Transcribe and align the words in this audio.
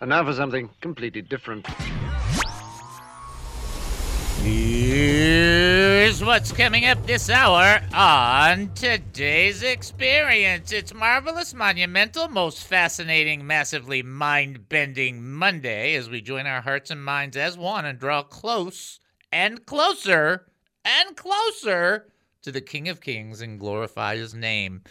And 0.00 0.10
now 0.10 0.24
for 0.24 0.32
something 0.32 0.70
completely 0.80 1.22
different. 1.22 1.66
Here's 4.42 6.22
what's 6.24 6.52
coming 6.52 6.86
up 6.86 7.04
this 7.04 7.28
hour 7.28 7.80
on 7.92 8.70
today's 8.74 9.64
experience. 9.64 10.70
It's 10.70 10.94
marvelous, 10.94 11.52
monumental, 11.52 12.28
most 12.28 12.64
fascinating, 12.64 13.44
massively 13.44 14.04
mind 14.04 14.68
bending 14.68 15.22
Monday 15.22 15.96
as 15.96 16.08
we 16.08 16.20
join 16.20 16.46
our 16.46 16.60
hearts 16.60 16.92
and 16.92 17.04
minds 17.04 17.36
as 17.36 17.58
one 17.58 17.84
and 17.84 17.98
draw 17.98 18.22
close 18.22 19.00
and 19.32 19.66
closer 19.66 20.46
and 20.84 21.16
closer 21.16 22.06
to 22.42 22.52
the 22.52 22.60
King 22.60 22.88
of 22.88 23.00
Kings 23.00 23.40
and 23.40 23.58
glorify 23.58 24.16
his 24.16 24.32
name. 24.32 24.82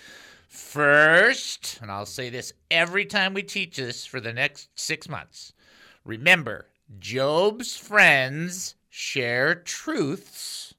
First, 0.58 1.78
and 1.84 1.92
I'll 1.92 2.08
say 2.08 2.32
this 2.32 2.52
every 2.72 3.06
time 3.06 3.36
we 3.36 3.44
teach 3.44 3.78
this 3.78 4.08
for 4.08 4.20
the 4.20 4.34
next 4.34 4.70
six 4.74 5.08
months 5.08 5.54
remember, 6.04 6.66
Job's 6.98 7.78
friends 7.78 8.74
share 8.90 9.54
truths, 9.54 10.74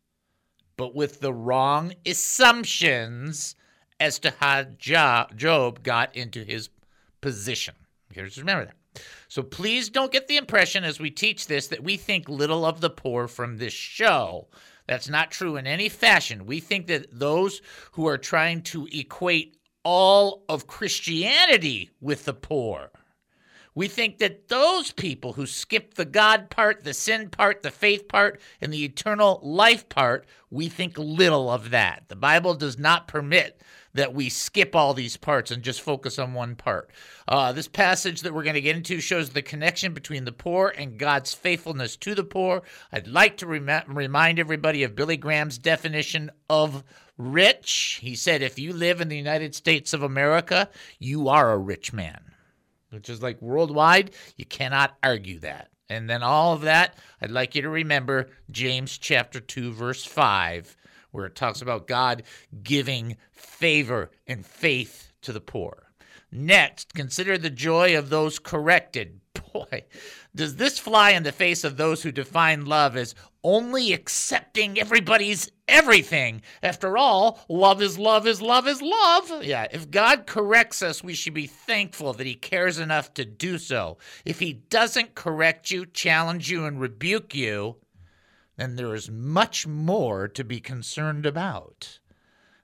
but 0.76 0.96
with 0.96 1.20
the 1.20 1.32
wrong 1.32 1.94
assumptions 2.04 3.54
as 4.00 4.18
to 4.18 4.34
how 4.40 4.64
Job 4.64 5.82
got 5.84 6.14
into 6.16 6.42
his 6.42 6.70
position. 7.20 7.76
Here's 8.12 8.36
remember 8.36 8.64
that. 8.64 9.02
So 9.28 9.44
please 9.44 9.90
don't 9.90 10.10
get 10.10 10.26
the 10.26 10.38
impression 10.38 10.82
as 10.82 10.98
we 10.98 11.10
teach 11.10 11.46
this 11.46 11.68
that 11.68 11.84
we 11.84 11.96
think 11.96 12.28
little 12.28 12.64
of 12.64 12.80
the 12.80 12.90
poor 12.90 13.28
from 13.28 13.58
this 13.58 13.74
show. 13.74 14.48
That's 14.88 15.08
not 15.08 15.30
true 15.30 15.56
in 15.56 15.66
any 15.66 15.88
fashion. 15.88 16.46
We 16.46 16.60
think 16.60 16.86
that 16.88 17.06
those 17.12 17.60
who 17.92 18.08
are 18.08 18.18
trying 18.18 18.62
to 18.62 18.88
equate 18.90 19.57
all 19.90 20.44
of 20.50 20.66
Christianity 20.66 21.88
with 21.98 22.26
the 22.26 22.34
poor 22.34 22.90
we 23.78 23.86
think 23.86 24.18
that 24.18 24.48
those 24.48 24.90
people 24.90 25.34
who 25.34 25.46
skip 25.46 25.94
the 25.94 26.04
God 26.04 26.50
part, 26.50 26.82
the 26.82 26.92
sin 26.92 27.30
part, 27.30 27.62
the 27.62 27.70
faith 27.70 28.08
part, 28.08 28.40
and 28.60 28.72
the 28.72 28.84
eternal 28.84 29.38
life 29.40 29.88
part, 29.88 30.26
we 30.50 30.68
think 30.68 30.98
little 30.98 31.48
of 31.48 31.70
that. 31.70 32.02
The 32.08 32.16
Bible 32.16 32.54
does 32.54 32.76
not 32.76 33.06
permit 33.06 33.62
that 33.94 34.12
we 34.12 34.30
skip 34.30 34.74
all 34.74 34.94
these 34.94 35.16
parts 35.16 35.52
and 35.52 35.62
just 35.62 35.80
focus 35.80 36.18
on 36.18 36.34
one 36.34 36.56
part. 36.56 36.90
Uh, 37.28 37.52
this 37.52 37.68
passage 37.68 38.22
that 38.22 38.34
we're 38.34 38.42
going 38.42 38.54
to 38.54 38.60
get 38.60 38.74
into 38.74 39.00
shows 39.00 39.30
the 39.30 39.42
connection 39.42 39.94
between 39.94 40.24
the 40.24 40.32
poor 40.32 40.74
and 40.76 40.98
God's 40.98 41.32
faithfulness 41.32 41.96
to 41.98 42.16
the 42.16 42.24
poor. 42.24 42.62
I'd 42.90 43.06
like 43.06 43.36
to 43.36 43.46
rem- 43.46 43.84
remind 43.86 44.40
everybody 44.40 44.82
of 44.82 44.96
Billy 44.96 45.16
Graham's 45.16 45.56
definition 45.56 46.32
of 46.50 46.82
rich. 47.18 47.98
He 48.00 48.14
said, 48.14 48.40
if 48.40 48.58
you 48.58 48.72
live 48.72 49.00
in 49.00 49.08
the 49.08 49.16
United 49.16 49.54
States 49.54 49.92
of 49.92 50.02
America, 50.02 50.70
you 50.98 51.28
are 51.28 51.52
a 51.52 51.58
rich 51.58 51.92
man 51.92 52.28
which 52.90 53.08
is 53.08 53.22
like 53.22 53.40
worldwide. 53.42 54.12
You 54.36 54.44
cannot 54.44 54.96
argue 55.02 55.38
that. 55.40 55.70
And 55.88 56.08
then 56.08 56.22
all 56.22 56.52
of 56.52 56.62
that, 56.62 56.96
I'd 57.20 57.30
like 57.30 57.54
you 57.54 57.62
to 57.62 57.68
remember 57.68 58.28
James 58.50 58.98
chapter 58.98 59.40
2, 59.40 59.72
verse 59.72 60.04
5, 60.04 60.76
where 61.10 61.26
it 61.26 61.34
talks 61.34 61.62
about 61.62 61.86
God 61.86 62.24
giving 62.62 63.16
favor 63.32 64.10
and 64.26 64.44
faith 64.44 65.12
to 65.22 65.32
the 65.32 65.40
poor. 65.40 65.90
Next, 66.30 66.92
consider 66.92 67.38
the 67.38 67.48
joy 67.48 67.96
of 67.96 68.10
those 68.10 68.38
corrected. 68.38 69.20
Boy, 69.58 69.84
does 70.36 70.56
this 70.56 70.78
fly 70.78 71.10
in 71.10 71.24
the 71.24 71.32
face 71.32 71.64
of 71.64 71.76
those 71.76 72.02
who 72.02 72.12
define 72.12 72.66
love 72.66 72.96
as 72.96 73.16
only 73.42 73.92
accepting 73.92 74.78
everybody's 74.78 75.50
everything? 75.66 76.42
After 76.62 76.96
all, 76.96 77.40
love 77.48 77.82
is 77.82 77.98
love 77.98 78.26
is 78.26 78.40
love 78.40 78.68
is 78.68 78.80
love. 78.80 79.42
Yeah, 79.42 79.66
if 79.72 79.90
God 79.90 80.26
corrects 80.26 80.80
us, 80.80 81.02
we 81.02 81.14
should 81.14 81.34
be 81.34 81.46
thankful 81.46 82.12
that 82.12 82.26
He 82.26 82.34
cares 82.34 82.78
enough 82.78 83.14
to 83.14 83.24
do 83.24 83.58
so. 83.58 83.98
If 84.24 84.38
He 84.38 84.52
doesn't 84.52 85.16
correct 85.16 85.72
you, 85.72 85.86
challenge 85.86 86.50
you, 86.50 86.64
and 86.64 86.80
rebuke 86.80 87.34
you, 87.34 87.76
then 88.56 88.76
there 88.76 88.94
is 88.94 89.10
much 89.10 89.66
more 89.66 90.28
to 90.28 90.44
be 90.44 90.60
concerned 90.60 91.26
about. 91.26 91.97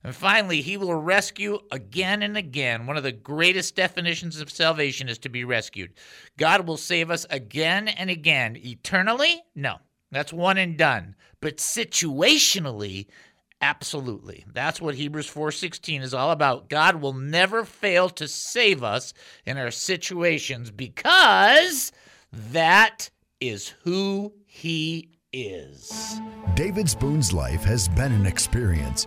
And 0.05 0.15
finally, 0.15 0.61
he 0.61 0.77
will 0.77 0.95
rescue 0.95 1.59
again 1.73 2.23
and 2.23 2.37
again. 2.37 2.87
One 2.87 2.99
of 2.99 3.03
the 3.03 3.13
greatest 3.13 3.75
definitions 3.75 4.39
of 4.39 4.51
salvation 4.51 5.09
is 5.09 5.19
to 5.21 5.31
be 5.31 5.45
rescued. 5.45 5.95
God 6.37 6.67
will 6.69 6.77
save 6.77 7.11
us 7.11 7.25
again 7.31 7.89
and 7.89 8.11
again. 8.11 8.57
Eternally? 8.57 9.43
No. 9.55 9.79
That's 10.11 10.33
one 10.33 10.59
and 10.59 10.77
done. 10.77 11.17
But 11.41 11.57
situationally, 11.57 13.07
absolutely. 13.63 14.45
That's 14.53 14.81
what 14.81 14.95
Hebrews 14.95 15.29
4:16 15.29 16.03
is 16.03 16.15
all 16.15 16.31
about. 16.31 16.69
God 16.69 16.97
will 16.97 17.15
never 17.15 17.65
fail 17.65 18.11
to 18.11 18.29
save 18.29 18.85
us 18.85 19.15
in 19.47 19.57
our 19.57 19.71
situations 19.71 20.71
because 20.71 21.91
that 22.31 23.11
is 23.41 23.75
who 23.83 24.35
he 24.47 25.09
is. 25.33 26.21
David 26.55 26.89
Spoon's 26.89 27.33
life 27.33 27.65
has 27.65 27.89
been 27.89 28.13
an 28.13 28.27
experience. 28.27 29.07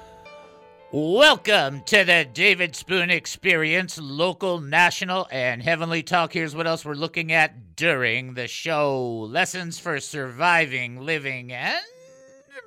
Welcome 0.93 1.83
to 1.85 2.03
the 2.03 2.27
David 2.33 2.75
Spoon 2.75 3.09
Experience, 3.09 3.97
local, 3.97 4.59
national, 4.59 5.25
and 5.31 5.63
heavenly 5.63 6.03
talk. 6.03 6.33
Here's 6.33 6.53
what 6.53 6.67
else 6.67 6.83
we're 6.83 6.95
looking 6.95 7.31
at 7.31 7.77
during 7.77 8.33
the 8.33 8.49
show 8.49 9.19
lessons 9.29 9.79
for 9.79 10.01
surviving, 10.01 10.99
living, 10.99 11.53
and 11.53 11.79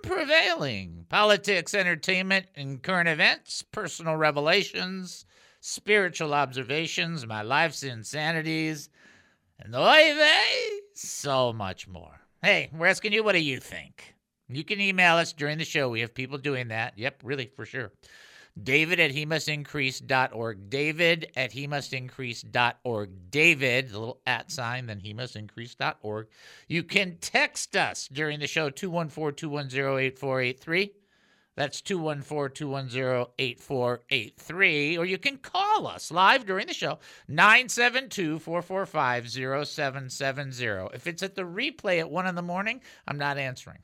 prevailing. 0.03 1.05
Politics, 1.11 1.75
entertainment, 1.75 2.47
and 2.57 2.83
current 2.83 3.11
events, 3.11 3.61
personal 3.61 4.17
revelations, 4.17 5.27
spiritual 5.61 6.33
observations, 6.33 7.27
my 7.27 7.43
life's 7.43 7.83
insanities, 7.83 8.89
and 9.61 9.77
oy 9.77 10.15
vey, 10.15 10.71
so 10.95 11.53
much 11.53 11.87
more. 11.87 12.21
Hey, 12.43 12.71
we're 12.73 12.87
asking 12.87 13.13
you, 13.13 13.23
what 13.23 13.33
do 13.33 13.43
you 13.43 13.61
think? 13.61 14.14
You 14.49 14.65
can 14.65 14.81
email 14.81 15.17
us 15.17 15.33
during 15.33 15.59
the 15.59 15.65
show. 15.65 15.89
We 15.89 16.01
have 16.01 16.15
people 16.15 16.39
doing 16.39 16.69
that. 16.69 16.99
Yep, 16.99 17.23
really, 17.25 17.47
for 17.47 17.65
sure. 17.65 17.93
David 18.63 19.01
at 19.01 19.11
he 19.11 19.27
must 19.27 19.49
increase.org. 19.49 20.71
David 20.71 21.33
at 21.35 21.53
he 21.53 21.67
must 21.67 21.93
increase.org. 21.93 23.31
David, 23.31 23.91
the 23.91 23.99
little 23.99 24.21
at 24.27 24.53
sign, 24.53 24.87
then 24.87 25.01
he 25.01 25.13
must 25.13 25.35
increase.org. 25.35 26.29
You 26.69 26.85
can 26.85 27.17
text 27.21 27.75
us 27.75 28.09
during 28.13 28.39
the 28.39 28.47
show, 28.47 28.71
214 28.71 29.37
210 29.37 29.99
8483. 29.99 30.93
That's 31.57 31.81
214 31.81 32.55
210 32.55 33.27
8483. 33.39 34.99
Or 34.99 35.05
you 35.05 35.19
can 35.19 35.39
call 35.39 35.89
us 35.89 36.13
live 36.13 36.47
during 36.47 36.69
the 36.69 36.75
show, 36.75 37.01
972 37.27 38.39
445 38.39 39.31
0770. 39.31 40.95
If 40.95 41.09
it's 41.09 41.25
at 41.25 41.35
the 41.35 41.43
replay 41.43 41.99
at 41.99 42.11
1 42.11 42.27
in 42.27 42.35
the 42.37 42.43
morning, 42.43 42.81
I'm 43.09 43.19
not 43.19 43.39
answering. 43.39 43.79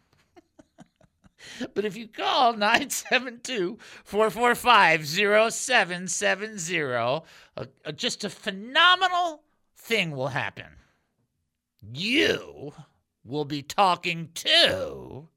But 1.75 1.84
if 1.84 1.97
you 1.97 2.09
call 2.09 2.53
972 2.55 3.78
445 4.05 5.06
0770, 5.06 6.83
uh, 6.83 7.21
uh, 7.56 7.93
just 7.93 8.25
a 8.25 8.31
phenomenal 8.31 9.43
thing 9.77 10.11
will 10.12 10.28
happen. 10.28 10.67
You 11.83 12.72
will 13.25 13.45
be 13.45 13.63
talking 13.63 14.31
to 14.34 15.28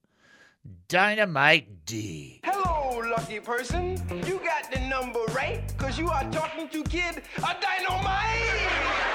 Dynamite 0.88 1.85
D. 1.85 2.41
Hello, 2.44 3.00
lucky 3.09 3.39
person. 3.39 4.01
You 4.25 4.39
got 4.39 4.71
the 4.71 4.79
number 4.81 5.19
right, 5.33 5.61
because 5.69 5.97
you 5.97 6.09
are 6.09 6.29
talking 6.31 6.69
to 6.69 6.83
Kid 6.83 7.23
a. 7.38 7.55
Dynamite! 7.61 9.12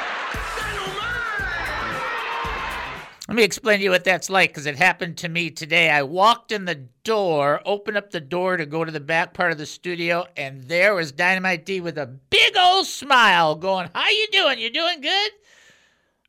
Let 3.29 3.37
me 3.37 3.45
explain 3.45 3.79
to 3.79 3.85
you 3.85 3.91
what 3.91 4.05
that's 4.05 4.31
like 4.31 4.49
because 4.49 4.65
it 4.65 4.77
happened 4.77 5.19
to 5.19 5.29
me 5.29 5.51
today. 5.51 5.91
I 5.91 6.03
walked 6.03 6.51
in 6.51 6.65
the 6.65 6.87
door, 7.05 7.61
opened 7.67 7.99
up 7.99 8.11
the 8.11 8.23
door 8.23 8.57
to 8.57 8.65
go 8.65 8.87
to 8.87 8.91
the 8.91 9.01
back 9.01 9.35
part 9.35 9.53
of 9.53 9.59
the 9.59 9.67
studio, 9.67 10.25
and 10.35 10.63
there 10.63 10.95
was 10.95 11.13
Dynamite 11.13 11.67
D 11.67 11.83
with 11.83 11.99
a 11.99 12.07
big 12.07 12.57
old 12.57 12.87
smile 12.87 13.55
going, 13.55 13.91
How 13.95 14.09
you 14.09 14.29
doing? 14.33 14.59
You 14.59 14.71
doing 14.71 15.03
good? 15.03 15.31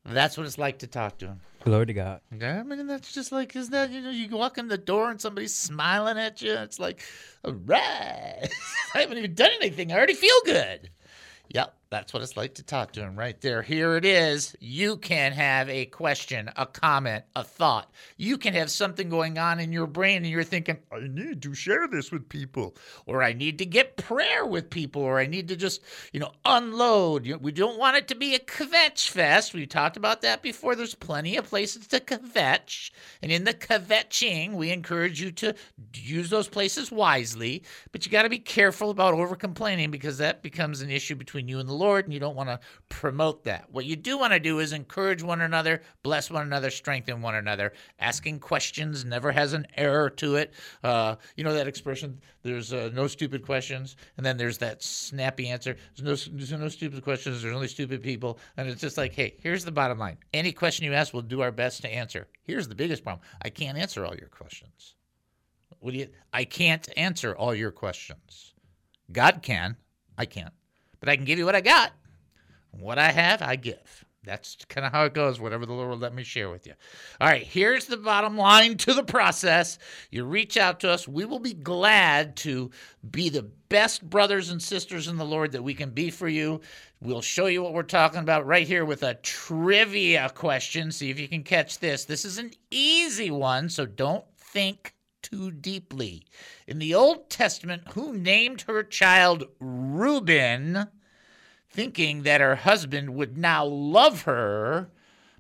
That's 0.06 0.38
what 0.38 0.46
it's 0.46 0.58
like 0.58 0.80
to 0.80 0.88
talk 0.88 1.18
to 1.20 1.28
him. 1.28 1.40
Glory 1.64 1.86
to 1.86 1.94
God. 1.94 2.20
Yeah, 2.38 2.60
I 2.60 2.64
mean, 2.64 2.86
that's 2.88 3.14
just 3.14 3.32
like, 3.32 3.56
isn't 3.56 3.72
that, 3.72 3.92
you 3.92 4.02
know, 4.02 4.10
you 4.10 4.28
walk 4.36 4.58
in 4.58 4.68
the 4.68 4.78
door 4.78 5.10
and 5.10 5.22
somebody's 5.22 5.54
smiling 5.54 6.18
at 6.18 6.42
you. 6.42 6.54
It's 6.54 6.80
like, 6.80 7.02
all 7.46 7.54
right. 7.54 8.50
I 8.94 9.00
haven't 9.00 9.20
even 9.20 9.36
done 9.36 9.52
anything. 9.62 9.94
I 9.94 9.96
already 9.96 10.16
feel 10.16 10.36
good. 10.44 10.90
Yep. 11.50 11.74
That's 11.92 12.14
what 12.14 12.22
it's 12.22 12.38
like 12.38 12.54
to 12.56 12.64
talk 12.64 12.92
to 12.94 13.02
him 13.02 13.16
right 13.16 13.42
there. 13.42 13.64
Here 13.64 13.96
it 13.96 14.06
is. 14.06 14.56
You 14.60 14.98
can 14.98 15.32
have 15.32 15.68
a 15.70 15.88
question, 15.88 16.52
a 16.56 16.68
comment, 16.68 17.24
a 17.36 17.44
thought. 17.44 17.92
You 18.16 18.38
can 18.38 18.54
have 18.54 18.70
something 18.70 19.10
going 19.10 19.40
on 19.40 19.60
in 19.60 19.74
your 19.74 19.88
brain 19.88 20.18
and 20.18 20.28
you're 20.28 20.44
thinking, 20.44 20.78
I 20.92 21.00
need 21.08 21.42
to 21.42 21.56
share 21.56 21.88
this 21.88 22.12
with 22.12 22.30
people, 22.30 22.76
or 23.08 23.24
I 23.24 23.34
need 23.34 23.58
to 23.58 23.66
get 23.66 23.98
prayer 23.98 24.46
with 24.46 24.70
people, 24.70 25.02
or 25.02 25.18
I 25.18 25.26
need 25.26 25.48
to 25.48 25.56
just, 25.56 25.82
you 26.14 26.20
know, 26.20 26.32
unload. 26.46 27.26
We 27.42 27.52
don't 27.52 27.80
want 27.80 27.98
it 27.98 28.08
to 28.10 28.16
be 28.16 28.36
a 28.36 28.40
kvetch 28.40 29.10
fest. 29.10 29.56
We 29.56 29.66
talked 29.66 29.98
about 29.98 30.22
that 30.22 30.44
before. 30.44 30.76
There's 30.76 30.94
plenty 30.94 31.38
of 31.38 31.50
places 31.50 31.88
to 31.88 32.00
kvetch. 32.00 32.92
And 33.24 33.32
in 33.32 33.46
the 33.46 33.54
kvetching, 33.56 34.54
we 34.54 34.70
encourage 34.70 35.20
you 35.20 35.32
to 35.32 35.56
use 35.96 36.30
those 36.30 36.48
places 36.48 36.92
wisely, 36.92 37.64
but 37.92 38.06
you 38.06 38.12
got 38.12 38.24
to 38.24 38.30
be 38.30 38.38
careful 38.38 38.92
about 38.92 39.16
over 39.16 39.36
complaining 39.36 39.90
because 39.90 40.20
that 40.20 40.44
becomes 40.44 40.82
an 40.82 40.92
issue 40.92 41.16
between 41.16 41.48
you 41.48 41.58
and 41.58 41.68
the 41.68 41.79
Lord, 41.80 42.06
and 42.06 42.14
you 42.14 42.20
don't 42.20 42.36
want 42.36 42.50
to 42.50 42.60
promote 42.90 43.44
that. 43.46 43.66
What 43.72 43.86
you 43.86 43.96
do 43.96 44.18
want 44.18 44.34
to 44.34 44.40
do 44.40 44.60
is 44.60 44.74
encourage 44.74 45.24
one 45.24 45.42
another, 45.42 45.82
bless 46.04 46.30
one 46.30 46.44
another, 46.46 46.70
strengthen 46.70 47.22
one 47.22 47.36
another. 47.36 47.74
Asking 48.00 48.40
questions 48.40 49.06
never 49.06 49.32
has 49.32 49.54
an 49.54 49.66
error 49.76 50.10
to 50.12 50.36
it. 50.36 50.54
Uh, 50.84 51.16
you 51.36 51.44
know 51.44 51.54
that 51.54 51.68
expression, 51.68 52.20
there's 52.44 52.74
uh, 52.74 52.90
no 52.94 53.08
stupid 53.08 53.46
questions, 53.46 53.96
and 54.18 54.26
then 54.26 54.38
there's 54.38 54.58
that 54.60 54.84
snappy 54.84 55.48
answer. 55.48 55.76
There's 55.96 56.28
no, 56.28 56.38
there's 56.38 56.52
no 56.52 56.68
stupid 56.68 57.04
questions, 57.04 57.42
there's 57.42 57.56
only 57.56 57.68
stupid 57.68 58.04
people. 58.04 58.40
And 58.58 58.68
it's 58.70 58.82
just 58.82 58.98
like, 58.98 59.14
hey, 59.14 59.36
here's 59.42 59.66
the 59.66 59.72
bottom 59.72 59.98
line. 59.98 60.18
Any 60.34 60.52
question 60.52 60.86
you 60.86 60.94
ask, 60.94 61.14
we'll 61.14 61.22
do 61.22 61.42
our 61.42 61.52
best 61.52 61.82
to 61.82 61.90
answer. 61.90 62.28
Here's 62.44 62.68
the 62.68 62.76
biggest 62.76 63.04
problem 63.04 63.26
I 63.42 63.50
can't 63.50 63.78
answer 63.78 64.06
all 64.06 64.16
your 64.16 64.30
questions. 64.30 64.96
What 65.80 65.94
do 65.94 66.00
you, 66.00 66.10
I 66.34 66.44
can't 66.44 66.88
answer 66.98 67.36
all 67.36 67.56
your 67.56 67.72
questions. 67.72 68.54
God 69.12 69.42
can. 69.42 69.78
I 70.18 70.26
can't 70.26 70.54
but 71.00 71.10
I 71.10 71.16
can 71.16 71.26
give 71.26 71.40
you 71.40 71.46
what 71.46 71.56
I 71.56 71.62
got. 71.62 71.92
What 72.72 73.00
I 73.00 73.12
have, 73.12 73.42
I 73.42 73.56
give. 73.56 74.06
That's 74.26 74.58
kind 74.68 74.86
of 74.86 74.92
how 74.92 75.06
it 75.06 75.14
goes, 75.14 75.40
whatever 75.40 75.66
the 75.66 75.74
Lord 75.74 75.90
will 75.90 75.98
let 75.98 76.14
me 76.14 76.24
share 76.24 76.50
with 76.50 76.68
you. 76.68 76.74
All 77.22 77.28
right, 77.28 77.42
here's 77.42 77.86
the 77.86 77.98
bottom 77.98 78.38
line 78.38 78.78
to 78.78 78.94
the 78.94 79.04
process. 79.04 79.80
You 80.12 80.26
reach 80.26 80.58
out 80.58 80.82
to 80.82 80.90
us. 80.90 81.08
We 81.08 81.24
will 81.24 81.40
be 81.40 81.54
glad 81.54 82.36
to 82.38 82.70
be 83.10 83.30
the 83.30 83.50
best 83.70 84.08
brothers 84.08 84.50
and 84.50 84.62
sisters 84.62 85.08
in 85.08 85.18
the 85.18 85.26
Lord 85.26 85.54
that 85.54 85.64
we 85.64 85.74
can 85.74 85.92
be 85.92 86.12
for 86.12 86.28
you. 86.28 86.60
We'll 87.02 87.22
show 87.22 87.46
you 87.46 87.64
what 87.64 87.74
we're 87.74 87.84
talking 87.84 88.20
about 88.20 88.46
right 88.46 88.68
here 88.68 88.84
with 88.84 89.04
a 89.04 89.16
trivia 89.16 90.30
question. 90.36 90.92
See 90.92 91.10
if 91.10 91.20
you 91.20 91.30
can 91.30 91.44
catch 91.44 91.80
this. 91.80 92.04
This 92.04 92.26
is 92.26 92.38
an 92.38 92.52
easy 92.70 93.32
one, 93.32 93.70
so 93.70 93.86
don't 93.86 94.26
think 94.38 94.94
too 95.22 95.52
deeply. 95.52 96.24
In 96.68 96.80
the 96.80 96.94
Old 96.94 97.30
Testament, 97.30 97.84
who 97.94 98.14
named 98.14 98.62
her 98.62 98.84
child 98.84 99.46
Reuben, 99.60 100.88
thinking 101.70 102.24
that 102.24 102.42
her 102.42 102.56
husband 102.56 103.16
would 103.16 103.38
now 103.38 103.66
love 103.66 104.24
her 104.24 104.90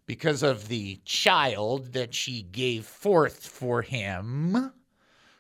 because 0.05 0.43
of 0.43 0.67
the 0.67 0.99
child 1.05 1.93
that 1.93 2.13
she 2.13 2.41
gave 2.41 2.85
forth 2.85 3.45
for 3.45 3.81
him? 3.81 4.71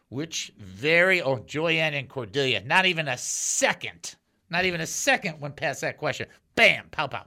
Which 0.09 0.51
very, 0.57 1.21
oh, 1.21 1.39
Joyanne 1.39 1.93
and 1.93 2.09
Cordelia, 2.09 2.63
not 2.63 2.85
even 2.85 3.07
a 3.07 3.17
second, 3.17 4.15
not 4.49 4.65
even 4.65 4.81
a 4.81 4.87
second 4.87 5.39
went 5.39 5.55
past 5.55 5.81
that 5.81 5.97
question. 5.97 6.27
Bam, 6.55 6.87
pow, 6.91 7.07
pow. 7.07 7.25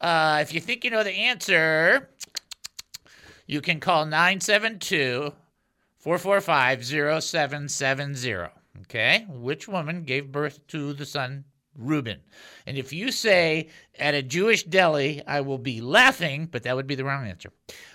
Uh, 0.00 0.38
if 0.42 0.52
you 0.52 0.60
think 0.60 0.84
you 0.84 0.90
know 0.90 1.02
the 1.02 1.10
answer, 1.10 2.10
you 3.46 3.60
can 3.60 3.80
call 3.80 4.04
972 4.04 5.32
445 6.06 6.84
0770. 7.24 8.46
Okay? 8.82 9.26
Which 9.28 9.66
woman 9.66 10.04
gave 10.04 10.30
birth 10.30 10.64
to 10.68 10.92
the 10.92 11.04
son 11.04 11.46
Reuben? 11.74 12.20
And 12.64 12.78
if 12.78 12.92
you 12.92 13.10
say 13.10 13.70
at 13.98 14.14
a 14.14 14.22
Jewish 14.22 14.62
deli, 14.62 15.20
I 15.26 15.40
will 15.40 15.58
be 15.58 15.80
laughing, 15.80 16.46
but 16.46 16.62
that 16.62 16.76
would 16.76 16.86
be 16.86 16.94
the 16.94 17.04
wrong 17.04 17.26
answer. 17.26 17.50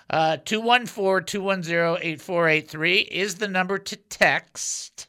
Uh, 0.09 0.35
214 0.43 1.25
210 1.25 2.05
8483 2.05 2.99
is 2.99 3.35
the 3.35 3.47
number 3.47 3.77
to 3.77 3.95
text. 3.95 5.07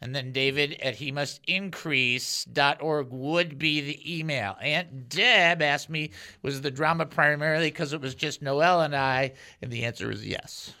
And 0.00 0.14
then 0.14 0.30
David 0.30 0.74
at 0.80 0.94
he 0.94 1.10
must 1.10 1.40
increase.org 1.48 3.08
would 3.10 3.58
be 3.58 3.80
the 3.80 4.18
email. 4.20 4.54
Aunt 4.60 5.08
Deb 5.08 5.60
asked 5.60 5.90
me, 5.90 6.12
was 6.42 6.60
the 6.60 6.70
drama 6.70 7.04
primarily 7.04 7.66
because 7.66 7.92
it 7.92 8.00
was 8.00 8.14
just 8.14 8.42
Noel 8.42 8.82
and 8.82 8.94
I? 8.94 9.32
And 9.60 9.72
the 9.72 9.84
answer 9.86 10.08
is 10.12 10.24
yes. 10.24 10.72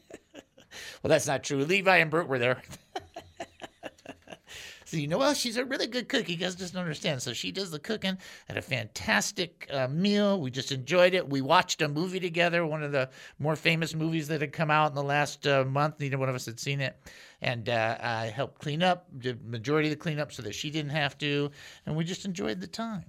Well, 1.02 1.08
that's 1.08 1.26
not 1.26 1.43
true. 1.43 1.64
Levi 1.64 1.97
and 1.97 2.11
Bert 2.11 2.29
were 2.29 2.38
there. 2.38 2.62
so 4.85 4.99
you 4.99 5.08
know, 5.08 5.19
well, 5.19 5.32
she's 5.32 5.56
a 5.56 5.64
really 5.64 5.87
good 5.87 6.08
cook. 6.08 6.29
You 6.29 6.37
guys 6.37 6.55
just 6.55 6.75
don't 6.75 6.82
understand. 6.82 7.23
So 7.23 7.32
she 7.32 7.52
does 7.52 7.70
the 7.70 7.79
cooking. 7.79 8.19
Had 8.49 8.58
a 8.58 8.62
fantastic 8.62 9.67
uh, 9.73 9.88
meal. 9.88 10.38
We 10.41 10.50
just 10.50 10.73
enjoyed 10.73 11.14
it. 11.14 11.26
We 11.26 11.41
watched 11.41 11.81
a 11.81 11.88
movie 11.88 12.20
together, 12.20 12.67
one 12.67 12.82
of 12.82 12.93
the 12.93 13.08
more 13.38 13.56
famous 13.56 13.94
movies 13.94 14.29
that 14.29 14.43
had 14.43 14.52
come 14.52 14.70
out 14.70 14.91
in 14.91 14.94
the 14.94 15.02
last 15.02 15.47
uh, 15.47 15.64
month. 15.64 16.00
Neither 16.00 16.19
one 16.19 16.29
of 16.29 16.35
us 16.35 16.44
had 16.44 16.61
seen 16.61 16.81
it. 16.81 16.97
And 17.41 17.70
uh, 17.70 17.97
I 17.99 18.26
helped 18.26 18.61
clean 18.61 18.82
up, 18.82 19.06
did 19.19 19.43
majority 19.47 19.88
of 19.88 19.93
the 19.93 20.02
cleanup 20.02 20.32
so 20.32 20.43
that 20.43 20.55
she 20.55 20.70
didn't 20.70 20.91
have 20.91 21.17
to. 21.19 21.50
And 21.87 21.97
we 21.97 22.05
just 22.05 22.26
enjoyed 22.26 22.61
the 22.61 22.67
time. 22.67 23.05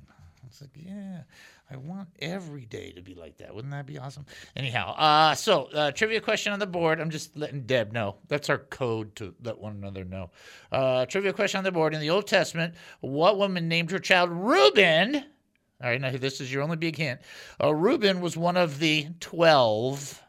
It's 0.48 0.62
like, 0.62 0.72
yeah. 0.76 1.24
I 1.72 1.78
want 1.78 2.10
every 2.20 2.66
day 2.66 2.92
to 2.92 3.02
be 3.02 3.16
like 3.16 3.38
that. 3.38 3.56
Wouldn't 3.56 3.72
that 3.72 3.86
be 3.86 3.98
awesome? 3.98 4.26
Anyhow, 4.58 4.94
uh, 4.96 5.36
so 5.36 5.70
uh, 5.74 5.92
trivia 5.92 6.20
question 6.20 6.52
on 6.52 6.60
the 6.60 6.68
board. 6.68 7.00
I'm 7.00 7.10
just 7.10 7.38
letting 7.38 7.62
Deb 7.62 7.94
know. 7.94 8.18
That's 8.28 8.50
our 8.50 8.58
code 8.58 9.16
to 9.16 9.34
let 9.42 9.58
one 9.58 9.78
another 9.78 10.04
know. 10.04 10.32
Uh, 10.70 11.06
trivia 11.06 11.32
question 11.32 11.60
on 11.60 11.64
the 11.64 11.72
board. 11.72 11.94
In 11.94 12.02
the 12.02 12.10
Old 12.10 12.28
Testament, 12.28 12.76
what 13.00 13.38
woman 13.38 13.70
named 13.70 13.90
her 13.92 14.00
child 14.00 14.32
Reuben? 14.32 15.16
All 15.16 15.90
right, 15.90 16.02
now 16.02 16.12
this 16.12 16.42
is 16.42 16.52
your 16.52 16.62
only 16.62 16.76
big 16.76 16.98
hint. 16.98 17.22
Uh, 17.64 17.74
Reuben 17.74 18.20
was 18.20 18.36
one 18.36 18.58
of 18.58 18.80
the 18.80 19.08
12 19.22 20.22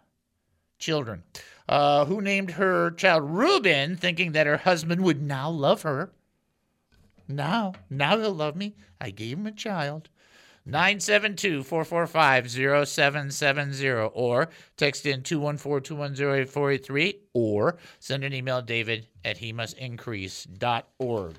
children. 0.78 1.24
Uh, 1.68 2.04
who 2.04 2.20
named 2.20 2.52
her 2.52 2.92
child 2.92 3.24
Reuben, 3.24 3.96
thinking 3.96 4.32
that 4.32 4.46
her 4.46 4.58
husband 4.58 5.00
would 5.02 5.20
now 5.20 5.50
love 5.50 5.82
her? 5.82 6.12
Now, 7.26 7.72
now 7.90 8.18
he'll 8.18 8.32
love 8.32 8.56
me. 8.56 8.76
I 9.00 9.10
gave 9.10 9.38
him 9.38 9.46
a 9.46 9.52
child. 9.52 10.08
972 10.64 11.64
445 11.64 12.50
0770 12.50 13.90
or 14.14 14.48
text 14.76 15.06
in 15.06 15.22
214 15.22 15.82
210 15.82 16.26
8483 16.26 17.18
or 17.34 17.78
send 17.98 18.22
an 18.22 18.32
email 18.32 18.62
david 18.62 19.08
at 19.24 19.38
he 19.38 19.52
must 19.52 19.76
increase.org. 19.78 21.36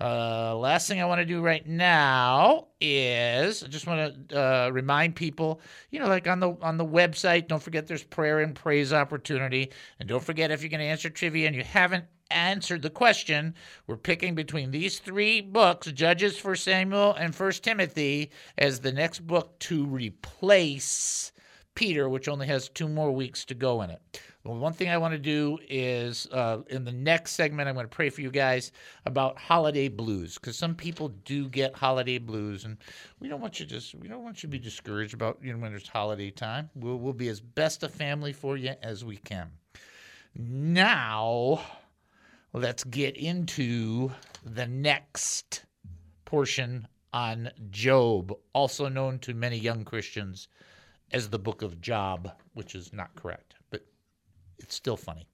Uh, 0.00 0.56
last 0.56 0.88
thing 0.88 1.00
I 1.00 1.04
want 1.04 1.18
to 1.18 1.26
do 1.26 1.42
right 1.42 1.66
now 1.66 2.68
is 2.80 3.62
I 3.62 3.66
just 3.66 3.86
want 3.86 4.30
to 4.30 4.40
uh, 4.40 4.70
remind 4.70 5.14
people, 5.14 5.60
you 5.90 5.98
know, 5.98 6.08
like 6.08 6.26
on 6.26 6.40
the 6.40 6.56
on 6.62 6.78
the 6.78 6.86
website, 6.86 7.48
don't 7.48 7.62
forget 7.62 7.86
there's 7.86 8.02
prayer 8.02 8.40
and 8.40 8.54
praise 8.54 8.94
opportunity, 8.94 9.70
and 9.98 10.08
don't 10.08 10.24
forget 10.24 10.50
if 10.50 10.62
you're 10.62 10.70
going 10.70 10.80
to 10.80 10.86
answer 10.86 11.10
trivia 11.10 11.48
and 11.48 11.54
you 11.54 11.64
haven't 11.64 12.06
answered 12.30 12.82
the 12.82 12.90
question. 12.90 13.54
We're 13.86 13.96
picking 13.96 14.34
between 14.34 14.70
these 14.70 14.98
three 14.98 15.40
books, 15.40 15.90
Judges 15.92 16.38
for 16.38 16.56
Samuel 16.56 17.14
and 17.14 17.34
First 17.34 17.62
Timothy, 17.62 18.30
as 18.58 18.80
the 18.80 18.92
next 18.92 19.26
book 19.26 19.58
to 19.60 19.84
replace 19.84 21.32
Peter, 21.74 22.08
which 22.08 22.28
only 22.28 22.46
has 22.46 22.68
two 22.68 22.88
more 22.88 23.12
weeks 23.12 23.44
to 23.46 23.54
go 23.54 23.82
in 23.82 23.90
it. 23.90 24.00
Well, 24.44 24.56
one 24.56 24.72
thing 24.72 24.88
I 24.88 24.96
want 24.96 25.12
to 25.12 25.18
do 25.18 25.58
is 25.68 26.26
uh, 26.32 26.62
in 26.68 26.84
the 26.84 26.92
next 26.92 27.32
segment, 27.32 27.68
I'm 27.68 27.74
going 27.74 27.84
to 27.84 27.94
pray 27.94 28.08
for 28.08 28.22
you 28.22 28.30
guys 28.30 28.72
about 29.04 29.38
holiday 29.38 29.88
blues 29.88 30.34
because 30.34 30.56
some 30.56 30.74
people 30.74 31.08
do 31.26 31.46
get 31.48 31.74
holiday 31.74 32.16
blues, 32.16 32.64
and 32.64 32.78
we 33.18 33.28
don't 33.28 33.40
want 33.40 33.60
you 33.60 33.66
just 33.66 33.94
we 33.96 34.08
don't 34.08 34.24
want 34.24 34.42
you 34.42 34.48
to 34.48 34.48
be 34.48 34.58
discouraged 34.58 35.12
about 35.12 35.38
you 35.42 35.52
know 35.52 35.58
when 35.58 35.74
it's 35.74 35.88
holiday 35.88 36.30
time. 36.30 36.70
We'll 36.74 36.96
we'll 36.96 37.12
be 37.12 37.28
as 37.28 37.40
best 37.40 37.82
a 37.82 37.88
family 37.88 38.32
for 38.32 38.56
you 38.56 38.72
as 38.82 39.04
we 39.04 39.18
can. 39.18 39.50
Now 40.34 41.60
let's 42.52 42.84
get 42.84 43.16
into 43.16 44.10
the 44.44 44.66
next 44.66 45.64
portion 46.24 46.86
on 47.12 47.50
Job, 47.70 48.32
also 48.52 48.88
known 48.88 49.18
to 49.20 49.34
many 49.34 49.56
young 49.56 49.84
Christians 49.84 50.48
as 51.12 51.28
the 51.28 51.38
book 51.38 51.62
of 51.62 51.80
Job, 51.80 52.30
which 52.54 52.74
is 52.74 52.92
not 52.92 53.14
correct, 53.16 53.54
but 53.70 53.84
it's 54.58 54.74
still 54.74 54.96
funny. 54.96 55.26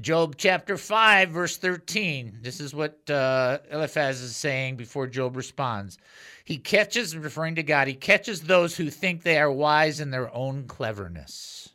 Job 0.00 0.36
chapter 0.36 0.76
5, 0.76 1.30
verse 1.30 1.56
13. 1.56 2.38
This 2.40 2.60
is 2.60 2.72
what 2.72 3.08
uh, 3.10 3.58
Eliphaz 3.70 4.20
is 4.20 4.36
saying 4.36 4.76
before 4.76 5.08
Job 5.08 5.36
responds. 5.36 5.98
He 6.44 6.58
catches, 6.58 7.16
referring 7.16 7.56
to 7.56 7.62
God, 7.64 7.88
he 7.88 7.94
catches 7.94 8.42
those 8.42 8.76
who 8.76 8.90
think 8.90 9.22
they 9.22 9.38
are 9.38 9.50
wise 9.50 9.98
in 9.98 10.10
their 10.10 10.32
own 10.34 10.66
cleverness, 10.66 11.70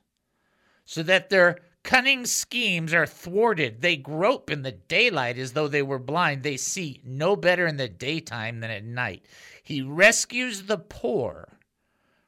so 0.86 1.04
that 1.04 1.30
their 1.30 1.58
Cunning 1.84 2.25
schemes 2.25 2.94
are 2.94 3.06
thwarted. 3.06 3.82
They 3.82 3.98
grope 3.98 4.50
in 4.50 4.62
the 4.62 4.72
daylight 4.72 5.38
as 5.38 5.54
though 5.54 5.68
they 5.68 5.82
were 5.82 6.00
blind. 6.00 6.44
They 6.44 6.58
see 6.58 7.02
no 7.04 7.36
better 7.36 7.68
in 7.68 7.78
the 7.78 7.90
daytime 7.90 8.62
than 8.62 8.72
at 8.72 8.86
night. 8.86 9.25
He 9.62 9.82
rescues 9.82 10.63
the 10.63 10.78
poor 10.78 11.60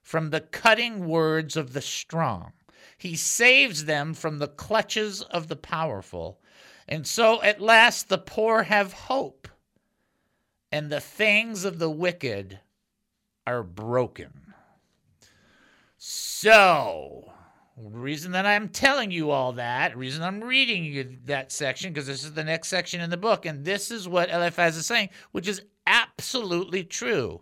from 0.01 0.29
the 0.29 0.41
cutting 0.41 1.07
words 1.07 1.55
of 1.55 1.73
the 1.73 1.81
strong. 1.81 2.51
He 2.97 3.15
saves 3.15 3.85
them 3.85 4.13
from 4.13 4.39
the 4.39 4.47
clutches 4.47 5.21
of 5.21 5.47
the 5.47 5.55
powerful. 5.55 6.39
And 6.87 7.07
so 7.07 7.41
at 7.41 7.61
last 7.61 8.09
the 8.09 8.17
poor 8.17 8.63
have 8.63 8.93
hope 8.93 9.47
and 10.71 10.91
the 10.91 11.01
fangs 11.01 11.63
of 11.63 11.79
the 11.79 11.89
wicked 11.89 12.59
are 13.47 13.63
broken. 13.63 14.53
So, 15.97 17.31
reason 17.77 18.31
that 18.31 18.45
I'm 18.45 18.69
telling 18.69 19.11
you 19.11 19.31
all 19.31 19.53
that, 19.53 19.97
reason 19.97 20.23
I'm 20.23 20.43
reading 20.43 20.85
you 20.85 21.17
that 21.25 21.51
section, 21.51 21.91
because 21.91 22.07
this 22.07 22.23
is 22.23 22.33
the 22.33 22.43
next 22.43 22.69
section 22.69 23.01
in 23.01 23.09
the 23.09 23.17
book, 23.17 23.45
and 23.45 23.65
this 23.65 23.91
is 23.91 24.07
what 24.07 24.29
Eliphaz 24.29 24.77
is 24.77 24.85
saying, 24.85 25.09
which 25.31 25.47
is 25.47 25.61
absolutely 25.85 26.83
true. 26.83 27.41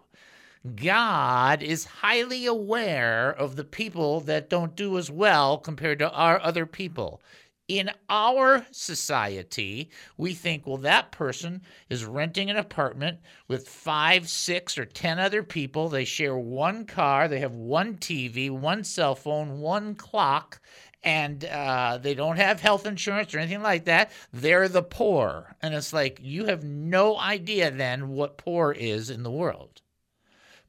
God 0.75 1.61
is 1.61 1.85
highly 1.85 2.45
aware 2.45 3.29
of 3.29 3.57
the 3.57 3.65
people 3.65 4.21
that 4.21 4.49
don't 4.49 4.75
do 4.75 4.97
as 4.97 5.11
well 5.11 5.57
compared 5.57 5.99
to 5.99 6.09
our 6.11 6.39
other 6.41 6.65
people. 6.65 7.21
In 7.69 7.91
our 8.09 8.65
society, 8.71 9.89
we 10.17 10.33
think, 10.33 10.67
well, 10.67 10.77
that 10.77 11.11
person 11.11 11.61
is 11.89 12.03
renting 12.03 12.49
an 12.49 12.57
apartment 12.57 13.19
with 13.47 13.69
five, 13.69 14.27
six, 14.27 14.77
or 14.77 14.83
10 14.83 15.17
other 15.17 15.43
people. 15.43 15.87
They 15.87 16.03
share 16.03 16.37
one 16.37 16.85
car, 16.85 17.29
they 17.29 17.39
have 17.39 17.55
one 17.55 17.95
TV, 17.95 18.51
one 18.51 18.83
cell 18.83 19.15
phone, 19.15 19.61
one 19.61 19.95
clock, 19.95 20.59
and 21.03 21.45
uh, 21.45 21.99
they 22.01 22.13
don't 22.13 22.35
have 22.35 22.59
health 22.59 22.85
insurance 22.85 23.33
or 23.33 23.39
anything 23.39 23.61
like 23.61 23.85
that. 23.85 24.11
They're 24.33 24.67
the 24.67 24.83
poor. 24.83 25.55
And 25.61 25.73
it's 25.73 25.93
like, 25.93 26.19
you 26.21 26.45
have 26.45 26.65
no 26.65 27.17
idea 27.17 27.71
then 27.71 28.09
what 28.09 28.37
poor 28.37 28.73
is 28.73 29.09
in 29.09 29.23
the 29.23 29.31
world. 29.31 29.81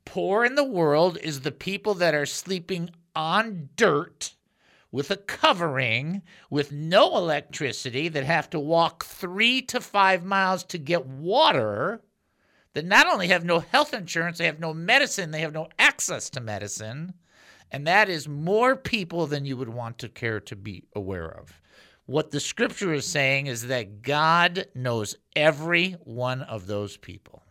Poor 0.04 0.44
in 0.44 0.54
the 0.54 0.64
world 0.64 1.18
is 1.22 1.40
the 1.40 1.52
people 1.52 1.94
that 1.94 2.14
are 2.14 2.26
sleeping 2.26 2.90
on 3.16 3.70
dirt 3.74 4.34
with 4.94 5.10
a 5.10 5.16
covering, 5.16 6.22
with 6.50 6.70
no 6.70 7.16
electricity, 7.16 8.06
that 8.06 8.22
have 8.22 8.48
to 8.48 8.60
walk 8.60 9.04
three 9.04 9.60
to 9.60 9.80
five 9.80 10.24
miles 10.24 10.62
to 10.62 10.78
get 10.78 11.04
water, 11.04 12.00
that 12.74 12.84
not 12.84 13.12
only 13.12 13.26
have 13.26 13.44
no 13.44 13.58
health 13.58 13.92
insurance, 13.92 14.38
they 14.38 14.46
have 14.46 14.60
no 14.60 14.72
medicine, 14.72 15.32
they 15.32 15.40
have 15.40 15.52
no 15.52 15.66
access 15.80 16.30
to 16.30 16.40
medicine. 16.40 17.12
And 17.72 17.88
that 17.88 18.08
is 18.08 18.28
more 18.28 18.76
people 18.76 19.26
than 19.26 19.44
you 19.44 19.56
would 19.56 19.68
want 19.68 19.98
to 19.98 20.08
care 20.08 20.38
to 20.38 20.54
be 20.54 20.84
aware 20.94 21.28
of. 21.28 21.60
What 22.06 22.30
the 22.30 22.38
scripture 22.38 22.92
is 22.92 23.04
saying 23.04 23.48
is 23.48 23.66
that 23.66 24.00
God 24.00 24.66
knows 24.76 25.16
every 25.34 25.96
one 26.04 26.42
of 26.42 26.68
those 26.68 26.96
people. 26.96 27.42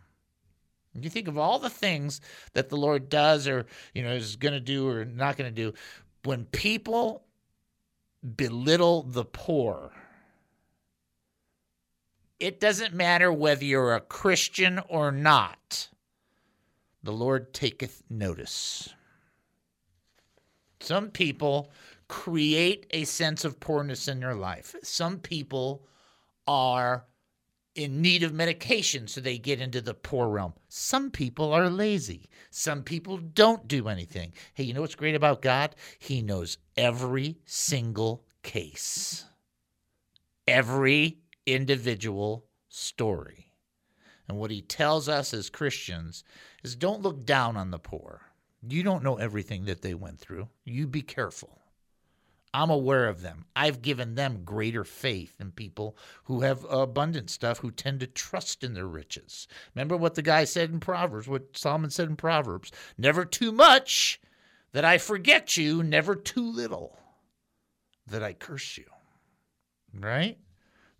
You 0.98 1.10
think 1.10 1.28
of 1.28 1.36
all 1.36 1.58
the 1.58 1.68
things 1.68 2.22
that 2.54 2.70
the 2.70 2.78
Lord 2.78 3.10
does 3.10 3.46
or, 3.46 3.66
you 3.92 4.02
know, 4.02 4.12
is 4.14 4.36
going 4.36 4.54
to 4.54 4.60
do 4.60 4.88
or 4.88 5.04
not 5.04 5.36
going 5.36 5.54
to 5.54 5.62
do. 5.62 5.76
When 6.22 6.46
people 6.46 7.23
belittle 8.24 9.02
the 9.02 9.24
poor, 9.24 9.92
it 12.40 12.60
doesn't 12.60 12.94
matter 12.94 13.32
whether 13.32 13.64
you're 13.64 13.94
a 13.94 14.00
Christian 14.00 14.80
or 14.88 15.12
not. 15.12 15.88
The 17.02 17.12
Lord 17.12 17.52
taketh 17.52 18.02
notice. 18.08 18.88
Some 20.80 21.10
people 21.10 21.70
create 22.08 22.86
a 22.90 23.04
sense 23.04 23.44
of 23.44 23.60
poorness 23.60 24.08
in 24.08 24.20
their 24.20 24.34
life. 24.34 24.74
Some 24.82 25.18
people 25.18 25.86
are 26.46 27.04
in 27.74 28.00
need 28.00 28.22
of 28.22 28.32
medication, 28.32 29.08
so 29.08 29.20
they 29.20 29.38
get 29.38 29.60
into 29.60 29.80
the 29.80 29.94
poor 29.94 30.28
realm. 30.28 30.54
Some 30.68 31.10
people 31.10 31.52
are 31.52 31.68
lazy. 31.68 32.28
Some 32.50 32.82
people 32.82 33.18
don't 33.18 33.66
do 33.66 33.88
anything. 33.88 34.32
Hey, 34.54 34.64
you 34.64 34.74
know 34.74 34.80
what's 34.80 34.94
great 34.94 35.14
about 35.14 35.42
God? 35.42 35.74
He 35.98 36.22
knows 36.22 36.58
every 36.76 37.38
single 37.44 38.24
case, 38.42 39.24
every 40.46 41.18
individual 41.46 42.46
story. 42.68 43.52
And 44.28 44.38
what 44.38 44.50
he 44.50 44.62
tells 44.62 45.08
us 45.08 45.34
as 45.34 45.50
Christians 45.50 46.24
is 46.62 46.76
don't 46.76 47.02
look 47.02 47.26
down 47.26 47.56
on 47.56 47.70
the 47.70 47.78
poor. 47.78 48.22
You 48.66 48.82
don't 48.82 49.02
know 49.04 49.16
everything 49.16 49.66
that 49.66 49.82
they 49.82 49.94
went 49.94 50.18
through. 50.18 50.48
You 50.64 50.86
be 50.86 51.02
careful. 51.02 51.58
I'm 52.54 52.70
aware 52.70 53.08
of 53.08 53.20
them. 53.20 53.46
I've 53.56 53.82
given 53.82 54.14
them 54.14 54.44
greater 54.44 54.84
faith 54.84 55.38
than 55.38 55.50
people 55.50 55.96
who 56.24 56.42
have 56.42 56.64
abundant 56.70 57.28
stuff 57.28 57.58
who 57.58 57.72
tend 57.72 57.98
to 57.98 58.06
trust 58.06 58.62
in 58.62 58.74
their 58.74 58.86
riches. 58.86 59.48
Remember 59.74 59.96
what 59.96 60.14
the 60.14 60.22
guy 60.22 60.44
said 60.44 60.70
in 60.70 60.78
Proverbs, 60.78 61.26
what 61.26 61.56
Solomon 61.56 61.90
said 61.90 62.08
in 62.08 62.14
Proverbs 62.14 62.70
never 62.96 63.24
too 63.24 63.50
much 63.50 64.20
that 64.72 64.84
I 64.84 64.98
forget 64.98 65.56
you, 65.56 65.82
never 65.82 66.14
too 66.14 66.48
little 66.48 66.96
that 68.06 68.22
I 68.22 68.34
curse 68.34 68.78
you. 68.78 68.86
Right? 69.92 70.38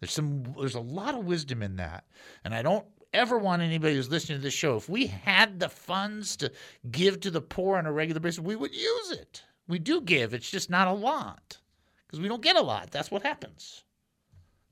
There's 0.01 0.13
some 0.13 0.57
there's 0.59 0.75
a 0.75 0.81
lot 0.81 1.15
of 1.15 1.25
wisdom 1.25 1.63
in 1.63 1.77
that. 1.77 2.05
And 2.45 2.53
I 2.53 2.63
don't 2.63 2.87
ever 3.13 3.39
want 3.39 3.63
anybody 3.63 3.95
who's 3.95 4.11
listening 4.11 4.39
to 4.39 4.43
this 4.43 4.55
show 4.55 4.77
if 4.77 4.89
we 4.89 5.07
had 5.07 5.61
the 5.61 5.69
funds 5.69 6.37
to 6.39 6.51
give 6.91 7.21
to 7.21 7.31
the 7.31 7.41
poor 7.41 7.79
on 7.79 7.87
a 7.87 7.93
regular 7.93 8.19
basis, 8.21 8.41
we 8.41 8.57
would 8.57 8.75
use 8.75 9.13
it. 9.13 9.45
We 9.67 9.79
do 9.79 10.01
give, 10.01 10.35
it's 10.35 10.51
just 10.51 10.69
not 10.71 10.89
a 10.89 10.93
lot 10.93 11.59
because 12.07 12.21
we 12.21 12.29
don't 12.29 12.43
get 12.43 12.57
a 12.57 12.63
lot. 12.63 12.91
That's 12.91 13.11
what 13.11 13.23
happens. 13.23 13.85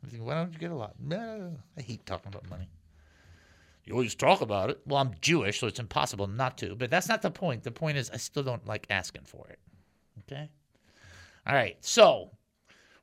I 0.05 0.09
think, 0.09 0.25
why 0.25 0.35
don't 0.35 0.53
you 0.53 0.59
get 0.59 0.71
a 0.71 0.77
lot? 0.77 0.95
I 1.11 1.81
hate 1.81 2.05
talking 2.05 2.29
about 2.29 2.51
money. 2.51 2.69
You 3.85 3.95
always 3.95 4.15
talk 4.15 4.41
about 4.41 4.71
it. 4.71 4.81
Well, 4.87 5.01
I'm 5.01 5.15
Jewish, 5.21 5.59
so 5.59 5.67
it's 5.67 5.81
impossible 5.81 6.27
not 6.29 6.59
to. 6.59 6.77
But 6.77 6.91
that's 6.91 7.09
not 7.09 7.23
the 7.23 7.31
point. 7.31 7.65
The 7.65 7.73
point 7.73 7.99
is, 7.99 8.11
I 8.11 8.17
still 8.17 8.43
don't 8.43 8.67
like 8.67 8.87
asking 8.91 9.25
for 9.25 9.47
it. 9.49 9.59
Okay? 10.21 10.49
All 11.47 11.55
right. 11.55 11.77
So, 11.81 12.31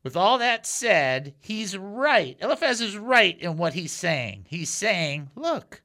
with 0.03 0.15
all 0.15 0.38
that 0.38 0.65
said, 0.65 1.34
he's 1.41 1.77
right. 1.77 2.38
Eliphaz 2.39 2.79
is 2.79 2.98
right 2.98 3.38
in 3.39 3.58
what 3.58 3.74
he's 3.74 3.91
saying. 3.91 4.46
He's 4.48 4.69
saying, 4.69 5.31
look, 5.36 5.81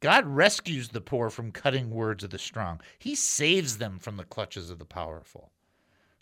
God 0.00 0.26
rescues 0.26 0.88
the 0.88 1.00
poor 1.00 1.30
from 1.30 1.52
cutting 1.52 1.90
words 1.90 2.22
of 2.22 2.30
the 2.30 2.38
strong. 2.38 2.80
He 2.98 3.14
saves 3.14 3.78
them 3.78 3.98
from 3.98 4.16
the 4.16 4.24
clutches 4.24 4.70
of 4.70 4.78
the 4.78 4.84
powerful. 4.84 5.52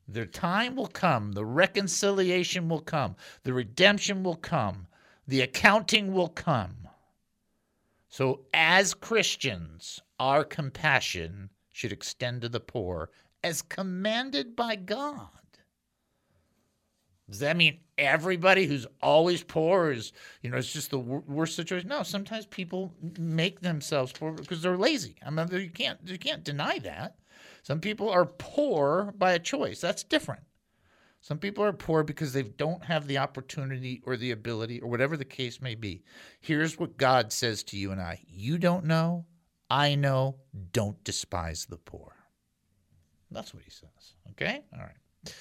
Their 0.06 0.26
time 0.26 0.76
will 0.76 0.86
come, 0.86 1.32
the 1.32 1.44
reconciliation 1.44 2.68
will 2.68 2.80
come, 2.80 3.16
the 3.42 3.54
redemption 3.54 4.22
will 4.22 4.36
come, 4.36 4.86
the 5.26 5.40
accounting 5.40 6.12
will 6.12 6.28
come. 6.28 6.88
So, 8.08 8.42
as 8.52 8.94
Christians, 8.94 10.00
our 10.20 10.44
compassion 10.44 11.50
should 11.72 11.90
extend 11.90 12.42
to 12.42 12.48
the 12.48 12.60
poor 12.60 13.10
as 13.42 13.62
commanded 13.62 14.54
by 14.54 14.76
God. 14.76 15.30
Does 17.28 17.40
that 17.40 17.56
mean 17.56 17.78
everybody 17.96 18.66
who's 18.66 18.86
always 19.02 19.42
poor 19.42 19.90
is, 19.90 20.12
you 20.42 20.50
know, 20.50 20.58
it's 20.58 20.72
just 20.72 20.90
the 20.90 20.98
wor- 20.98 21.24
worst 21.26 21.56
situation? 21.56 21.88
No, 21.88 22.02
sometimes 22.02 22.46
people 22.46 22.92
make 23.18 23.60
themselves 23.60 24.12
poor 24.12 24.32
because 24.32 24.60
they're 24.60 24.76
lazy. 24.76 25.16
I 25.24 25.30
mean, 25.30 25.48
you 25.50 25.70
can't 25.70 25.98
you 26.04 26.18
can't 26.18 26.44
deny 26.44 26.78
that. 26.80 27.16
Some 27.62 27.80
people 27.80 28.10
are 28.10 28.26
poor 28.26 29.14
by 29.16 29.32
a 29.32 29.38
choice. 29.38 29.80
That's 29.80 30.04
different. 30.04 30.42
Some 31.22 31.38
people 31.38 31.64
are 31.64 31.72
poor 31.72 32.02
because 32.02 32.34
they 32.34 32.42
don't 32.42 32.84
have 32.84 33.06
the 33.06 33.16
opportunity 33.16 34.02
or 34.04 34.18
the 34.18 34.32
ability 34.32 34.82
or 34.82 34.90
whatever 34.90 35.16
the 35.16 35.24
case 35.24 35.62
may 35.62 35.74
be. 35.74 36.02
Here's 36.42 36.78
what 36.78 36.98
God 36.98 37.32
says 37.32 37.64
to 37.64 37.78
you 37.78 37.92
and 37.92 38.00
I 38.00 38.20
You 38.28 38.58
don't 38.58 38.84
know, 38.84 39.24
I 39.70 39.94
know, 39.94 40.36
don't 40.72 41.02
despise 41.02 41.64
the 41.64 41.78
poor. 41.78 42.14
That's 43.30 43.54
what 43.54 43.62
he 43.62 43.70
says. 43.70 44.16
Okay? 44.32 44.64
All 44.74 44.80
right. 44.80 45.34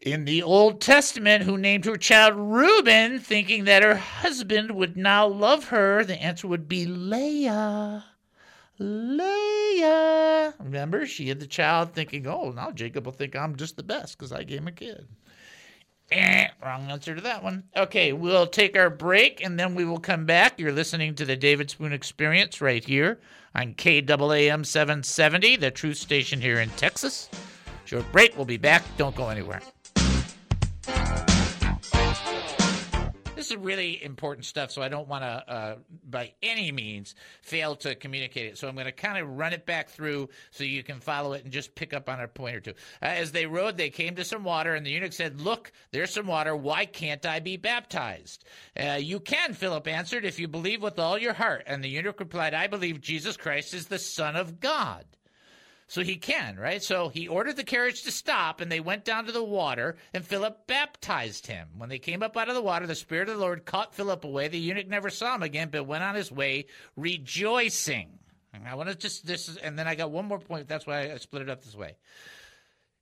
In 0.00 0.26
the 0.26 0.44
Old 0.44 0.80
Testament, 0.80 1.42
who 1.42 1.58
named 1.58 1.84
her 1.84 1.96
child 1.96 2.34
Reuben, 2.36 3.18
thinking 3.18 3.64
that 3.64 3.82
her 3.82 3.96
husband 3.96 4.70
would 4.70 4.96
now 4.96 5.26
love 5.26 5.68
her, 5.68 6.04
the 6.04 6.20
answer 6.22 6.46
would 6.46 6.68
be 6.68 6.86
Leah. 6.86 8.04
Leah. 8.78 10.54
Remember, 10.60 11.04
she 11.04 11.28
had 11.28 11.40
the 11.40 11.48
child 11.48 11.94
thinking, 11.94 12.28
oh, 12.28 12.52
now 12.52 12.70
Jacob 12.70 13.06
will 13.06 13.12
think 13.12 13.34
I'm 13.34 13.56
just 13.56 13.76
the 13.76 13.82
best 13.82 14.16
because 14.16 14.30
I 14.30 14.44
gave 14.44 14.58
him 14.58 14.68
a 14.68 14.72
kid. 14.72 15.08
Eh, 16.12 16.46
wrong 16.64 16.90
answer 16.90 17.16
to 17.16 17.20
that 17.20 17.42
one. 17.42 17.64
Okay, 17.76 18.12
we'll 18.12 18.46
take 18.46 18.78
our 18.78 18.88
break 18.88 19.42
and 19.44 19.58
then 19.58 19.74
we 19.74 19.84
will 19.84 19.98
come 19.98 20.24
back. 20.24 20.60
You're 20.60 20.72
listening 20.72 21.16
to 21.16 21.24
the 21.24 21.36
David 21.36 21.70
Spoon 21.70 21.92
Experience 21.92 22.60
right 22.60 22.84
here 22.84 23.18
on 23.54 23.74
KAAM 23.74 24.64
770, 24.64 25.56
the 25.56 25.70
truth 25.72 25.96
station 25.96 26.40
here 26.40 26.60
in 26.60 26.70
Texas. 26.70 27.28
Short 27.88 28.12
break. 28.12 28.36
We'll 28.36 28.44
be 28.44 28.58
back. 28.58 28.84
Don't 28.98 29.16
go 29.16 29.30
anywhere. 29.30 29.62
This 33.34 33.50
is 33.50 33.56
really 33.56 34.04
important 34.04 34.44
stuff, 34.44 34.70
so 34.70 34.82
I 34.82 34.90
don't 34.90 35.08
want 35.08 35.22
to, 35.22 35.28
uh, 35.28 35.76
by 36.04 36.34
any 36.42 36.70
means, 36.70 37.14
fail 37.40 37.76
to 37.76 37.94
communicate 37.94 38.44
it. 38.44 38.58
So 38.58 38.68
I'm 38.68 38.74
going 38.74 38.84
to 38.84 38.92
kind 38.92 39.16
of 39.16 39.38
run 39.38 39.54
it 39.54 39.64
back 39.64 39.88
through 39.88 40.28
so 40.50 40.64
you 40.64 40.82
can 40.82 41.00
follow 41.00 41.32
it 41.32 41.44
and 41.44 41.52
just 41.52 41.74
pick 41.74 41.94
up 41.94 42.10
on 42.10 42.20
a 42.20 42.28
point 42.28 42.56
or 42.56 42.60
two. 42.60 42.74
Uh, 43.00 43.06
as 43.06 43.32
they 43.32 43.46
rode, 43.46 43.78
they 43.78 43.88
came 43.88 44.16
to 44.16 44.24
some 44.24 44.44
water, 44.44 44.74
and 44.74 44.84
the 44.84 44.90
eunuch 44.90 45.14
said, 45.14 45.40
Look, 45.40 45.72
there's 45.90 46.12
some 46.12 46.26
water. 46.26 46.54
Why 46.54 46.84
can't 46.84 47.24
I 47.24 47.40
be 47.40 47.56
baptized? 47.56 48.44
Uh, 48.78 48.98
you 49.00 49.18
can, 49.18 49.54
Philip 49.54 49.88
answered, 49.88 50.26
if 50.26 50.38
you 50.38 50.46
believe 50.46 50.82
with 50.82 50.98
all 50.98 51.16
your 51.16 51.32
heart. 51.32 51.62
And 51.66 51.82
the 51.82 51.88
eunuch 51.88 52.20
replied, 52.20 52.52
I 52.52 52.66
believe 52.66 53.00
Jesus 53.00 53.38
Christ 53.38 53.72
is 53.72 53.86
the 53.86 53.98
Son 53.98 54.36
of 54.36 54.60
God. 54.60 55.06
So 55.90 56.02
he 56.02 56.16
can, 56.16 56.58
right? 56.58 56.82
So 56.82 57.08
he 57.08 57.28
ordered 57.28 57.56
the 57.56 57.64
carriage 57.64 58.02
to 58.02 58.10
stop, 58.10 58.60
and 58.60 58.70
they 58.70 58.78
went 58.78 59.06
down 59.06 59.24
to 59.24 59.32
the 59.32 59.42
water, 59.42 59.96
and 60.12 60.22
Philip 60.22 60.66
baptized 60.66 61.46
him. 61.46 61.66
When 61.78 61.88
they 61.88 61.98
came 61.98 62.22
up 62.22 62.36
out 62.36 62.50
of 62.50 62.54
the 62.54 62.62
water, 62.62 62.86
the 62.86 62.94
Spirit 62.94 63.30
of 63.30 63.36
the 63.36 63.40
Lord 63.40 63.64
caught 63.64 63.94
Philip 63.94 64.22
away. 64.22 64.48
The 64.48 64.58
eunuch 64.58 64.86
never 64.86 65.08
saw 65.08 65.34
him 65.34 65.42
again, 65.42 65.70
but 65.72 65.86
went 65.86 66.04
on 66.04 66.14
his 66.14 66.30
way 66.30 66.66
rejoicing. 66.94 68.18
And 68.52 68.68
I 68.68 68.74
want 68.74 68.90
to 68.90 68.94
just 68.94 69.26
this 69.26 69.48
is, 69.48 69.56
and 69.56 69.78
then 69.78 69.88
I 69.88 69.94
got 69.94 70.10
one 70.10 70.26
more 70.26 70.38
point. 70.38 70.68
That's 70.68 70.86
why 70.86 71.10
I 71.10 71.16
split 71.16 71.42
it 71.42 71.48
up 71.48 71.64
this 71.64 71.74
way. 71.74 71.96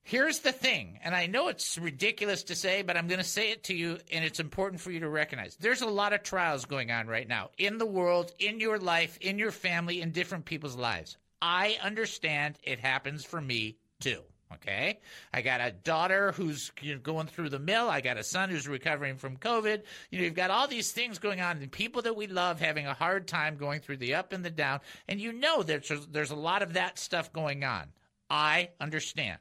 Here's 0.03 0.39
the 0.39 0.53
thing, 0.53 0.99
and 1.03 1.13
I 1.13 1.27
know 1.27 1.49
it's 1.49 1.77
ridiculous 1.77 2.43
to 2.43 2.55
say, 2.55 2.83
but 2.83 2.95
I'm 2.95 3.09
going 3.09 3.19
to 3.19 3.25
say 3.25 3.51
it 3.51 3.65
to 3.65 3.75
you, 3.75 3.97
and 4.09 4.23
it's 4.23 4.39
important 4.39 4.79
for 4.79 4.91
you 4.91 5.01
to 5.01 5.09
recognize. 5.09 5.57
There's 5.57 5.81
a 5.81 5.89
lot 5.89 6.13
of 6.13 6.23
trials 6.23 6.63
going 6.63 6.89
on 6.89 7.07
right 7.07 7.27
now 7.27 7.49
in 7.57 7.77
the 7.77 7.85
world, 7.85 8.31
in 8.39 8.61
your 8.61 8.79
life, 8.79 9.17
in 9.19 9.37
your 9.37 9.51
family, 9.51 10.01
in 10.01 10.11
different 10.11 10.45
people's 10.45 10.77
lives. 10.77 11.17
I 11.41 11.77
understand 11.81 12.57
it 12.63 12.79
happens 12.79 13.23
for 13.25 13.39
me 13.39 13.77
too. 13.99 14.21
Okay. 14.53 14.99
I 15.33 15.41
got 15.41 15.59
a 15.59 15.71
daughter 15.71 16.31
who's 16.31 16.71
going 17.03 17.27
through 17.27 17.49
the 17.49 17.59
mill. 17.59 17.89
I 17.89 17.99
got 17.99 18.17
a 18.17 18.23
son 18.23 18.49
who's 18.49 18.67
recovering 18.67 19.17
from 19.17 19.35
COVID. 19.35 19.83
You 20.09 20.19
know, 20.19 20.23
you've 20.23 20.35
got 20.35 20.51
all 20.51 20.67
these 20.67 20.91
things 20.91 21.19
going 21.19 21.41
on 21.41 21.57
and 21.57 21.71
people 21.71 22.01
that 22.03 22.15
we 22.15 22.27
love 22.27 22.61
having 22.61 22.87
a 22.87 22.93
hard 22.93 23.27
time 23.27 23.57
going 23.57 23.81
through 23.81 23.97
the 23.97 24.15
up 24.15 24.31
and 24.31 24.45
the 24.45 24.49
down. 24.49 24.79
And 25.07 25.19
you 25.19 25.33
know 25.33 25.63
there's, 25.63 25.91
there's 26.09 26.31
a 26.31 26.35
lot 26.35 26.61
of 26.61 26.73
that 26.73 26.97
stuff 26.97 27.33
going 27.33 27.65
on. 27.65 27.87
I 28.29 28.69
understand. 28.79 29.39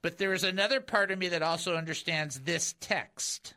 But 0.00 0.18
there 0.18 0.32
is 0.32 0.44
another 0.44 0.80
part 0.80 1.10
of 1.10 1.18
me 1.18 1.28
that 1.28 1.42
also 1.42 1.76
understands 1.76 2.40
this 2.40 2.74
text. 2.80 3.54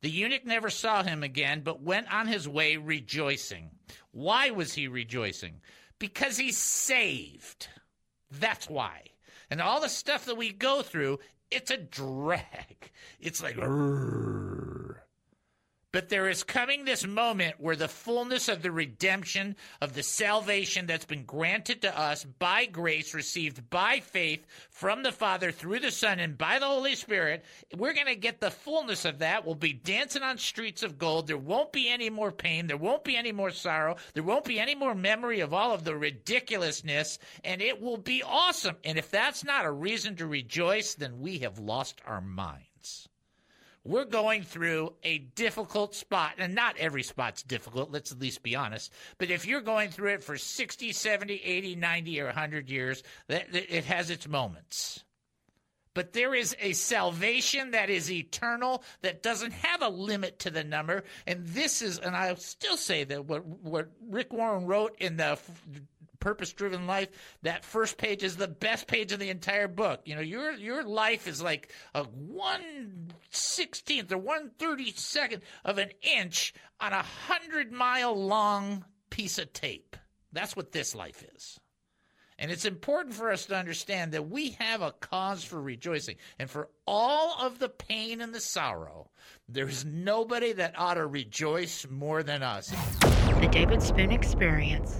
The 0.00 0.10
eunuch 0.10 0.46
never 0.46 0.70
saw 0.70 1.02
him 1.02 1.22
again, 1.22 1.62
but 1.62 1.82
went 1.82 2.12
on 2.12 2.28
his 2.28 2.48
way 2.48 2.76
rejoicing. 2.76 3.70
Why 4.10 4.50
was 4.50 4.74
he 4.74 4.86
rejoicing? 4.88 5.60
Because 5.98 6.36
he's 6.36 6.58
saved. 6.58 7.68
That's 8.30 8.68
why. 8.68 9.02
And 9.50 9.60
all 9.60 9.80
the 9.80 9.88
stuff 9.88 10.24
that 10.26 10.36
we 10.36 10.50
go 10.52 10.82
through, 10.82 11.18
it's 11.50 11.70
a 11.70 11.76
drag. 11.76 12.90
It's 13.20 13.42
like, 13.42 13.56
but 15.94 16.08
there 16.08 16.28
is 16.28 16.42
coming 16.42 16.84
this 16.84 17.06
moment 17.06 17.54
where 17.60 17.76
the 17.76 17.86
fullness 17.86 18.48
of 18.48 18.62
the 18.62 18.72
redemption, 18.72 19.54
of 19.80 19.94
the 19.94 20.02
salvation 20.02 20.88
that's 20.88 21.04
been 21.04 21.22
granted 21.22 21.82
to 21.82 21.96
us 21.96 22.24
by 22.24 22.66
grace, 22.66 23.14
received 23.14 23.70
by 23.70 24.00
faith 24.00 24.44
from 24.70 25.04
the 25.04 25.12
Father 25.12 25.52
through 25.52 25.78
the 25.78 25.92
Son 25.92 26.18
and 26.18 26.36
by 26.36 26.58
the 26.58 26.66
Holy 26.66 26.96
Spirit, 26.96 27.44
we're 27.76 27.94
going 27.94 28.08
to 28.08 28.16
get 28.16 28.40
the 28.40 28.50
fullness 28.50 29.04
of 29.04 29.20
that. 29.20 29.46
We'll 29.46 29.54
be 29.54 29.72
dancing 29.72 30.24
on 30.24 30.36
streets 30.36 30.82
of 30.82 30.98
gold. 30.98 31.28
There 31.28 31.38
won't 31.38 31.70
be 31.70 31.88
any 31.88 32.10
more 32.10 32.32
pain. 32.32 32.66
There 32.66 32.76
won't 32.76 33.04
be 33.04 33.16
any 33.16 33.30
more 33.30 33.52
sorrow. 33.52 33.94
There 34.14 34.24
won't 34.24 34.46
be 34.46 34.58
any 34.58 34.74
more 34.74 34.96
memory 34.96 35.38
of 35.38 35.54
all 35.54 35.72
of 35.72 35.84
the 35.84 35.96
ridiculousness, 35.96 37.20
and 37.44 37.62
it 37.62 37.80
will 37.80 37.98
be 37.98 38.20
awesome. 38.24 38.74
And 38.82 38.98
if 38.98 39.12
that's 39.12 39.44
not 39.44 39.64
a 39.64 39.70
reason 39.70 40.16
to 40.16 40.26
rejoice, 40.26 40.94
then 40.94 41.20
we 41.20 41.38
have 41.38 41.60
lost 41.60 42.00
our 42.04 42.20
minds 42.20 42.64
we're 43.84 44.06
going 44.06 44.42
through 44.42 44.94
a 45.02 45.18
difficult 45.18 45.94
spot, 45.94 46.34
and 46.38 46.54
not 46.54 46.76
every 46.78 47.02
spot's 47.02 47.42
difficult, 47.42 47.92
let's 47.92 48.12
at 48.12 48.18
least 48.18 48.42
be 48.42 48.56
honest. 48.56 48.92
But 49.18 49.30
if 49.30 49.46
you're 49.46 49.60
going 49.60 49.90
through 49.90 50.14
it 50.14 50.24
for 50.24 50.36
60, 50.36 50.92
70, 50.92 51.34
80, 51.34 51.76
90, 51.76 52.20
or 52.20 52.26
100 52.26 52.70
years, 52.70 53.02
that, 53.28 53.54
it 53.54 53.84
has 53.84 54.10
its 54.10 54.26
moments. 54.26 55.04
But 55.94 56.12
there 56.12 56.34
is 56.34 56.56
a 56.60 56.72
salvation 56.72 57.70
that 57.70 57.88
is 57.88 58.10
eternal, 58.10 58.82
that 59.02 59.22
doesn't 59.22 59.52
have 59.52 59.80
a 59.80 59.88
limit 59.88 60.40
to 60.40 60.50
the 60.50 60.64
number. 60.64 61.04
And 61.26 61.46
this 61.46 61.82
is, 61.82 61.98
and 61.98 62.16
I'll 62.16 62.36
still 62.36 62.76
say 62.76 63.04
that 63.04 63.26
what, 63.26 63.46
what 63.46 63.90
Rick 64.08 64.32
Warren 64.32 64.66
wrote 64.66 64.96
in 64.98 65.16
the 65.16 65.38
purpose 66.24 66.54
driven 66.54 66.86
life, 66.86 67.10
that 67.42 67.66
first 67.66 67.98
page 67.98 68.22
is 68.22 68.36
the 68.36 68.48
best 68.48 68.86
page 68.86 69.12
of 69.12 69.20
the 69.20 69.28
entire 69.28 69.68
book. 69.68 70.00
You 70.06 70.16
know, 70.16 70.22
your 70.22 70.52
your 70.52 70.82
life 70.82 71.28
is 71.28 71.42
like 71.42 71.70
a 71.94 72.04
one 72.04 73.12
sixteenth 73.28 74.10
or 74.10 74.16
one 74.16 74.50
thirty 74.58 74.90
second 74.92 75.42
of 75.66 75.76
an 75.76 75.90
inch 76.00 76.54
on 76.80 76.94
a 76.94 77.02
hundred 77.02 77.70
mile 77.70 78.16
long 78.16 78.86
piece 79.10 79.38
of 79.38 79.52
tape. 79.52 79.96
That's 80.32 80.56
what 80.56 80.72
this 80.72 80.94
life 80.94 81.22
is. 81.36 81.60
And 82.38 82.50
it's 82.50 82.64
important 82.64 83.14
for 83.14 83.30
us 83.30 83.46
to 83.46 83.56
understand 83.56 84.12
that 84.12 84.28
we 84.28 84.56
have 84.58 84.80
a 84.82 84.92
cause 84.92 85.44
for 85.44 85.60
rejoicing. 85.60 86.16
And 86.38 86.50
for 86.50 86.68
all 86.86 87.36
of 87.40 87.58
the 87.58 87.68
pain 87.68 88.20
and 88.20 88.34
the 88.34 88.40
sorrow, 88.40 89.10
there's 89.48 89.84
nobody 89.84 90.52
that 90.54 90.74
ought 90.76 90.94
to 90.94 91.06
rejoice 91.06 91.86
more 91.88 92.24
than 92.24 92.42
us. 92.42 92.72
The 93.40 93.48
David 93.52 93.82
Spoon 93.82 94.10
Experience. 94.10 94.96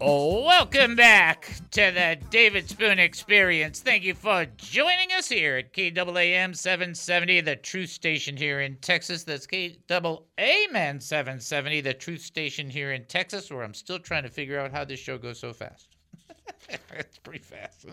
Welcome 0.00 0.94
back 0.94 1.52
to 1.72 1.90
the 1.90 2.18
David 2.30 2.68
Spoon 2.68 3.00
Experience. 3.00 3.80
Thank 3.80 4.04
you 4.04 4.14
for 4.14 4.46
joining 4.56 5.12
us 5.12 5.28
here 5.28 5.56
at 5.56 5.72
KAAM 5.72 6.54
770, 6.54 7.40
the 7.40 7.56
truth 7.56 7.90
station 7.90 8.36
here 8.36 8.60
in 8.60 8.76
Texas. 8.76 9.24
That's 9.24 9.46
KAAM 9.46 11.02
770, 11.02 11.80
the 11.80 11.94
truth 11.94 12.20
station 12.20 12.70
here 12.70 12.92
in 12.92 13.04
Texas, 13.06 13.50
where 13.50 13.64
I'm 13.64 13.74
still 13.74 13.98
trying 13.98 14.22
to 14.22 14.28
figure 14.28 14.60
out 14.60 14.70
how 14.70 14.84
this 14.84 15.00
show 15.00 15.18
goes 15.18 15.40
so 15.40 15.52
fast. 15.52 15.96
it's 16.68 17.18
pretty 17.18 17.40
fast. 17.40 17.86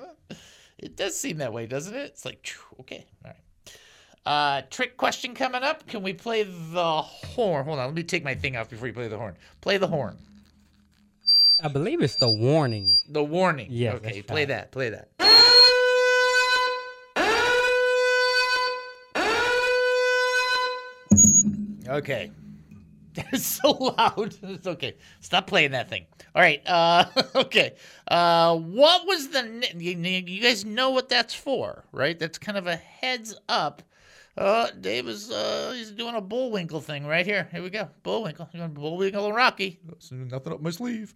It 0.78 0.96
does 0.96 1.20
seem 1.20 1.38
that 1.38 1.54
way, 1.54 1.66
doesn't 1.66 1.96
it? 1.96 2.06
It's 2.06 2.26
like, 2.26 2.54
okay, 2.82 3.06
all 3.24 3.32
right. 3.32 3.40
Uh, 4.28 4.62
trick 4.70 4.98
question 4.98 5.34
coming 5.34 5.64
up. 5.64 5.88
Can 5.88 6.04
we 6.04 6.14
play 6.14 6.44
the 6.44 7.02
horn? 7.02 7.66
Hold 7.66 7.80
on, 7.80 7.86
let 7.86 7.96
me 7.96 8.04
take 8.04 8.24
my 8.24 8.36
thing 8.36 8.58
off 8.58 8.70
before 8.70 8.88
you 8.88 8.94
play 8.94 9.08
the 9.08 9.18
horn. 9.18 9.36
Play 9.62 9.78
the 9.78 9.88
horn. 9.88 10.18
I 11.62 11.70
believe 11.70 12.02
it's 12.02 12.16
the 12.16 12.30
warning. 12.30 12.88
The 13.10 13.24
warning. 13.24 13.68
Yeah. 13.70 13.94
Okay, 13.94 14.22
play 14.22 14.42
right. 14.42 14.48
that. 14.50 14.72
Play 14.72 14.90
that. 14.90 15.10
Okay. 21.88 22.32
That's 23.14 23.46
so 23.46 23.72
loud. 23.72 24.36
It's 24.44 24.68
okay. 24.68 24.96
Stop 25.22 25.48
playing 25.48 25.72
that 25.72 25.90
thing. 25.90 26.06
All 26.34 26.42
right. 26.42 26.62
Uh, 26.68 27.06
okay. 27.36 27.76
Uh, 28.10 28.58
what 28.58 29.08
was 29.08 29.30
the? 29.30 29.70
You, 29.78 29.98
you 29.98 30.42
guys 30.42 30.66
know 30.66 30.90
what 30.90 31.08
that's 31.08 31.34
for, 31.34 31.86
right? 31.94 32.20
That's 32.20 32.38
kind 32.38 32.58
of 32.58 32.68
a 32.68 32.76
heads 32.76 33.40
up. 33.48 33.82
Uh, 34.38 34.68
Dave 34.82 35.08
is 35.08 35.32
uh, 35.32 35.72
he's 35.74 35.92
doing 35.92 36.16
a 36.16 36.22
Bullwinkle 36.22 36.82
thing 36.82 37.06
right 37.08 37.26
here. 37.26 37.48
Here 37.54 37.64
we 37.64 37.70
go. 37.70 37.88
Bullwinkle. 38.04 38.50
You're 38.52 38.68
going 38.68 38.74
Bullwinkle 38.74 39.28
and 39.28 39.36
Rocky. 39.36 39.80
Nothing 40.12 40.52
up 40.52 40.62
my 40.62 40.72
sleeve. 40.72 41.16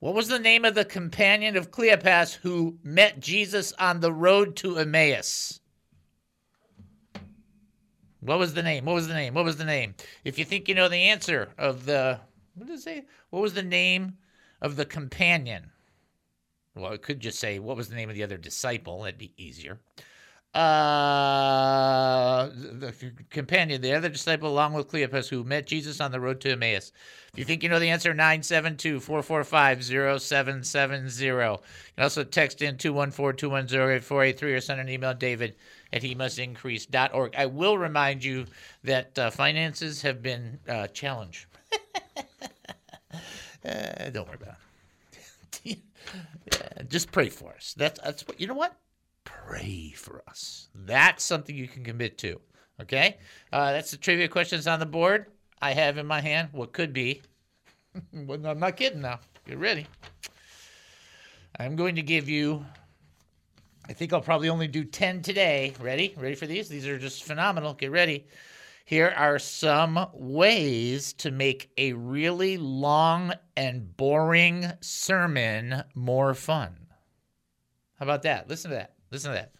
What 0.00 0.14
was 0.14 0.28
the 0.28 0.38
name 0.38 0.64
of 0.64 0.74
the 0.74 0.84
companion 0.84 1.56
of 1.56 1.70
Cleopas 1.70 2.34
who 2.34 2.78
met 2.82 3.20
Jesus 3.20 3.72
on 3.78 4.00
the 4.00 4.12
road 4.12 4.56
to 4.56 4.78
Emmaus? 4.78 5.60
What 8.20 8.38
was 8.38 8.54
the 8.54 8.62
name? 8.62 8.84
What 8.86 8.94
was 8.94 9.08
the 9.08 9.14
name? 9.14 9.34
What 9.34 9.44
was 9.44 9.56
the 9.56 9.64
name? 9.64 9.94
If 10.24 10.38
you 10.38 10.44
think 10.44 10.68
you 10.68 10.74
know 10.74 10.88
the 10.88 10.96
answer 10.96 11.50
of 11.58 11.84
the 11.84 12.20
what 12.54 12.66
did 12.66 12.78
it 12.78 12.82
say? 12.82 13.04
What 13.30 13.42
was 13.42 13.54
the 13.54 13.62
name 13.62 14.18
of 14.62 14.76
the 14.76 14.84
companion? 14.84 15.70
Well, 16.74 16.92
it 16.92 17.02
could 17.02 17.20
just 17.20 17.38
say 17.38 17.58
what 17.58 17.76
was 17.76 17.88
the 17.88 17.96
name 17.96 18.08
of 18.08 18.14
the 18.14 18.22
other 18.22 18.36
disciple. 18.36 19.02
That'd 19.02 19.18
be 19.18 19.32
easier. 19.36 19.80
Uh, 20.54 22.48
the 22.54 22.94
companion, 23.30 23.80
the 23.80 23.92
other 23.92 24.08
disciple, 24.08 24.48
along 24.48 24.72
with 24.72 24.88
Cleopas, 24.88 25.28
who 25.28 25.42
met 25.42 25.66
Jesus 25.66 26.00
on 26.00 26.12
the 26.12 26.20
road 26.20 26.40
to 26.42 26.52
Emmaus. 26.52 26.92
If 27.32 27.38
you 27.40 27.44
think 27.44 27.64
you 27.64 27.68
know 27.68 27.80
the 27.80 27.90
answer, 27.90 28.14
972 28.14 29.00
445 29.00 29.84
0770. 30.20 31.24
You 31.24 31.32
can 31.32 31.58
also 31.98 32.22
text 32.22 32.62
in 32.62 32.78
214 32.78 33.36
210 33.36 33.80
8483 33.80 34.54
or 34.54 34.60
send 34.60 34.80
an 34.80 34.88
email, 34.88 35.12
David 35.12 35.56
at 35.94 36.02
he 36.02 36.14
must 36.14 36.38
increase.org. 36.38 37.34
I 37.36 37.46
will 37.46 37.78
remind 37.78 38.24
you 38.24 38.46
that 38.82 39.16
uh, 39.18 39.30
finances 39.30 40.02
have 40.02 40.22
been 40.22 40.58
uh, 40.68 40.88
challenged. 40.88 41.46
uh, 43.64 44.10
don't 44.12 44.26
worry 44.26 44.38
about 44.42 44.56
it. 45.64 45.78
yeah, 46.52 46.82
just 46.88 47.12
pray 47.12 47.28
for 47.28 47.52
us. 47.52 47.74
That's, 47.76 48.00
that's 48.00 48.26
what, 48.26 48.40
you 48.40 48.48
know 48.48 48.54
what? 48.54 48.76
Pray 49.24 49.92
for 49.96 50.22
us. 50.28 50.68
That's 50.74 51.24
something 51.24 51.56
you 51.56 51.68
can 51.68 51.84
commit 51.84 52.18
to. 52.18 52.40
Okay? 52.80 53.18
Uh, 53.52 53.72
that's 53.72 53.90
the 53.90 53.96
trivia 53.96 54.28
questions 54.28 54.66
on 54.66 54.80
the 54.80 54.86
board. 54.86 55.26
I 55.60 55.72
have 55.72 55.98
in 55.98 56.06
my 56.06 56.20
hand 56.20 56.50
what 56.52 56.72
could 56.72 56.92
be. 56.92 57.22
I'm 58.14 58.58
not 58.58 58.76
kidding 58.76 59.00
now. 59.00 59.20
Get 59.46 59.58
ready. 59.58 59.86
I'm 61.58 61.76
going 61.76 61.94
to 61.96 62.02
give 62.02 62.28
you 62.28 62.64
I 63.88 63.92
think 63.92 64.12
I'll 64.12 64.20
probably 64.20 64.48
only 64.48 64.66
do 64.66 64.84
10 64.84 65.20
today. 65.20 65.74
Ready? 65.78 66.14
Ready 66.16 66.34
for 66.34 66.46
these? 66.46 66.68
These 66.68 66.86
are 66.86 66.98
just 66.98 67.24
phenomenal. 67.24 67.74
Get 67.74 67.90
ready. 67.90 68.26
Here 68.86 69.12
are 69.16 69.38
some 69.38 70.06
ways 70.14 71.12
to 71.14 71.30
make 71.30 71.70
a 71.76 71.92
really 71.92 72.56
long 72.56 73.32
and 73.56 73.94
boring 73.96 74.66
sermon 74.80 75.84
more 75.94 76.34
fun. 76.34 76.76
How 77.98 78.04
about 78.04 78.22
that? 78.22 78.48
Listen 78.48 78.70
to 78.70 78.76
that. 78.76 78.93
Listen 79.14 79.30
to 79.30 79.36
that. 79.36 79.52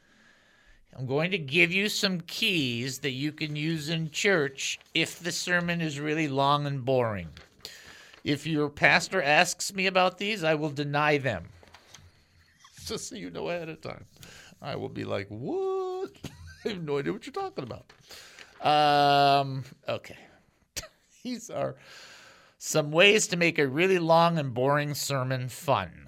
I'm 0.98 1.06
going 1.06 1.30
to 1.30 1.38
give 1.38 1.70
you 1.70 1.88
some 1.88 2.20
keys 2.22 2.98
that 2.98 3.12
you 3.12 3.30
can 3.30 3.54
use 3.54 3.88
in 3.88 4.10
church 4.10 4.80
if 4.94 5.20
the 5.20 5.30
sermon 5.30 5.80
is 5.80 6.00
really 6.00 6.26
long 6.26 6.66
and 6.66 6.84
boring. 6.84 7.28
If 8.24 8.48
your 8.48 8.68
pastor 8.68 9.22
asks 9.22 9.72
me 9.72 9.86
about 9.86 10.18
these, 10.18 10.42
I 10.42 10.54
will 10.54 10.70
deny 10.70 11.18
them. 11.18 11.44
Just 12.84 13.08
so 13.08 13.14
you 13.14 13.30
know 13.30 13.48
ahead 13.48 13.68
of 13.68 13.80
time. 13.80 14.06
I 14.60 14.74
will 14.74 14.88
be 14.88 15.04
like, 15.04 15.28
what? 15.28 16.10
I 16.64 16.70
have 16.70 16.82
no 16.82 16.98
idea 16.98 17.12
what 17.12 17.24
you're 17.24 17.32
talking 17.32 17.62
about. 17.62 17.92
Um, 18.60 19.62
okay. 19.88 20.18
These 21.22 21.48
are 21.48 21.76
some 22.58 22.90
ways 22.90 23.28
to 23.28 23.36
make 23.36 23.60
a 23.60 23.68
really 23.68 24.00
long 24.00 24.36
and 24.36 24.52
boring 24.52 24.94
sermon 24.94 25.48
fun. 25.48 26.03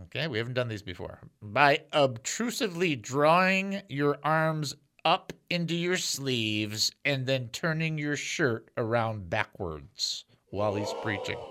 Okay, 0.00 0.26
we 0.26 0.38
haven't 0.38 0.54
done 0.54 0.68
these 0.68 0.82
before. 0.82 1.20
By 1.42 1.82
obtrusively 1.92 2.96
drawing 2.96 3.82
your 3.88 4.18
arms 4.22 4.74
up 5.04 5.32
into 5.50 5.74
your 5.74 5.96
sleeves 5.96 6.92
and 7.04 7.26
then 7.26 7.48
turning 7.48 7.98
your 7.98 8.16
shirt 8.16 8.70
around 8.76 9.28
backwards 9.28 10.24
while 10.50 10.74
he's 10.74 10.94
preaching. 11.02 11.36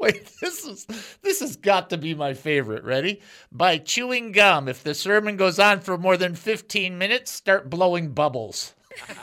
Wait, 0.00 0.30
this 0.40 0.64
is 0.64 0.86
this 1.22 1.40
has 1.40 1.56
got 1.56 1.90
to 1.90 1.98
be 1.98 2.14
my 2.14 2.32
favorite. 2.34 2.84
Ready? 2.84 3.20
By 3.50 3.78
chewing 3.78 4.32
gum. 4.32 4.68
If 4.68 4.82
the 4.82 4.94
sermon 4.94 5.36
goes 5.36 5.58
on 5.58 5.80
for 5.80 5.98
more 5.98 6.16
than 6.16 6.34
15 6.34 6.96
minutes, 6.96 7.30
start 7.30 7.68
blowing 7.68 8.12
bubbles. 8.12 8.74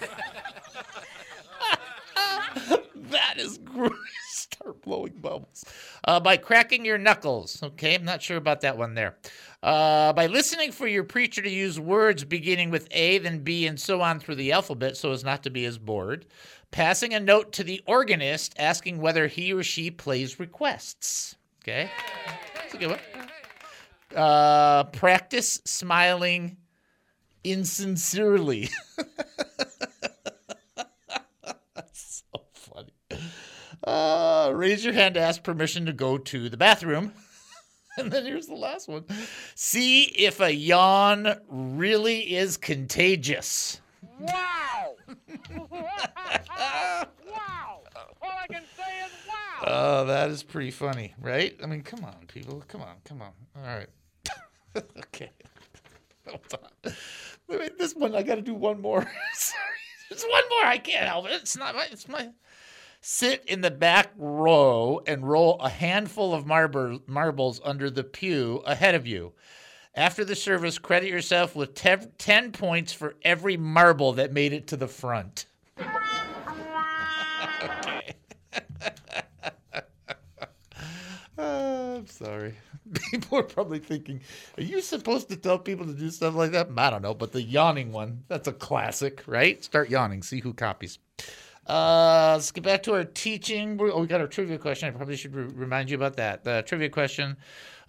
that 2.95 3.37
is 3.37 3.57
great. 3.57 3.91
Start 4.53 4.81
blowing 4.81 5.13
bubbles. 5.21 5.63
Uh, 6.03 6.19
by 6.19 6.37
cracking 6.37 6.83
your 6.83 6.97
knuckles. 6.97 7.61
Okay, 7.61 7.95
I'm 7.95 8.03
not 8.03 8.21
sure 8.21 8.37
about 8.37 8.61
that 8.61 8.77
one 8.77 8.93
there. 8.95 9.17
Uh, 9.61 10.11
by 10.13 10.27
listening 10.27 10.71
for 10.71 10.87
your 10.87 11.03
preacher 11.03 11.41
to 11.41 11.49
use 11.49 11.79
words 11.79 12.23
beginning 12.23 12.69
with 12.69 12.87
A, 12.91 13.19
then 13.19 13.39
B, 13.39 13.67
and 13.67 13.79
so 13.79 14.01
on 14.01 14.19
through 14.19 14.35
the 14.35 14.51
alphabet 14.51 14.97
so 14.97 15.11
as 15.11 15.23
not 15.23 15.43
to 15.43 15.49
be 15.49 15.65
as 15.65 15.77
bored. 15.77 16.25
Passing 16.71 17.13
a 17.13 17.19
note 17.19 17.51
to 17.53 17.63
the 17.63 17.81
organist 17.85 18.53
asking 18.57 18.99
whether 18.99 19.27
he 19.27 19.53
or 19.53 19.63
she 19.63 19.91
plays 19.91 20.39
requests. 20.39 21.35
Okay, 21.63 21.89
that's 22.55 22.73
a 22.73 22.77
good 22.77 22.89
one. 22.91 22.99
Uh, 24.15 24.85
practice 24.85 25.61
smiling 25.65 26.57
insincerely. 27.43 28.69
That's 31.75 32.23
so 32.33 32.41
funny. 32.53 32.93
Uh, 33.83 34.51
raise 34.53 34.83
your 34.83 34.93
hand 34.93 35.15
to 35.15 35.21
ask 35.21 35.43
permission 35.43 35.85
to 35.85 35.93
go 35.93 36.17
to 36.17 36.49
the 36.49 36.57
bathroom. 36.57 37.13
And 37.97 38.13
then 38.13 38.25
here's 38.25 38.47
the 38.47 38.55
last 38.55 38.87
one. 38.87 39.03
See 39.55 40.03
if 40.03 40.39
a 40.39 40.53
yawn 40.53 41.35
really 41.49 42.33
is 42.33 42.55
contagious. 42.55 43.81
Wow! 44.19 44.95
wow! 45.69 47.07
All 48.21 48.31
I 48.41 48.47
can 48.49 48.63
say 48.77 48.99
is 49.05 49.11
wow! 49.27 49.63
Oh, 49.65 50.05
that 50.05 50.29
is 50.29 50.43
pretty 50.43 50.71
funny, 50.71 51.13
right? 51.19 51.59
I 51.61 51.65
mean, 51.65 51.81
come 51.81 52.05
on, 52.05 52.15
people. 52.27 52.63
Come 52.69 52.81
on, 52.81 52.95
come 53.03 53.21
on. 53.21 53.31
All 53.57 53.63
right. 53.63 53.89
okay. 54.97 55.31
Hold 56.27 56.41
on. 56.85 56.93
Wait, 57.47 57.77
this 57.77 57.95
one, 57.95 58.15
I 58.15 58.23
got 58.23 58.35
to 58.35 58.41
do 58.41 58.53
one 58.53 58.81
more. 58.81 59.01
Sorry. 59.33 59.61
There's 60.09 60.23
one 60.23 60.43
more. 60.49 60.65
I 60.65 60.77
can't 60.77 61.07
help 61.07 61.25
it. 61.25 61.33
It's 61.33 61.57
not 61.57 61.75
my, 61.75 61.87
it's 61.91 62.07
my. 62.07 62.29
Sit 63.01 63.43
in 63.47 63.61
the 63.61 63.71
back 63.71 64.11
row 64.17 65.01
and 65.07 65.27
roll 65.27 65.59
a 65.61 65.69
handful 65.69 66.33
of 66.33 66.45
marble, 66.45 66.99
marbles 67.07 67.61
under 67.63 67.89
the 67.89 68.03
pew 68.03 68.61
ahead 68.65 68.93
of 68.93 69.07
you. 69.07 69.31
After 69.95 70.25
the 70.25 70.35
service, 70.35 70.77
credit 70.77 71.09
yourself 71.09 71.55
with 71.55 71.73
tev- 71.73 72.11
10 72.17 72.51
points 72.51 72.91
for 72.93 73.15
every 73.23 73.57
marble 73.57 74.13
that 74.13 74.33
made 74.33 74.53
it 74.53 74.67
to 74.67 74.77
the 74.77 74.87
front. 74.87 75.45
okay. 77.63 78.13
Uh, 81.37 81.95
I'm 81.99 82.07
sorry. 82.07 82.53
People 83.11 83.37
are 83.39 83.43
probably 83.43 83.79
thinking, 83.79 84.19
are 84.57 84.63
you 84.63 84.81
supposed 84.81 85.29
to 85.29 85.37
tell 85.37 85.57
people 85.57 85.85
to 85.85 85.93
do 85.93 86.09
stuff 86.09 86.35
like 86.35 86.51
that? 86.51 86.67
I 86.75 86.89
don't 86.89 87.01
know, 87.01 87.13
but 87.13 87.31
the 87.31 87.41
yawning 87.41 87.93
one, 87.93 88.23
that's 88.27 88.49
a 88.49 88.51
classic, 88.51 89.23
right? 89.25 89.63
Start 89.63 89.89
yawning, 89.89 90.21
see 90.21 90.41
who 90.41 90.53
copies. 90.53 90.99
Uh, 91.69 92.31
let's 92.33 92.51
get 92.51 92.63
back 92.63 92.81
to 92.83 92.93
our 92.95 93.03
teaching. 93.03 93.77
We- 93.77 93.91
Oh, 93.91 94.01
we 94.01 94.07
got 94.07 94.21
our 94.21 94.27
trivia 94.27 94.57
question. 94.57 94.89
I 94.89 94.91
probably 94.91 95.15
should 95.15 95.35
re- 95.35 95.43
remind 95.43 95.91
you 95.91 95.95
about 95.97 96.17
that. 96.17 96.43
The 96.43 96.63
trivia 96.65 96.89
question 96.89 97.37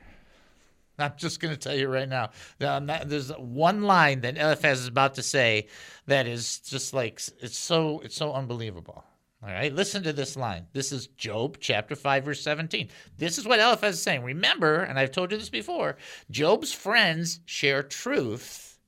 I'm 0.98 1.12
just 1.16 1.38
going 1.40 1.54
to 1.54 1.60
tell 1.60 1.76
you 1.76 1.88
right 1.88 2.08
now. 2.08 2.30
That- 2.58 3.08
There's 3.10 3.28
one 3.30 3.82
line 3.82 4.22
that 4.22 4.38
Eliphaz 4.38 4.80
is 4.80 4.86
about 4.88 5.14
to 5.16 5.22
say 5.22 5.68
that 6.06 6.26
is 6.26 6.60
just 6.60 6.94
like 6.94 7.20
it's 7.40 7.58
so 7.58 8.00
it's 8.00 8.16
so 8.16 8.32
unbelievable. 8.32 9.04
All 9.40 9.50
right, 9.50 9.72
listen 9.72 10.02
to 10.02 10.12
this 10.12 10.36
line. 10.36 10.66
This 10.72 10.90
is 10.90 11.06
Job 11.06 11.58
chapter 11.60 11.94
5, 11.94 12.24
verse 12.24 12.40
17. 12.42 12.88
This 13.18 13.38
is 13.38 13.46
what 13.46 13.60
Eliphaz 13.60 13.94
is 13.94 14.02
saying. 14.02 14.24
Remember, 14.24 14.80
and 14.80 14.98
I've 14.98 15.12
told 15.12 15.30
you 15.30 15.38
this 15.38 15.48
before, 15.48 15.96
Job's 16.28 16.72
friends 16.72 17.38
share 17.46 17.84
truth. 17.84 18.80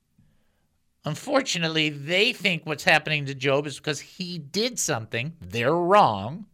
Unfortunately, 1.04 1.88
they 1.88 2.32
think 2.32 2.66
what's 2.66 2.82
happening 2.82 3.26
to 3.26 3.34
Job 3.34 3.64
is 3.68 3.76
because 3.76 4.00
he 4.00 4.38
did 4.38 4.80
something. 4.80 5.34
They're 5.40 5.72
wrong. 5.72 6.46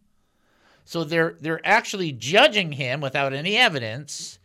So 0.85 1.03
they're 1.03 1.35
they're 1.41 1.65
actually 1.67 2.13
judging 2.13 2.71
him 2.73 3.01
without 3.01 3.33
any 3.33 3.57
evidence, 3.57 4.39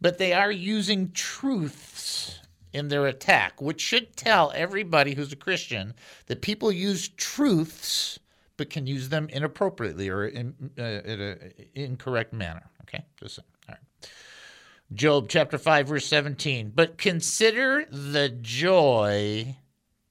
but 0.00 0.18
they 0.18 0.32
are 0.32 0.52
using 0.52 1.10
truths 1.12 2.38
in 2.72 2.86
their 2.88 3.06
attack, 3.06 3.60
which 3.60 3.80
should 3.80 4.16
tell 4.16 4.52
everybody 4.54 5.14
who's 5.14 5.32
a 5.32 5.36
Christian 5.36 5.94
that 6.26 6.42
people 6.42 6.70
use 6.70 7.08
truths 7.08 8.20
but 8.58 8.68
can 8.68 8.86
use 8.86 9.08
them 9.08 9.28
inappropriately 9.30 10.10
or 10.10 10.26
in 10.26 10.54
uh, 10.78 10.82
in 10.82 11.20
an 11.20 11.52
incorrect 11.74 12.34
manner. 12.34 12.68
Okay, 12.82 13.04
just 13.18 13.36
saying. 13.36 13.46
All 13.68 13.74
right. 13.74 14.10
Job 14.92 15.28
chapter 15.28 15.56
5, 15.56 15.88
verse 15.88 16.06
17. 16.06 16.72
But 16.74 16.98
consider 16.98 17.86
the 17.90 18.28
joy 18.28 19.56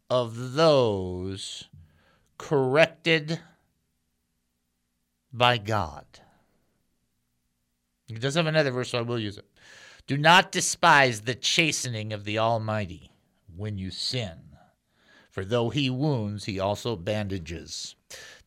of 0.09 0.53
those 0.53 1.65
corrected 2.37 3.39
by 5.33 5.57
God. 5.57 6.05
He 8.07 8.15
does 8.15 8.35
have 8.35 8.47
another 8.47 8.71
verse, 8.71 8.89
so 8.89 8.99
I 8.99 9.01
will 9.01 9.19
use 9.19 9.37
it. 9.37 9.45
Do 10.05 10.17
not 10.17 10.51
despise 10.51 11.21
the 11.21 11.35
chastening 11.35 12.13
of 12.13 12.23
the 12.23 12.39
Almighty 12.39 13.11
when 13.55 13.77
you 13.77 13.91
sin, 13.91 14.55
for 15.29 15.43
though 15.43 15.69
he 15.69 15.89
wounds, 15.89 16.45
he 16.45 16.59
also 16.59 16.95
bandages. 16.95 17.95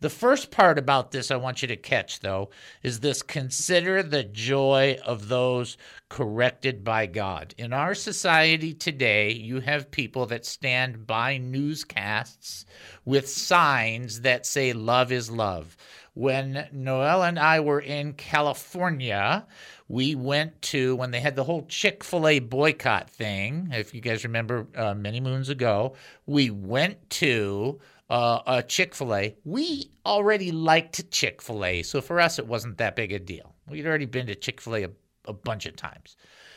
The 0.01 0.09
first 0.09 0.51
part 0.51 0.79
about 0.79 1.11
this 1.11 1.31
I 1.31 1.37
want 1.37 1.61
you 1.61 1.69
to 1.69 1.77
catch, 1.77 2.21
though, 2.21 2.49
is 2.83 3.01
this 3.01 3.21
consider 3.21 4.03
the 4.03 4.25
joy 4.25 4.99
of 5.05 5.29
those 5.29 5.77
corrected 6.09 6.83
by 6.83 7.05
God. 7.05 7.55
In 7.59 7.75
our 7.75 7.95
society 7.95 8.73
today, 8.73 9.31
you 9.31 9.61
have 9.61 9.91
people 9.91 10.25
that 10.27 10.47
stand 10.47 11.07
by 11.07 11.37
newscasts 11.37 12.65
with 13.05 13.29
signs 13.29 14.23
that 14.23 14.47
say, 14.47 14.73
Love 14.73 15.13
is 15.13 15.31
love. 15.31 15.77
When 16.15 16.67
Noel 16.73 17.23
and 17.23 17.39
I 17.39 17.61
were 17.61 17.81
in 17.81 18.15
California, 18.15 19.47
we 19.87 20.15
went 20.15 20.63
to 20.63 20.97
when 20.97 21.11
they 21.11 21.21
had 21.21 21.37
the 21.37 21.45
whole 21.45 21.67
Chick 21.67 22.03
fil 22.03 22.27
A 22.27 22.39
boycott 22.39 23.11
thing. 23.11 23.69
If 23.71 23.93
you 23.93 24.01
guys 24.01 24.25
remember 24.25 24.67
uh, 24.75 24.95
many 24.95 25.21
moons 25.21 25.51
ago, 25.51 25.95
we 26.25 26.49
went 26.49 27.11
to 27.11 27.81
uh, 28.11 28.43
a 28.47 28.63
Chick 28.63 28.95
fil 28.95 29.15
A. 29.15 29.37
We 29.45 29.91
already 30.05 30.53
liked 30.53 31.11
Chick 31.11 31.41
fil 31.41 31.65
A, 31.65 31.83
so 31.83 32.01
for 32.01 32.21
us, 32.21 32.39
it 32.39 32.47
wasn't 32.47 32.79
that 32.79 32.97
big 32.97 33.13
a 33.13 33.19
deal. 33.19 33.55
We'd 33.69 33.87
already 33.87 34.07
been 34.07 34.27
to 34.27 34.35
Chick 34.35 34.61
fil 34.61 34.77
A 34.77 34.83
a, 34.85 34.91
a 35.27 35.33
bunch 35.33 35.67
of 35.67 35.77
times. 35.77 36.17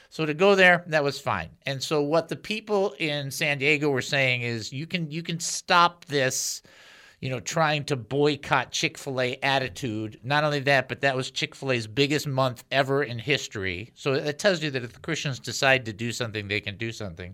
So 0.09 0.25
to 0.25 0.33
go 0.33 0.55
there, 0.55 0.83
that 0.87 1.03
was 1.03 1.19
fine. 1.19 1.49
And 1.65 1.81
so 1.81 2.01
what 2.01 2.27
the 2.27 2.35
people 2.35 2.93
in 2.99 3.31
San 3.31 3.57
Diego 3.57 3.89
were 3.89 4.01
saying 4.01 4.41
is 4.41 4.73
you 4.73 4.85
can 4.85 5.09
you 5.09 5.23
can 5.23 5.39
stop 5.39 6.05
this 6.05 6.61
you 7.23 7.29
know, 7.29 7.39
trying 7.39 7.85
to 7.85 7.95
boycott 7.95 8.71
Chick 8.71 8.97
fil 8.97 9.21
A 9.21 9.37
attitude. 9.41 10.19
Not 10.25 10.43
only 10.43 10.59
that, 10.59 10.89
but 10.89 10.99
that 10.99 11.15
was 11.15 11.31
Chick 11.31 11.55
fil 11.55 11.71
A's 11.71 11.87
biggest 11.87 12.27
month 12.27 12.65
ever 12.69 13.01
in 13.01 13.17
history. 13.17 13.93
So 13.95 14.11
it 14.11 14.39
tells 14.39 14.61
you 14.61 14.69
that 14.71 14.83
if 14.83 14.91
the 14.91 14.99
Christians 14.99 15.39
decide 15.39 15.85
to 15.85 15.93
do 15.93 16.11
something, 16.11 16.49
they 16.49 16.59
can 16.59 16.75
do 16.75 16.91
something. 16.91 17.33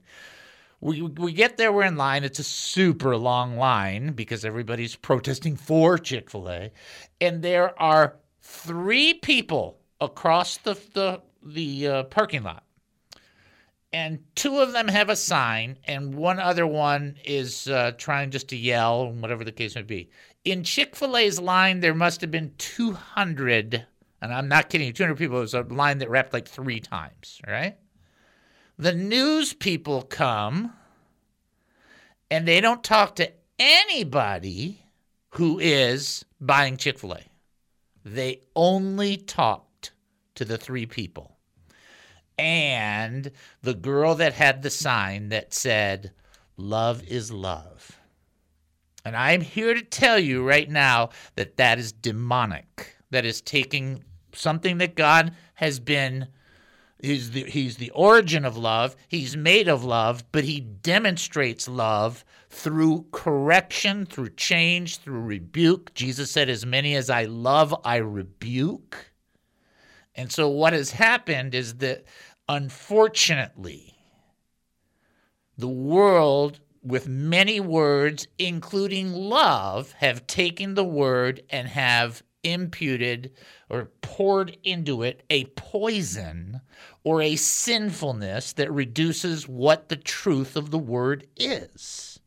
We, 0.82 1.02
we 1.02 1.34
get 1.34 1.58
there, 1.58 1.72
we're 1.72 1.84
in 1.84 1.98
line. 1.98 2.24
It's 2.24 2.39
a 2.39 2.44
super 2.44 3.18
long 3.18 3.58
line 3.58 4.13
because 4.13 4.46
everybody's 4.46 4.96
protesting 4.96 5.56
for 5.56 5.98
Chick 5.98 6.30
fil 6.30 6.50
A. 6.50 6.72
And 7.20 7.42
there 7.42 7.80
are 7.82 8.18
three 8.42 9.15
people 9.15 9.80
across 10.00 10.58
the, 10.58 10.80
the, 10.94 11.22
the 11.44 11.88
uh, 11.88 12.04
parking 12.04 12.44
lot 12.44 12.63
and 13.92 14.20
two 14.36 14.60
of 14.60 14.72
them 14.72 14.88
have 14.88 15.10
a 15.10 15.15
sign, 15.15 15.78
and 15.86 16.13
one 16.13 16.39
other 16.39 16.68
one 16.68 17.15
is 17.26 17.68
uh, 17.68 17.92
trying 17.98 18.30
just 18.30 18.50
to 18.50 18.58
yell, 18.58 19.12
whatever 19.12 19.44
the 19.44 19.52
case 19.52 19.76
may 19.76 19.82
be. 19.82 20.10
In 20.46 20.63
Chick 20.63 20.96
fil 20.96 21.18
A's 21.18 21.39
line, 21.39 21.80
there 21.80 21.96
must 21.96 22.22
have 22.22 22.32
been 22.32 22.54
200, 22.58 23.86
and 24.22 24.34
I'm 24.34 24.48
not 24.48 24.70
kidding 24.70 24.94
200 24.94 25.15
people. 25.18 25.38
It 25.38 25.42
was 25.42 25.54
a 25.54 25.62
line 25.62 25.98
that 26.00 26.10
wrapped 26.10 26.34
like 26.34 26.48
three 26.48 26.80
times, 26.80 27.42
right? 27.48 27.78
The 28.80 28.94
news 28.94 29.52
people 29.52 30.04
come, 30.04 30.72
and 32.32 32.48
they 32.48 32.62
don't 32.62 32.82
talk 32.82 33.18
to 33.18 33.30
anybody 33.60 34.86
who 35.32 35.60
is 35.60 36.24
buying 36.39 36.78
Chick 36.78 36.98
fil 36.98 37.15
A. 37.15 37.20
They 38.06 38.39
only 38.56 39.18
talked 39.18 39.92
to 40.36 40.46
the 40.46 40.58
three 40.58 40.86
people 40.86 41.36
and 42.38 43.32
the 43.62 43.74
girl 43.74 44.15
that 44.15 44.32
had 44.32 44.62
the 44.62 44.70
sign 44.70 45.28
that 45.28 45.54
said, 45.54 46.13
Love 46.56 47.04
is 47.04 47.34
love. 47.34 48.00
And 49.04 49.13
I'm 49.13 49.42
here 49.42 49.74
to 49.74 49.82
tell 49.82 50.18
you 50.18 50.42
right 50.42 50.70
now 50.70 51.10
that 51.36 51.58
that 51.58 51.80
is 51.80 51.92
demonic. 51.92 52.96
That 53.10 53.26
is 53.26 53.42
taking 53.42 54.06
something 54.34 54.78
that 54.78 54.96
God 54.96 55.36
has 55.56 55.82
been. 55.82 56.30
He's 57.02 57.32
the, 57.32 57.44
he's 57.44 57.78
the 57.78 57.92
origin 57.92 58.44
of 58.44 58.58
love. 58.58 58.96
He's 59.08 59.38
made 59.38 59.70
of 59.70 59.86
love, 59.86 60.24
but 60.32 60.44
he 60.44 60.60
demonstrates 60.60 61.68
love 61.68 62.26
through 62.50 63.06
correction, 63.12 64.06
through 64.06 64.32
change, 64.32 64.98
through 64.98 65.22
rebuke. 65.22 65.94
Jesus 65.94 66.30
said, 66.30 66.50
As 66.50 66.66
many 66.66 66.96
as 66.96 67.10
I 67.10 67.24
love, 67.24 67.74
I 67.86 67.98
rebuke. 67.98 69.12
And 70.14 70.30
so, 70.32 70.50
what 70.50 70.74
has 70.74 70.92
happened 70.92 71.56
is 71.56 71.76
that 71.76 72.06
Unfortunately, 72.50 73.94
the 75.56 75.68
world, 75.68 76.60
with 76.82 77.08
many 77.08 77.60
words, 77.60 78.28
including 78.40 79.14
love, 79.14 79.92
have 80.00 80.26
taken 80.26 80.74
the 80.74 80.84
word 80.84 81.44
and 81.52 81.68
have 81.68 82.24
imputed 82.42 83.32
or 83.70 83.92
poured 84.02 84.58
into 84.64 85.04
it 85.04 85.22
a 85.30 85.46
poison 85.56 86.62
or 87.04 87.22
a 87.22 87.36
sinfulness 87.36 88.54
that 88.54 88.72
reduces 88.72 89.48
what 89.48 89.90
the 89.90 89.96
truth 89.96 90.56
of 90.56 90.72
the 90.72 90.78
word 90.78 91.28
is. 91.38 92.20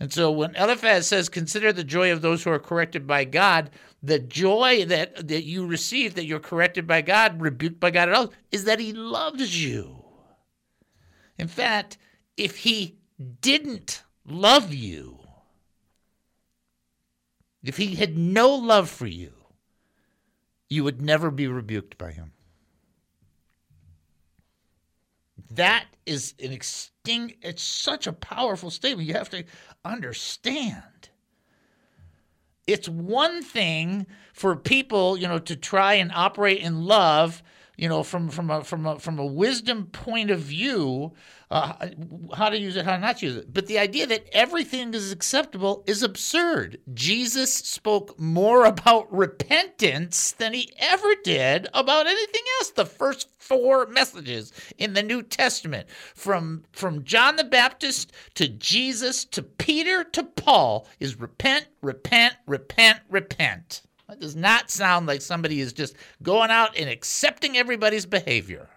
And 0.00 0.12
so 0.12 0.30
when 0.30 0.54
Eliphaz 0.54 1.06
says, 1.06 1.28
Consider 1.28 1.72
the 1.72 1.84
joy 1.84 2.12
of 2.12 2.22
those 2.22 2.44
who 2.44 2.50
are 2.50 2.58
corrected 2.58 3.06
by 3.06 3.24
God, 3.24 3.70
the 4.02 4.18
joy 4.18 4.84
that, 4.84 5.28
that 5.28 5.44
you 5.44 5.66
receive, 5.66 6.14
that 6.14 6.26
you're 6.26 6.38
corrected 6.38 6.86
by 6.86 7.02
God, 7.02 7.40
rebuked 7.40 7.80
by 7.80 7.90
God 7.90 8.08
at 8.08 8.14
all, 8.14 8.32
is 8.52 8.64
that 8.64 8.78
He 8.78 8.92
loves 8.92 9.64
you. 9.64 10.04
In 11.36 11.48
fact, 11.48 11.98
if 12.36 12.58
He 12.58 12.96
didn't 13.40 14.02
love 14.24 14.72
you, 14.72 15.18
if 17.64 17.76
He 17.76 17.96
had 17.96 18.16
no 18.16 18.54
love 18.54 18.88
for 18.88 19.06
you, 19.06 19.32
you 20.68 20.84
would 20.84 21.02
never 21.02 21.30
be 21.30 21.48
rebuked 21.48 21.98
by 21.98 22.12
Him. 22.12 22.32
That 25.50 25.86
is 26.06 26.34
an 26.42 26.52
extinct, 26.52 27.36
it's 27.42 27.62
such 27.62 28.06
a 28.06 28.12
powerful 28.12 28.70
statement. 28.70 29.08
You 29.08 29.14
have 29.14 29.30
to 29.30 29.44
understand 29.84 30.82
it's 32.68 32.88
one 32.88 33.42
thing 33.42 34.06
for 34.34 34.54
people, 34.54 35.16
you 35.16 35.26
know, 35.26 35.38
to 35.38 35.56
try 35.56 35.94
and 35.94 36.12
operate 36.12 36.60
in 36.60 36.84
love, 36.84 37.42
you 37.78 37.88
know, 37.88 38.02
from 38.02 38.28
from 38.28 38.50
a 38.50 38.64
from 38.64 38.84
a 38.86 38.98
from 38.98 39.20
a 39.20 39.24
wisdom 39.24 39.86
point 39.86 40.32
of 40.32 40.40
view, 40.40 41.12
uh, 41.48 41.88
how 42.34 42.50
to 42.50 42.58
use 42.58 42.74
it, 42.74 42.84
how 42.84 42.96
not 42.96 43.18
to 43.18 43.26
use 43.26 43.36
it. 43.36 43.54
But 43.54 43.68
the 43.68 43.78
idea 43.78 44.04
that 44.08 44.28
everything 44.32 44.92
is 44.92 45.12
acceptable 45.12 45.84
is 45.86 46.02
absurd. 46.02 46.80
Jesus 46.92 47.54
spoke 47.54 48.18
more 48.18 48.64
about 48.66 49.10
repentance 49.14 50.32
than 50.32 50.54
he 50.54 50.72
ever 50.80 51.14
did 51.22 51.68
about 51.72 52.08
anything 52.08 52.42
else. 52.58 52.70
The 52.70 52.84
first 52.84 53.28
four 53.38 53.86
messages 53.86 54.52
in 54.76 54.94
the 54.94 55.02
New 55.02 55.22
Testament, 55.22 55.88
from, 56.16 56.64
from 56.72 57.04
John 57.04 57.36
the 57.36 57.44
Baptist 57.44 58.12
to 58.34 58.48
Jesus 58.48 59.24
to 59.26 59.42
Peter 59.42 60.02
to 60.02 60.24
Paul, 60.24 60.88
is 60.98 61.18
repent, 61.18 61.68
repent, 61.80 62.34
repent, 62.46 63.00
repent. 63.08 63.82
That 64.08 64.20
does 64.20 64.36
not 64.36 64.70
sound 64.70 65.06
like 65.06 65.20
somebody 65.20 65.60
is 65.60 65.72
just 65.72 65.94
going 66.22 66.50
out 66.50 66.76
and 66.76 66.88
accepting 66.88 67.56
everybody's 67.56 68.06
behavior. 68.06 68.68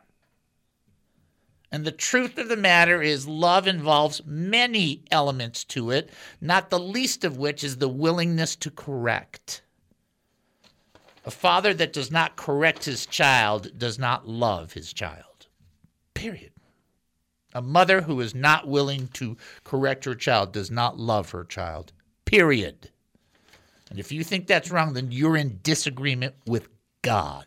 And 1.72 1.86
the 1.86 1.92
truth 1.92 2.38
of 2.38 2.50
the 2.50 2.58
matter 2.58 3.02
is, 3.02 3.30
love 3.30 3.66
involves 3.66 4.26
many 4.26 5.06
elements 5.10 5.64
to 5.66 5.90
it, 5.92 6.10
not 6.42 6.70
the 6.70 6.80
least 6.80 7.24
of 7.24 7.38
which 7.38 7.64
is 7.64 7.78
the 7.78 7.88
willingness 7.88 8.58
to 8.58 8.70
correct. 8.70 9.62
A 11.26 11.32
father 11.32 11.74
that 11.76 11.94
does 11.94 12.12
not 12.12 12.36
correct 12.36 12.84
his 12.84 13.06
child 13.06 13.78
does 13.78 13.98
not 13.98 14.28
love 14.28 14.74
his 14.74 14.92
child. 14.92 15.48
Period. 16.14 16.52
A 17.54 17.62
mother 17.62 18.02
who 18.02 18.20
is 18.20 18.36
not 18.36 18.68
willing 18.68 19.08
to 19.10 19.38
correct 19.64 20.04
her 20.04 20.16
child 20.16 20.52
does 20.52 20.72
not 20.72 20.98
love 20.98 21.32
her 21.32 21.46
child. 21.46 21.94
Period. 22.26 22.90
And 23.92 24.00
if 24.00 24.10
you 24.10 24.24
think 24.24 24.48
that's 24.48 24.72
wrong, 24.72 24.94
then 24.94 25.12
you're 25.12 25.36
in 25.36 25.60
disagreement 25.64 26.34
with 26.48 26.70
God. 27.02 27.46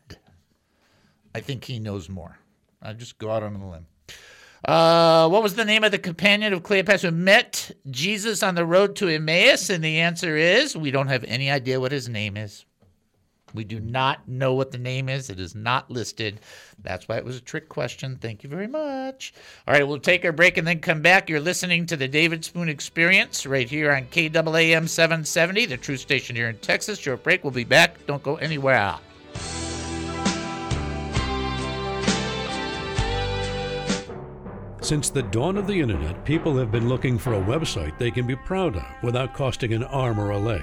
I 1.35 1.40
think 1.40 1.64
he 1.64 1.78
knows 1.78 2.11
more. 2.11 2.38
I'll 2.83 2.92
just 2.92 3.16
go 3.16 3.30
out 3.30 3.42
on 3.42 3.57
a 3.57 3.70
limb. 3.70 3.87
Uh, 4.62 5.26
what 5.30 5.42
was 5.42 5.54
the 5.54 5.64
name 5.64 5.85
of 5.85 5.90
the 5.90 5.98
companion 5.98 6.52
of 6.52 6.62
Cleopatra 6.62 7.11
who 7.11 7.16
met 7.16 7.70
Jesus 7.90 8.42
on 8.42 8.57
the 8.57 8.66
road 8.66 8.94
to 8.96 9.09
Emmaus? 9.09 9.70
And 9.70 9.83
the 9.83 10.00
answer 10.00 10.37
is 10.37 10.76
we 10.76 10.90
don't 10.90 11.09
have 11.09 11.24
any 11.24 11.50
idea 11.50 11.80
what 11.80 11.92
his 11.92 12.11
name 12.11 12.37
is. 12.37 12.66
We 13.55 13.64
do 13.64 13.79
not 13.79 14.29
know 14.29 14.53
what 14.55 14.73
the 14.73 14.79
name 14.79 15.09
is. 15.09 15.31
It 15.31 15.38
is 15.38 15.55
not 15.55 15.90
listed. 15.90 16.40
That's 16.83 17.09
why 17.09 17.17
it 17.17 17.25
was 17.25 17.37
a 17.37 17.40
trick 17.40 17.69
question. 17.69 18.17
Thank 18.17 18.43
you 18.43 18.51
very 18.51 18.67
much. 18.67 19.33
All 19.67 19.75
right, 19.75 19.87
we'll 19.87 20.01
take 20.01 20.25
our 20.25 20.33
break 20.33 20.59
and 20.59 20.67
then 20.67 20.81
come 20.81 21.01
back. 21.01 21.31
You're 21.31 21.40
listening 21.40 21.87
to 21.87 21.97
the 21.97 22.09
David 22.09 22.45
Spoon 22.45 22.69
Experience 22.69 23.47
right 23.47 23.69
here 23.69 23.93
on 23.93 24.07
KAAM 24.07 24.88
770, 24.88 25.67
the 25.67 25.77
true 25.77 25.97
station 25.97 26.35
here 26.35 26.49
in 26.49 26.59
Texas. 26.59 26.99
Short 26.99 27.23
break. 27.23 27.45
We'll 27.45 27.53
be 27.53 27.64
back. 27.64 28.05
Don't 28.07 28.23
go 28.23 28.37
anywhere. 28.37 28.97
Since 34.85 35.09
the 35.09 35.23
dawn 35.23 35.57
of 35.57 35.67
the 35.67 35.81
internet, 35.81 36.27
people 36.27 36.55
have 36.59 36.71
been 36.71 36.90
looking 36.90 37.17
for 37.17 37.33
a 37.33 37.40
website 37.40 37.97
they 37.97 38.11
can 38.11 38.27
be 38.27 38.37
proud 38.37 38.77
of 38.77 38.85
without 39.03 39.33
costing 39.33 39.73
an 39.73 39.85
arm 39.85 40.21
or 40.21 40.33
a 40.33 40.38
leg. 40.38 40.61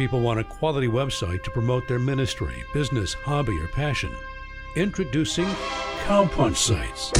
People 0.00 0.20
want 0.22 0.40
a 0.40 0.44
quality 0.44 0.88
website 0.88 1.42
to 1.42 1.50
promote 1.50 1.86
their 1.86 1.98
ministry, 1.98 2.54
business, 2.72 3.12
hobby, 3.12 3.58
or 3.58 3.68
passion. 3.68 4.10
Introducing 4.74 5.44
Cowpunch 6.06 6.56
Sites. 6.56 7.10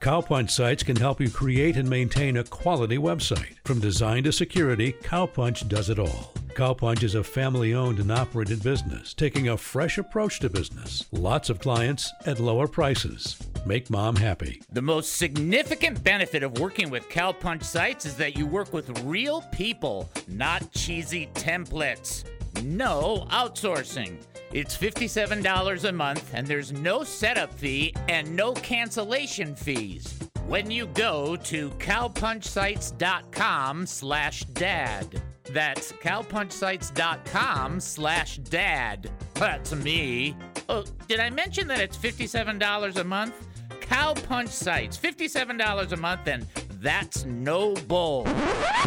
Cowpunch 0.00 0.50
Sites 0.50 0.82
can 0.82 0.96
help 0.96 1.20
you 1.20 1.30
create 1.30 1.76
and 1.76 1.88
maintain 1.88 2.38
a 2.38 2.42
quality 2.42 2.98
website. 2.98 3.54
From 3.64 3.78
design 3.78 4.24
to 4.24 4.32
security, 4.32 4.94
Cowpunch 5.04 5.68
does 5.68 5.90
it 5.90 6.00
all. 6.00 6.34
Cowpunch 6.60 7.02
is 7.02 7.14
a 7.14 7.24
family 7.24 7.72
owned 7.72 8.00
and 8.00 8.12
operated 8.12 8.62
business, 8.62 9.14
taking 9.14 9.48
a 9.48 9.56
fresh 9.56 9.96
approach 9.96 10.40
to 10.40 10.50
business. 10.50 11.06
Lots 11.10 11.48
of 11.48 11.58
clients 11.58 12.12
at 12.26 12.38
lower 12.38 12.68
prices. 12.68 13.38
Make 13.64 13.88
mom 13.88 14.14
happy. 14.14 14.60
The 14.70 14.82
most 14.82 15.16
significant 15.16 16.04
benefit 16.04 16.42
of 16.42 16.58
working 16.58 16.90
with 16.90 17.08
Cowpunch 17.08 17.64
sites 17.64 18.04
is 18.04 18.14
that 18.16 18.36
you 18.36 18.44
work 18.44 18.74
with 18.74 18.90
real 19.04 19.40
people, 19.52 20.10
not 20.28 20.70
cheesy 20.72 21.30
templates. 21.32 22.24
No 22.62 23.26
outsourcing. 23.30 24.18
It's 24.52 24.76
$57 24.76 25.88
a 25.88 25.92
month, 25.92 26.30
and 26.34 26.46
there's 26.46 26.72
no 26.72 27.04
setup 27.04 27.54
fee 27.54 27.94
and 28.06 28.36
no 28.36 28.52
cancellation 28.52 29.54
fees. 29.54 30.18
When 30.46 30.70
you 30.70 30.88
go 30.88 31.36
to 31.36 31.70
cowpunchsites.com 31.70 33.86
slash 33.86 34.44
dad. 34.44 35.22
That's 35.44 35.92
cowpunchsites.com 35.92 37.80
slash 37.80 38.36
dad. 38.38 39.10
That's 39.34 39.74
me. 39.74 40.36
Oh, 40.68 40.84
did 41.08 41.20
I 41.20 41.30
mention 41.30 41.66
that 41.68 41.80
it's 41.80 41.96
$57 41.96 42.96
a 42.96 43.04
month? 43.04 43.46
Cowpunch 43.80 44.48
Sites, 44.48 44.96
$57 44.96 45.92
a 45.92 45.96
month, 45.96 46.28
and 46.28 46.46
That's 46.80 47.26
no 47.26 47.74
bull. 47.74 48.26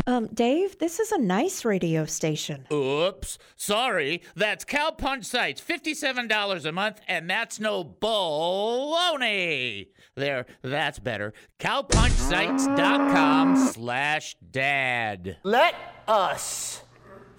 Um, 0.08 0.28
Dave, 0.34 0.80
this 0.80 1.00
is 1.00 1.12
a 1.12 1.20
nice 1.20 1.64
radio 1.64 2.06
station. 2.06 2.66
Oops. 2.72 3.38
Sorry. 3.56 4.24
That's 4.36 4.66
Cowpunch 4.66 5.26
Sites, 5.26 5.62
$57 5.62 6.66
a 6.66 6.72
month, 6.72 7.02
and 7.08 7.30
that's 7.30 7.60
no 7.60 7.84
baloney. 7.84 9.90
There, 10.16 10.46
that's 10.62 11.00
better. 11.00 11.34
Cowpunchsites.com 11.60 13.58
slash 13.58 14.36
dad. 14.52 15.38
Let 15.44 15.74
us 16.08 16.84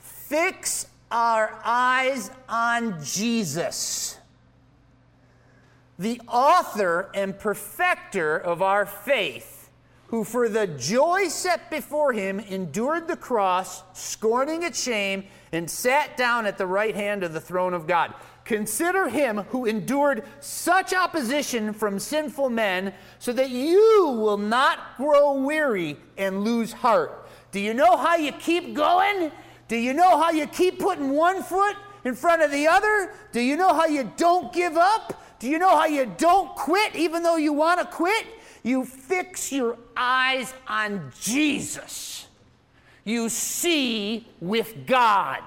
fix 0.00 0.88
our 1.10 1.60
eyes 1.64 2.32
on 2.48 3.00
Jesus, 3.04 4.18
the 5.96 6.20
author 6.26 7.10
and 7.14 7.38
perfecter 7.38 8.37
of 8.37 8.60
our 8.60 8.84
faith, 8.84 9.70
who 10.08 10.24
for 10.24 10.48
the 10.48 10.66
joy 10.66 11.28
set 11.28 11.70
before 11.70 12.12
him 12.12 12.40
endured 12.40 13.06
the 13.06 13.16
cross, 13.16 13.84
scorning 13.92 14.64
its 14.64 14.82
shame, 14.82 15.22
and 15.52 15.70
sat 15.70 16.16
down 16.16 16.46
at 16.46 16.58
the 16.58 16.66
right 16.66 16.96
hand 16.96 17.22
of 17.22 17.32
the 17.32 17.40
throne 17.40 17.74
of 17.74 17.87
God. 17.87 18.12
Consider 18.44 19.09
him 19.09 19.38
who 19.48 19.64
endured 19.64 20.24
such 20.40 20.92
opposition 20.92 21.72
from 21.72 21.98
sinful 21.98 22.50
men, 22.50 22.92
so 23.18 23.33
that 23.33 23.50
you 23.50 24.16
will 24.18 24.37
not 24.37 24.96
grow 24.96 25.33
weary 25.33 25.96
and 26.18 26.44
lose 26.44 26.72
heart. 26.72 27.26
Do 27.52 27.61
you 27.61 27.72
know 27.72 27.96
how 27.96 28.16
you 28.16 28.33
keep 28.33 28.74
going? 28.74 29.33
Do 29.68 29.76
you 29.76 29.94
know 29.94 30.18
how 30.18 30.30
you 30.30 30.46
keep 30.46 30.78
putting 30.78 31.11
one 31.11 31.42
foot 31.42 31.76
in 32.04 32.14
front 32.14 32.42
of 32.42 32.50
the 32.50 32.66
other? 32.66 33.14
Do 33.33 33.40
you 33.40 33.57
know 33.57 33.72
how 33.72 33.87
you 33.87 34.12
don't 34.16 34.52
give 34.52 34.76
up? 34.76 35.22
Do 35.38 35.48
you 35.48 35.59
know 35.59 35.76
how 35.76 35.87
you 35.87 36.12
don't 36.18 36.54
quit 36.54 36.94
even 36.96 37.22
though 37.22 37.37
you 37.37 37.52
want 37.52 37.80
to 37.80 37.87
quit? 37.87 38.26
You 38.62 38.85
fix 38.85 39.52
your 39.52 39.78
eyes 39.96 40.52
on 40.66 41.12
Jesus. 41.20 42.26
You 43.04 43.28
see 43.28 44.26
with 44.40 44.87
God. 44.87 45.42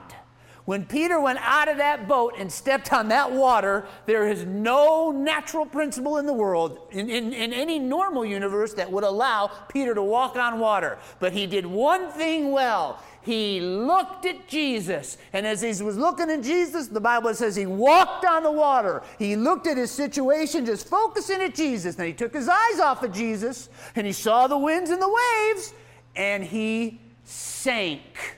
When 0.67 0.83
Peter 0.83 1.17
went 1.17 1.39
out 1.43 1.69
of 1.69 1.77
that 1.77 2.09
boat 2.09 2.33
and 2.37 2.51
stepped 2.51 2.91
on 2.91 3.07
that 3.07 3.31
water, 3.31 3.87
there 4.05 4.27
is 4.27 4.43
no 4.43 5.11
natural 5.11 5.65
principle 5.65 6.17
in 6.17 6.25
the 6.25 6.33
world, 6.33 6.89
in, 6.91 7.09
in, 7.09 7.31
in, 7.31 7.53
any 7.53 7.79
normal 7.79 8.25
universe, 8.25 8.73
that 8.73 8.91
would 8.91 9.05
allow 9.05 9.47
Peter 9.69 9.95
to 9.95 10.03
walk 10.03 10.35
on 10.35 10.59
water. 10.59 10.97
But 11.19 11.31
he 11.31 11.47
did 11.47 11.65
one 11.65 12.11
thing 12.11 12.51
well. 12.51 13.01
He 13.21 13.61
looked 13.61 14.25
at 14.25 14.49
Jesus. 14.49 15.17
And 15.31 15.47
as 15.47 15.61
he 15.61 15.81
was 15.81 15.95
looking 15.95 16.29
at 16.29 16.43
Jesus, 16.43 16.87
the 16.87 16.99
Bible 16.99 17.33
says 17.33 17.55
he 17.55 17.65
walked 17.65 18.25
on 18.25 18.43
the 18.43 18.51
water. 18.51 19.03
He 19.17 19.37
looked 19.37 19.67
at 19.67 19.77
his 19.77 19.89
situation, 19.89 20.65
just 20.65 20.89
focusing 20.89 21.41
at 21.41 21.55
Jesus. 21.55 21.95
Then 21.95 22.07
he 22.07 22.13
took 22.13 22.33
his 22.33 22.49
eyes 22.49 22.81
off 22.81 23.03
of 23.03 23.13
Jesus 23.13 23.69
and 23.95 24.05
he 24.05 24.11
saw 24.11 24.47
the 24.47 24.57
winds 24.57 24.89
and 24.89 25.01
the 25.01 25.17
waves 25.47 25.73
and 26.17 26.43
he 26.43 26.99
sank. 27.23 28.36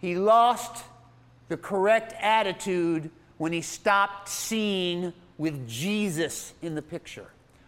He 0.00 0.16
lost 0.16 0.84
the 1.48 1.56
correct 1.56 2.14
attitude 2.20 3.10
when 3.38 3.52
he 3.52 3.62
stopped 3.62 4.28
seeing 4.28 5.12
with 5.38 5.68
Jesus 5.68 6.54
in 6.62 6.74
the 6.74 6.82
picture. 6.82 7.26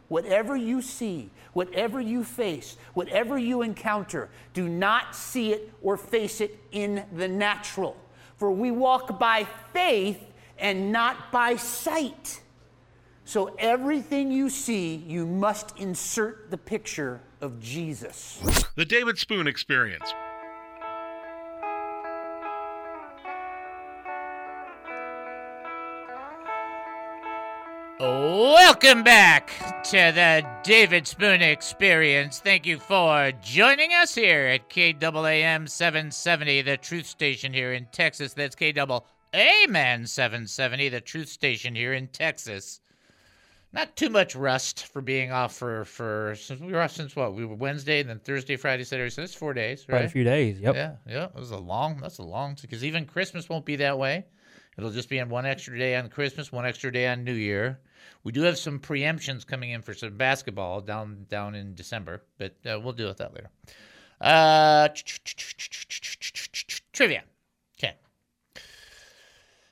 Whatever 0.09 0.57
you 0.57 0.83
see, 0.83 1.31
whatever 1.53 2.01
you 2.01 2.25
face, 2.25 2.77
whatever 2.95 3.39
you 3.39 3.63
encounter, 3.63 4.29
do 4.53 4.69
not 4.69 5.15
see 5.15 5.53
it 5.53 5.73
or 5.83 5.97
face 5.97 6.41
it 6.41 6.59
in 6.73 7.05
the 7.15 7.29
natural. 7.29 7.97
For 8.37 8.51
we 8.51 8.71
walk 8.71 9.19
by 9.19 9.47
faith 9.73 10.21
and 10.59 10.91
not 10.91 11.31
by 11.31 11.57
sight. 11.57 12.41
So 13.25 13.55
everything 13.59 14.33
you 14.33 14.51
see, 14.51 14.97
you 14.97 15.27
must 15.27 15.79
insert 15.79 16.51
the 16.51 16.59
picture 16.59 17.21
of 17.41 17.61
Jesus. 17.61 18.41
The 18.75 18.85
David 18.85 19.19
Spoon 19.19 19.47
Experience. 19.47 20.13
Welcome 28.01 29.03
back 29.03 29.51
to 29.85 29.91
the 29.93 30.43
David 30.63 31.07
Spoon 31.07 31.43
Experience. 31.43 32.41
Thank 32.41 32.65
you 32.65 32.79
for 32.79 33.31
joining 33.43 33.93
us 33.93 34.15
here 34.15 34.47
at 34.47 34.71
KAAM 34.71 35.69
770, 35.69 36.63
the 36.63 36.79
truth 36.79 37.05
station 37.05 37.53
here 37.53 37.75
in 37.75 37.87
Texas. 37.93 38.33
That's 38.33 38.57
KAAM 38.57 40.09
770, 40.09 40.89
the 40.89 41.01
truth 41.03 41.29
station 41.29 41.75
here 41.75 41.93
in 41.93 42.07
Texas. 42.07 42.81
Not 43.71 43.95
too 43.97 44.09
much 44.09 44.35
rust 44.35 44.87
for 44.87 45.03
being 45.03 45.31
off 45.31 45.55
for 45.55 45.85
for 45.85 46.35
since 46.37 46.59
we 46.59 46.73
were 46.73 46.81
off 46.81 46.93
since 46.93 47.15
what 47.15 47.35
we 47.35 47.45
were 47.45 47.55
Wednesday 47.55 48.01
and 48.01 48.09
then 48.09 48.21
Thursday, 48.21 48.57
Friday, 48.57 48.85
Saturday. 48.85 49.11
So 49.11 49.21
it's 49.21 49.35
four 49.35 49.53
days, 49.53 49.85
right? 49.91 49.99
Quite 49.99 50.07
a 50.07 50.09
few 50.09 50.25
days. 50.25 50.59
Yep. 50.59 50.75
Yeah, 50.75 50.95
yeah. 51.07 51.25
It 51.25 51.35
was 51.35 51.51
a 51.51 51.59
long. 51.59 51.99
That's 52.01 52.17
a 52.17 52.23
long 52.23 52.57
because 52.63 52.83
even 52.83 53.05
Christmas 53.05 53.51
won't 53.51 53.67
be 53.67 53.77
that 53.77 53.99
way. 53.99 54.25
It'll 54.79 54.91
just 54.91 55.11
be 55.11 55.19
in 55.19 55.29
one 55.29 55.45
extra 55.45 55.79
day 55.79 55.97
on 55.97 56.09
Christmas, 56.09 56.51
one 56.51 56.65
extra 56.65 56.91
day 56.91 57.07
on 57.07 57.23
New 57.23 57.35
Year. 57.35 57.79
We 58.23 58.33
do 58.33 58.43
have 58.43 58.59
some 58.59 58.79
preemptions 58.79 59.47
coming 59.47 59.71
in 59.71 59.83
for 59.83 59.95
some 59.95 60.17
basketball 60.17 60.81
down 60.81 61.27
down 61.29 61.55
in 61.55 61.75
December, 61.75 62.23
but 62.39 62.55
uh, 62.67 62.79
we'll 62.81 62.93
deal 62.93 63.09
with 63.09 63.19
that 63.19 63.35
later. 63.35 63.51
Uh, 64.21 64.89
trivia. 66.93 67.23
Okay. 67.79 67.95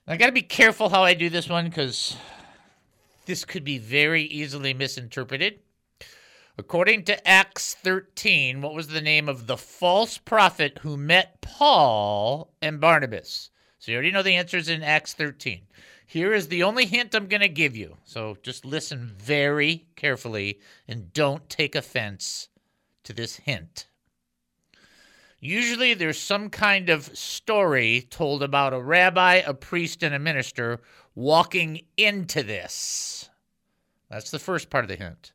I 0.07 0.17
got 0.17 0.27
to 0.27 0.33
be 0.33 0.43
careful 0.43 0.89
how 0.89 1.03
I 1.03 1.13
do 1.15 1.29
this 1.29 1.49
one 1.49 1.67
because 1.67 2.17
this 3.27 3.45
could 3.45 3.65
be 3.65 3.77
very 3.77 4.23
easily 4.23 4.73
misinterpreted. 4.73 5.61
According 6.57 7.05
to 7.05 7.29
Acts 7.29 7.75
13, 7.75 8.63
what 8.63 8.75
was 8.75 8.89
the 8.89 9.01
name 9.01 9.29
of 9.29 9.47
the 9.47 9.57
false 9.57 10.19
prophet 10.19 10.79
who 10.83 10.97
met 10.97 11.41
Paul 11.41 12.53
and 12.61 12.81
Barnabas? 12.81 13.51
So 13.79 13.93
you 13.93 13.97
already 13.97 14.11
know 14.11 14.25
the 14.25 14.35
answers 14.35 14.69
in 14.69 14.83
Acts 14.83 15.15
13. 15.15 15.61
Here 16.11 16.33
is 16.33 16.49
the 16.49 16.63
only 16.63 16.87
hint 16.87 17.15
I'm 17.15 17.27
going 17.27 17.43
to 17.43 17.51
give 17.51 17.77
you. 17.77 17.99
So 18.05 18.39
just 18.43 18.65
listen 18.65 19.13
very 19.19 19.85
carefully 19.95 20.59
and 20.89 21.13
don't 21.13 21.47
take 21.51 21.75
offense 21.75 22.49
to 23.05 23.13
this 23.13 23.37
hint. 23.37 23.89
Usually 25.39 25.93
there's 25.93 26.19
some 26.19 26.49
kind 26.49 26.89
of 26.89 27.15
story 27.15 28.07
told 28.09 28.43
about 28.43 28.73
a 28.73 28.81
rabbi, 28.81 29.35
a 29.35 29.53
priest, 29.53 30.03
and 30.03 30.15
a 30.15 30.19
minister 30.19 30.81
walking 31.15 31.83
into 31.99 32.43
this. 32.43 33.29
That's 34.09 34.31
the 34.31 34.39
first 34.39 34.71
part 34.71 34.85
of 34.85 34.89
the 34.89 34.97
hint. 34.97 35.35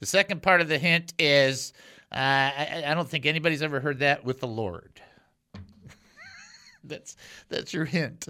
The 0.00 0.06
second 0.06 0.42
part 0.42 0.62
of 0.62 0.68
the 0.68 0.78
hint 0.78 1.12
is 1.18 1.74
uh, 2.10 2.16
I, 2.16 2.84
I 2.86 2.94
don't 2.94 3.10
think 3.10 3.26
anybody's 3.26 3.60
ever 3.60 3.78
heard 3.78 3.98
that 3.98 4.24
with 4.24 4.40
the 4.40 4.48
Lord. 4.48 5.02
that's 6.84 7.14
that's 7.50 7.74
your 7.74 7.84
hint. 7.84 8.26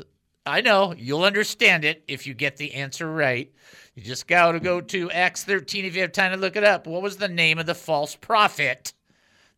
I 0.46 0.60
know 0.60 0.94
you'll 0.96 1.24
understand 1.24 1.84
it 1.84 2.04
if 2.06 2.26
you 2.26 2.34
get 2.34 2.58
the 2.58 2.74
answer 2.74 3.10
right. 3.10 3.50
You 3.94 4.02
just 4.02 4.26
got 4.26 4.52
to 4.52 4.60
go 4.60 4.80
to 4.80 5.10
Acts 5.10 5.44
13 5.44 5.86
if 5.86 5.94
you 5.94 6.02
have 6.02 6.12
time 6.12 6.32
to 6.32 6.36
look 6.36 6.56
it 6.56 6.64
up. 6.64 6.86
What 6.86 7.02
was 7.02 7.16
the 7.16 7.28
name 7.28 7.58
of 7.58 7.64
the 7.64 7.74
false 7.74 8.14
prophet 8.14 8.92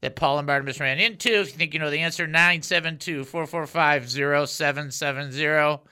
that 0.01 0.15
Paul 0.15 0.39
and 0.39 0.47
Barnabas 0.47 0.79
ran 0.79 1.01
into? 1.01 1.41
If 1.41 1.49
you 1.49 1.55
think 1.59 1.75
you 1.75 1.81
know 1.81 1.91
the 1.91 2.01
answer, 2.01 2.27
972 2.27 3.25
445 3.25 4.49
0770. 4.49 5.83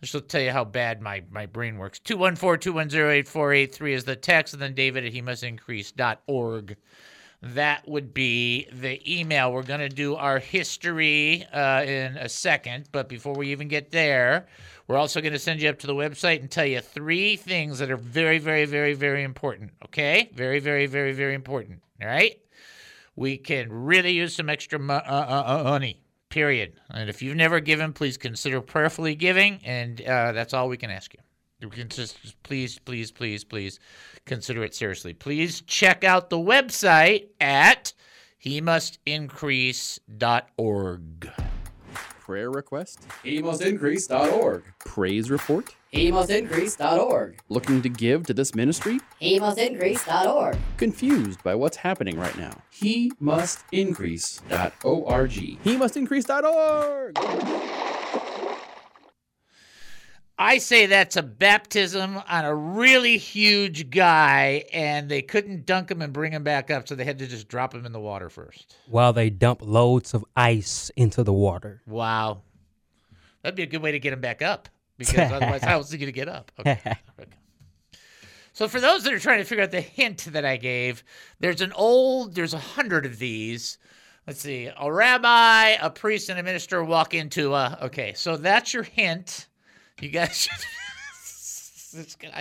This 0.00 0.14
will 0.14 0.22
tell 0.22 0.40
you 0.40 0.52
how 0.52 0.64
bad 0.64 1.02
my, 1.02 1.22
my 1.30 1.44
brain 1.44 1.76
works. 1.76 1.98
214 1.98 2.72
210 2.72 3.10
8483 3.10 3.92
is 3.92 4.04
the 4.04 4.16
text, 4.16 4.54
and 4.54 4.62
then 4.62 4.72
David 4.72 5.04
at 5.04 5.12
he 5.12 5.20
must 5.20 5.42
increase.org 5.42 6.76
that 7.42 7.88
would 7.88 8.12
be 8.12 8.66
the 8.70 9.00
email. 9.10 9.52
We're 9.52 9.62
going 9.62 9.80
to 9.80 9.88
do 9.88 10.14
our 10.14 10.38
history 10.38 11.46
uh, 11.52 11.82
in 11.82 12.16
a 12.18 12.28
second, 12.28 12.88
but 12.92 13.08
before 13.08 13.34
we 13.34 13.50
even 13.50 13.68
get 13.68 13.90
there, 13.90 14.46
we're 14.86 14.98
also 14.98 15.20
going 15.20 15.32
to 15.32 15.38
send 15.38 15.62
you 15.62 15.70
up 15.70 15.78
to 15.78 15.86
the 15.86 15.94
website 15.94 16.40
and 16.40 16.50
tell 16.50 16.66
you 16.66 16.80
three 16.80 17.36
things 17.36 17.78
that 17.78 17.90
are 17.90 17.96
very, 17.96 18.38
very, 18.38 18.66
very, 18.66 18.92
very 18.92 19.22
important. 19.22 19.70
Okay? 19.86 20.30
Very, 20.34 20.60
very, 20.60 20.86
very, 20.86 21.12
very 21.12 21.34
important. 21.34 21.80
All 22.02 22.08
right? 22.08 22.38
We 23.16 23.38
can 23.38 23.72
really 23.72 24.12
use 24.12 24.36
some 24.36 24.50
extra 24.50 24.78
mo- 24.78 24.94
uh, 24.94 25.60
uh, 25.60 25.62
money, 25.64 26.02
period. 26.28 26.74
And 26.90 27.08
if 27.08 27.22
you've 27.22 27.36
never 27.36 27.60
given, 27.60 27.92
please 27.92 28.16
consider 28.16 28.60
prayerfully 28.60 29.14
giving, 29.14 29.60
and 29.64 30.00
uh, 30.02 30.32
that's 30.32 30.52
all 30.52 30.68
we 30.68 30.76
can 30.76 30.90
ask 30.90 31.14
you. 31.14 31.20
You 31.60 31.68
can 31.68 31.88
just 31.88 32.42
please, 32.42 32.78
please, 32.78 33.10
please, 33.10 33.44
please 33.44 33.78
consider 34.24 34.64
it 34.64 34.74
seriously. 34.74 35.12
Please 35.12 35.60
check 35.62 36.04
out 36.04 36.30
the 36.30 36.38
website 36.38 37.28
at 37.38 37.92
he 38.38 38.62
must 38.62 38.98
increase.org. 39.04 40.00
Prayer 42.20 42.50
request? 42.50 43.06
He 43.22 43.42
must 43.42 43.60
increase.org. 43.60 44.62
Praise 44.78 45.30
report? 45.30 45.74
He 45.90 46.10
must 46.10 46.30
increase.org. 46.30 47.38
Looking 47.50 47.82
to 47.82 47.90
give 47.90 48.24
to 48.26 48.34
this 48.34 48.54
ministry? 48.54 49.00
He 49.18 49.38
must 49.40 49.58
increase.org. 49.58 50.56
Confused 50.78 51.42
by 51.42 51.54
what's 51.56 51.76
happening 51.76 52.18
right 52.18 52.38
now? 52.38 52.62
He 52.70 53.12
must 53.20 53.64
increase.org. 53.72 55.30
He 55.30 55.76
must 55.76 55.96
increase.org. 55.96 57.18
I 60.40 60.56
say 60.56 60.86
that's 60.86 61.16
a 61.16 61.22
baptism 61.22 62.16
on 62.16 62.44
a 62.46 62.54
really 62.54 63.18
huge 63.18 63.90
guy, 63.90 64.64
and 64.72 65.06
they 65.10 65.20
couldn't 65.20 65.66
dunk 65.66 65.90
him 65.90 66.00
and 66.00 66.14
bring 66.14 66.32
him 66.32 66.42
back 66.42 66.70
up, 66.70 66.88
so 66.88 66.94
they 66.94 67.04
had 67.04 67.18
to 67.18 67.26
just 67.26 67.46
drop 67.46 67.74
him 67.74 67.84
in 67.84 67.92
the 67.92 68.00
water 68.00 68.30
first. 68.30 68.74
While 68.86 69.12
they 69.12 69.28
dump 69.28 69.60
loads 69.62 70.14
of 70.14 70.24
ice 70.34 70.90
into 70.96 71.22
the 71.22 71.32
water. 71.34 71.82
Wow. 71.86 72.40
That'd 73.42 73.54
be 73.54 73.64
a 73.64 73.66
good 73.66 73.82
way 73.82 73.92
to 73.92 73.98
get 73.98 74.14
him 74.14 74.22
back 74.22 74.40
up, 74.40 74.70
because 74.96 75.30
otherwise, 75.30 75.62
how 75.62 75.76
was 75.76 75.90
he 75.90 75.98
going 75.98 76.06
to 76.06 76.12
get 76.12 76.28
up? 76.28 76.50
Okay. 76.60 76.80
okay. 77.20 77.30
So, 78.54 78.66
for 78.66 78.80
those 78.80 79.04
that 79.04 79.12
are 79.12 79.18
trying 79.18 79.40
to 79.40 79.44
figure 79.44 79.64
out 79.64 79.72
the 79.72 79.82
hint 79.82 80.26
that 80.32 80.46
I 80.46 80.56
gave, 80.56 81.04
there's 81.38 81.60
an 81.60 81.74
old, 81.74 82.34
there's 82.34 82.54
a 82.54 82.58
hundred 82.58 83.04
of 83.04 83.18
these. 83.18 83.76
Let's 84.26 84.40
see. 84.40 84.70
A 84.74 84.90
rabbi, 84.90 85.76
a 85.80 85.90
priest, 85.90 86.30
and 86.30 86.38
a 86.38 86.42
minister 86.42 86.82
walk 86.82 87.12
into 87.12 87.54
a. 87.54 87.78
Okay, 87.82 88.14
so 88.14 88.38
that's 88.38 88.72
your 88.72 88.84
hint. 88.84 89.48
You 90.00 90.08
guys 90.08 90.48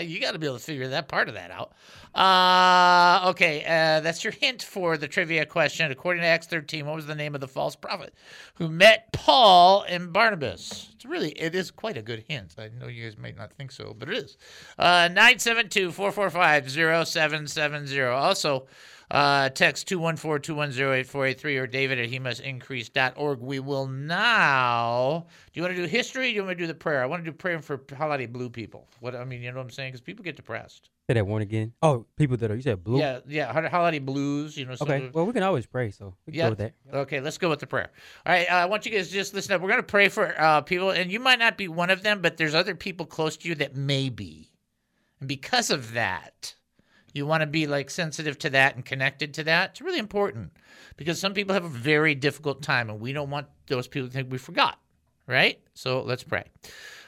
you 0.01 0.20
got 0.20 0.34
to 0.34 0.39
be 0.39 0.45
able 0.45 0.57
to 0.57 0.64
figure 0.64 0.88
that 0.89 1.07
part 1.07 1.28
of 1.28 1.36
that 1.36 1.51
out. 1.51 1.74
Uh, 2.14 3.30
okay, 3.30 3.64
uh, 3.66 3.99
that's 3.99 4.24
your 4.24 4.32
hint 4.32 4.64
for 4.64 4.97
the 4.97 5.07
trivia 5.07 5.45
question. 5.45 5.91
According 5.91 6.22
to 6.22 6.28
Acts 6.28 6.47
13, 6.47 6.86
what 6.86 6.95
was 6.95 7.05
the 7.05 7.16
name 7.16 7.36
of 7.36 7.41
the 7.41 7.47
false 7.47 7.76
prophet 7.76 8.14
who 8.55 8.70
met 8.70 9.12
Paul 9.12 9.84
and 9.88 10.12
Barnabas? 10.12 10.89
It's 10.93 11.05
really, 11.05 11.32
it 11.32 11.55
is 11.55 11.72
quite 11.72 11.97
a 11.97 12.01
good 12.01 12.26
hint. 12.28 12.55
I 12.57 12.70
know 12.80 12.88
you 12.88 13.03
guys 13.03 13.18
might 13.18 13.38
not 13.38 13.53
think 13.53 13.72
so, 13.72 13.95
but 13.97 14.10
it 14.10 14.18
is. 14.18 14.38
Uh, 14.78 15.07
972 15.10 15.91
445 15.91 16.72
0770. 17.07 18.01
Also, 18.01 18.68
uh, 19.12 19.49
text 19.49 19.88
214-210-8483 19.89 21.60
or 21.60 21.68
david 21.68 21.99
at 21.99 22.10
he 22.10 22.20
must 22.20 22.41
increase.org. 22.41 23.39
We 23.39 23.60
will 23.60 23.88
now. 23.88 25.26
Do 25.51 25.60
you 25.60 25.64
want 25.64 25.76
to 25.76 25.82
do 25.82 25.88
history? 25.88 26.30
do 26.30 26.36
you 26.36 26.43
want 26.43 26.57
to 26.57 26.64
do 26.64 26.68
the 26.68 26.74
prayer? 26.74 27.01
I 27.01 27.05
want 27.05 27.24
to 27.24 27.32
do 27.32 27.36
prayer 27.36 27.62
for 27.62 27.82
holiday 27.97 28.26
blue 28.26 28.49
people. 28.49 28.88
What 28.99 29.16
I 29.16 29.26
mean, 29.26 29.41
you 29.41 29.51
know 29.51 29.57
what 29.57 29.64
I'm 29.64 29.70
saying? 29.72 29.91
Because 29.91 30.01
people 30.01 30.24
get 30.24 30.36
depressed. 30.36 30.89
Say 31.10 31.16
that 31.16 31.26
one 31.26 31.41
again. 31.41 31.74
Oh, 31.82 32.05
people 32.18 32.38
that 32.38 32.51
are 32.51 32.55
you 32.55 32.62
said 32.62 32.84
blue. 32.84 32.99
Yeah, 32.99 33.22
yeah. 33.28 33.68
Holiday 33.70 33.97
blues. 33.97 34.55
You 34.55 34.66
know. 34.66 34.76
Okay. 34.80 35.10
Well, 35.12 35.26
we 35.26 35.34
can 35.34 35.41
always 35.41 35.66
pray, 35.66 35.89
so 35.89 36.14
we 36.28 36.34
can 36.34 36.38
yeah. 36.38 36.45
go 36.45 36.49
with 36.51 36.60
that. 36.60 36.74
Okay, 36.93 37.20
let's 37.20 37.39
go 37.39 37.49
with 37.49 37.60
the 37.60 37.66
prayer. 37.66 37.89
All 38.28 38.34
right. 38.34 38.45
Uh, 38.47 38.53
I 38.53 38.66
want 38.66 38.86
you 38.86 38.91
guys 38.91 39.07
to 39.07 39.14
just 39.14 39.34
listen 39.34 39.53
up. 39.53 39.62
We're 39.62 39.70
going 39.70 39.80
to 39.80 39.84
pray 39.84 40.10
for 40.10 40.39
uh, 40.39 40.62
people, 40.62 40.91
and 40.91 41.12
you 41.12 41.20
might 41.20 41.39
not 41.39 41.57
be 41.57 41.68
one 41.68 41.89
of 41.89 42.03
them, 42.03 42.22
but 42.22 42.38
there's 42.38 42.53
other 42.53 42.76
people 42.76 43.07
close 43.07 43.38
to 43.38 43.49
you 43.49 43.55
that 43.55 43.76
may 43.76 44.10
be, 44.10 44.51
and 45.20 45.28
because 45.28 45.72
of 45.72 45.93
that. 45.93 46.53
You 47.20 47.26
want 47.26 47.41
to 47.41 47.47
be 47.47 47.67
like 47.67 47.89
sensitive 47.89 48.39
to 48.39 48.49
that 48.51 48.76
and 48.78 48.86
connected 48.86 49.34
to 49.34 49.43
that. 49.43 49.72
It's 49.72 49.82
really 49.82 49.99
important 49.99 50.53
because 50.95 51.20
some 51.20 51.34
people 51.34 51.53
have 51.53 51.65
a 51.65 51.67
very 51.67 52.15
difficult 52.15 52.61
time 52.61 52.89
and 52.89 53.01
we 53.01 53.11
don't 53.11 53.30
want 53.30 53.47
those 53.67 53.89
people 53.89 54.07
to 54.07 54.13
think 54.13 54.32
we 54.32 54.38
forgot, 54.38 54.80
right? 55.28 55.59
So 55.74 56.01
let's 56.01 56.24
pray. 56.24 56.45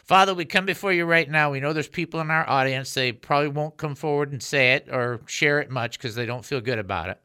Father, 0.04 0.34
we 0.34 0.44
come 0.44 0.66
before 0.66 0.92
you 0.92 1.06
right 1.06 1.32
now. 1.32 1.50
We 1.50 1.62
know 1.62 1.72
there's 1.72 1.88
people 1.88 2.20
in 2.20 2.30
our 2.30 2.46
audience. 2.50 2.94
They 2.94 3.14
probably 3.14 3.48
won't 3.48 3.78
come 3.78 3.96
forward 3.96 4.34
and 4.34 4.44
say 4.44 4.74
it 4.74 4.90
or 4.92 5.22
share 5.28 5.62
it 5.62 5.70
much 5.70 5.98
because 5.98 6.14
they 6.14 6.26
don't 6.26 6.44
feel 6.44 6.60
good 6.60 6.80
about 6.80 7.08
it. 7.08 7.22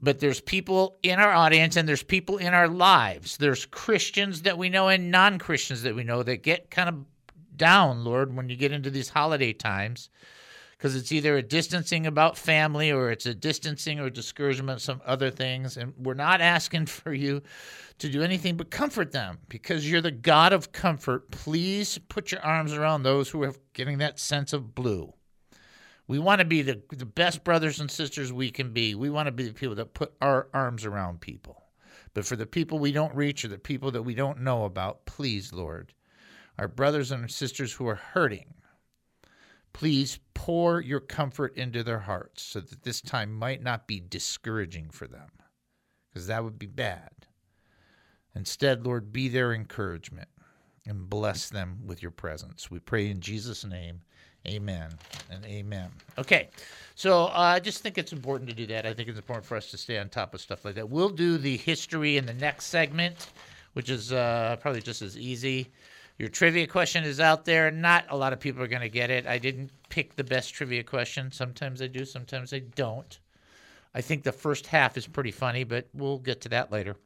But 0.00 0.20
there's 0.20 0.40
people 0.40 0.96
in 1.02 1.18
our 1.18 1.32
audience 1.32 1.76
and 1.76 1.86
there's 1.86 2.02
people 2.02 2.38
in 2.38 2.54
our 2.54 2.66
lives. 2.68 3.36
There's 3.36 3.66
Christians 3.66 4.40
that 4.40 4.56
we 4.56 4.70
know 4.70 4.88
and 4.88 5.10
non 5.10 5.38
Christians 5.38 5.82
that 5.82 5.94
we 5.94 6.02
know 6.02 6.22
that 6.22 6.42
get 6.42 6.70
kind 6.70 6.88
of 6.88 7.04
down, 7.58 8.04
Lord, 8.04 8.34
when 8.34 8.48
you 8.48 8.56
get 8.56 8.72
into 8.72 8.88
these 8.88 9.10
holiday 9.10 9.52
times 9.52 10.08
because 10.80 10.96
it's 10.96 11.12
either 11.12 11.36
a 11.36 11.42
distancing 11.42 12.06
about 12.06 12.38
family 12.38 12.90
or 12.90 13.10
it's 13.10 13.26
a 13.26 13.34
distancing 13.34 14.00
or 14.00 14.08
discouragement, 14.08 14.80
some 14.80 15.02
other 15.04 15.30
things. 15.30 15.76
And 15.76 15.92
we're 15.98 16.14
not 16.14 16.40
asking 16.40 16.86
for 16.86 17.12
you 17.12 17.42
to 17.98 18.08
do 18.08 18.22
anything 18.22 18.56
but 18.56 18.70
comfort 18.70 19.12
them 19.12 19.40
because 19.50 19.90
you're 19.90 20.00
the 20.00 20.10
God 20.10 20.54
of 20.54 20.72
comfort. 20.72 21.30
Please 21.30 21.98
put 22.08 22.32
your 22.32 22.40
arms 22.40 22.72
around 22.72 23.02
those 23.02 23.28
who 23.28 23.42
are 23.42 23.52
getting 23.74 23.98
that 23.98 24.18
sense 24.18 24.54
of 24.54 24.74
blue. 24.74 25.12
We 26.08 26.18
want 26.18 26.38
to 26.38 26.46
be 26.46 26.62
the, 26.62 26.80
the 26.88 27.04
best 27.04 27.44
brothers 27.44 27.78
and 27.78 27.90
sisters 27.90 28.32
we 28.32 28.50
can 28.50 28.72
be. 28.72 28.94
We 28.94 29.10
want 29.10 29.26
to 29.26 29.32
be 29.32 29.46
the 29.46 29.52
people 29.52 29.74
that 29.74 29.92
put 29.92 30.14
our 30.22 30.48
arms 30.54 30.86
around 30.86 31.20
people. 31.20 31.62
But 32.14 32.24
for 32.24 32.36
the 32.36 32.46
people 32.46 32.78
we 32.78 32.90
don't 32.90 33.14
reach 33.14 33.44
or 33.44 33.48
the 33.48 33.58
people 33.58 33.90
that 33.90 34.02
we 34.02 34.14
don't 34.14 34.40
know 34.40 34.64
about, 34.64 35.04
please, 35.04 35.52
Lord, 35.52 35.92
our 36.58 36.68
brothers 36.68 37.12
and 37.12 37.30
sisters 37.30 37.74
who 37.74 37.86
are 37.86 37.96
hurting, 37.96 38.54
Please 39.72 40.18
pour 40.34 40.80
your 40.80 41.00
comfort 41.00 41.56
into 41.56 41.82
their 41.82 42.00
hearts 42.00 42.42
so 42.42 42.60
that 42.60 42.82
this 42.82 43.00
time 43.00 43.32
might 43.32 43.62
not 43.62 43.86
be 43.86 44.00
discouraging 44.00 44.90
for 44.90 45.06
them, 45.06 45.30
because 46.08 46.26
that 46.26 46.42
would 46.44 46.58
be 46.58 46.66
bad. 46.66 47.10
Instead, 48.34 48.84
Lord, 48.84 49.12
be 49.12 49.28
their 49.28 49.52
encouragement 49.52 50.28
and 50.86 51.08
bless 51.10 51.48
them 51.48 51.80
with 51.86 52.02
your 52.02 52.10
presence. 52.10 52.70
We 52.70 52.78
pray 52.78 53.10
in 53.10 53.20
Jesus' 53.20 53.64
name. 53.64 54.00
Amen 54.48 54.88
and 55.30 55.44
amen. 55.44 55.90
Okay, 56.16 56.48
so 56.94 57.26
uh, 57.26 57.32
I 57.34 57.60
just 57.60 57.82
think 57.82 57.98
it's 57.98 58.12
important 58.12 58.48
to 58.48 58.56
do 58.56 58.66
that. 58.68 58.86
I 58.86 58.94
think 58.94 59.10
it's 59.10 59.18
important 59.18 59.44
for 59.44 59.54
us 59.54 59.70
to 59.70 59.76
stay 59.76 59.98
on 59.98 60.08
top 60.08 60.32
of 60.32 60.40
stuff 60.40 60.64
like 60.64 60.76
that. 60.76 60.88
We'll 60.88 61.10
do 61.10 61.36
the 61.36 61.58
history 61.58 62.16
in 62.16 62.24
the 62.24 62.32
next 62.32 62.66
segment, 62.66 63.32
which 63.74 63.90
is 63.90 64.12
uh, 64.12 64.56
probably 64.60 64.80
just 64.80 65.02
as 65.02 65.18
easy. 65.18 65.70
Your 66.20 66.28
trivia 66.28 66.66
question 66.66 67.04
is 67.04 67.18
out 67.18 67.46
there. 67.46 67.70
Not 67.70 68.04
a 68.10 68.16
lot 68.16 68.34
of 68.34 68.40
people 68.40 68.62
are 68.62 68.68
going 68.68 68.82
to 68.82 68.90
get 68.90 69.08
it. 69.08 69.26
I 69.26 69.38
didn't 69.38 69.70
pick 69.88 70.16
the 70.16 70.22
best 70.22 70.52
trivia 70.52 70.84
question. 70.84 71.32
Sometimes 71.32 71.80
I 71.80 71.86
do, 71.86 72.04
sometimes 72.04 72.52
I 72.52 72.58
don't. 72.58 73.18
I 73.94 74.02
think 74.02 74.22
the 74.22 74.30
first 74.30 74.66
half 74.66 74.98
is 74.98 75.06
pretty 75.06 75.30
funny, 75.30 75.64
but 75.64 75.88
we'll 75.94 76.18
get 76.18 76.42
to 76.42 76.50
that 76.50 76.70
later. 76.70 76.96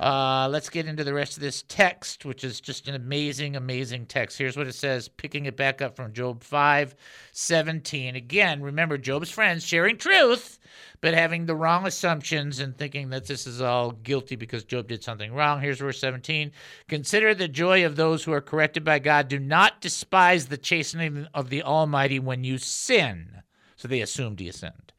Uh, 0.00 0.48
let's 0.48 0.70
get 0.70 0.86
into 0.86 1.02
the 1.02 1.12
rest 1.12 1.36
of 1.36 1.42
this 1.42 1.64
text, 1.66 2.24
which 2.24 2.44
is 2.44 2.60
just 2.60 2.86
an 2.86 2.94
amazing, 2.94 3.56
amazing 3.56 4.06
text. 4.06 4.38
Here's 4.38 4.56
what 4.56 4.68
it 4.68 4.74
says, 4.74 5.08
picking 5.08 5.46
it 5.46 5.56
back 5.56 5.82
up 5.82 5.96
from 5.96 6.12
Job 6.12 6.44
5 6.44 6.94
17. 7.32 8.14
Again, 8.14 8.62
remember 8.62 8.96
Job's 8.96 9.30
friends 9.30 9.66
sharing 9.66 9.96
truth, 9.96 10.60
but 11.00 11.14
having 11.14 11.46
the 11.46 11.56
wrong 11.56 11.84
assumptions 11.84 12.60
and 12.60 12.78
thinking 12.78 13.10
that 13.10 13.26
this 13.26 13.44
is 13.44 13.60
all 13.60 13.90
guilty 13.90 14.36
because 14.36 14.62
Job 14.62 14.86
did 14.86 15.02
something 15.02 15.32
wrong. 15.32 15.60
Here's 15.60 15.78
verse 15.78 16.00
17. 16.00 16.52
Consider 16.86 17.34
the 17.34 17.48
joy 17.48 17.84
of 17.84 17.96
those 17.96 18.22
who 18.22 18.32
are 18.32 18.40
corrected 18.40 18.84
by 18.84 19.00
God. 19.00 19.26
Do 19.26 19.40
not 19.40 19.80
despise 19.80 20.46
the 20.46 20.58
chastening 20.58 21.26
of 21.34 21.50
the 21.50 21.64
Almighty 21.64 22.20
when 22.20 22.44
you 22.44 22.58
sin. 22.58 23.42
So 23.74 23.88
they 23.88 24.00
assumed 24.00 24.38
he 24.38 24.52
sinned. 24.52 24.92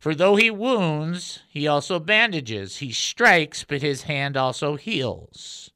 For 0.00 0.14
though 0.14 0.36
he 0.36 0.50
wounds, 0.50 1.40
he 1.50 1.68
also 1.68 2.00
bandages. 2.00 2.78
He 2.78 2.90
strikes, 2.90 3.64
but 3.64 3.82
his 3.82 4.04
hand 4.04 4.34
also 4.34 4.76
heals. 4.76 5.70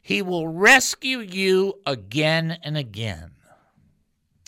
He 0.00 0.22
will 0.22 0.46
rescue 0.46 1.18
you 1.18 1.80
again 1.84 2.58
and 2.62 2.76
again. 2.76 3.32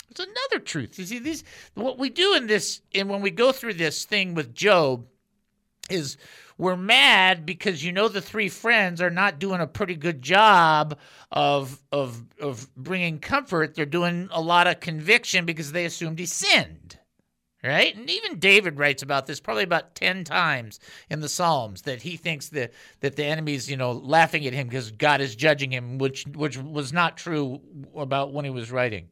It's 0.09 0.21
another 0.21 0.63
truth. 0.63 0.97
You 0.97 1.05
see, 1.05 1.19
these 1.19 1.43
what 1.73 1.99
we 1.99 2.09
do 2.09 2.35
in 2.35 2.47
this, 2.47 2.81
and 2.95 3.09
when 3.09 3.21
we 3.21 3.31
go 3.31 3.51
through 3.51 3.73
this 3.73 4.05
thing 4.05 4.33
with 4.33 4.55
Job, 4.55 5.05
is 5.89 6.15
we're 6.57 6.77
mad 6.77 7.45
because 7.45 7.83
you 7.83 7.91
know 7.91 8.07
the 8.07 8.21
three 8.21 8.49
friends 8.49 9.01
are 9.01 9.09
not 9.09 9.39
doing 9.39 9.59
a 9.59 9.67
pretty 9.67 9.95
good 9.95 10.21
job 10.21 10.97
of 11.31 11.81
of 11.91 12.23
of 12.39 12.73
bringing 12.75 13.19
comfort. 13.19 13.75
They're 13.75 13.85
doing 13.85 14.29
a 14.31 14.41
lot 14.41 14.67
of 14.67 14.79
conviction 14.79 15.45
because 15.45 15.73
they 15.73 15.83
assumed 15.83 16.17
he 16.17 16.25
sinned 16.25 16.97
right? 17.63 17.95
And 17.95 18.09
even 18.09 18.39
David 18.39 18.77
writes 18.77 19.03
about 19.03 19.27
this 19.27 19.39
probably 19.39 19.63
about 19.63 19.95
10 19.95 20.23
times 20.23 20.79
in 21.09 21.19
the 21.21 21.29
Psalms 21.29 21.83
that 21.83 22.01
he 22.01 22.17
thinks 22.17 22.49
that 22.49 22.71
that 23.01 23.15
the 23.15 23.25
enemy's, 23.25 23.69
you 23.69 23.77
know, 23.77 23.91
laughing 23.91 24.45
at 24.45 24.53
him 24.53 24.67
because 24.67 24.91
God 24.91 25.21
is 25.21 25.35
judging 25.35 25.71
him, 25.71 25.97
which 25.97 26.25
which 26.27 26.57
was 26.57 26.91
not 26.91 27.17
true 27.17 27.61
about 27.95 28.33
when 28.33 28.45
he 28.45 28.51
was 28.51 28.71
writing. 28.71 29.09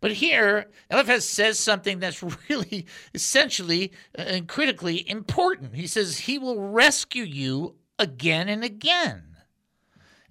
But 0.00 0.12
here, 0.12 0.66
Eliphaz 0.90 1.24
says 1.28 1.58
something 1.58 2.00
that's 2.00 2.22
really 2.48 2.86
essentially 3.14 3.92
and 4.14 4.48
critically 4.48 5.08
important. 5.08 5.74
He 5.74 5.86
says 5.86 6.18
he 6.18 6.38
will 6.38 6.60
rescue 6.60 7.24
you 7.24 7.76
again 7.98 8.48
and 8.48 8.64
again. 8.64 9.31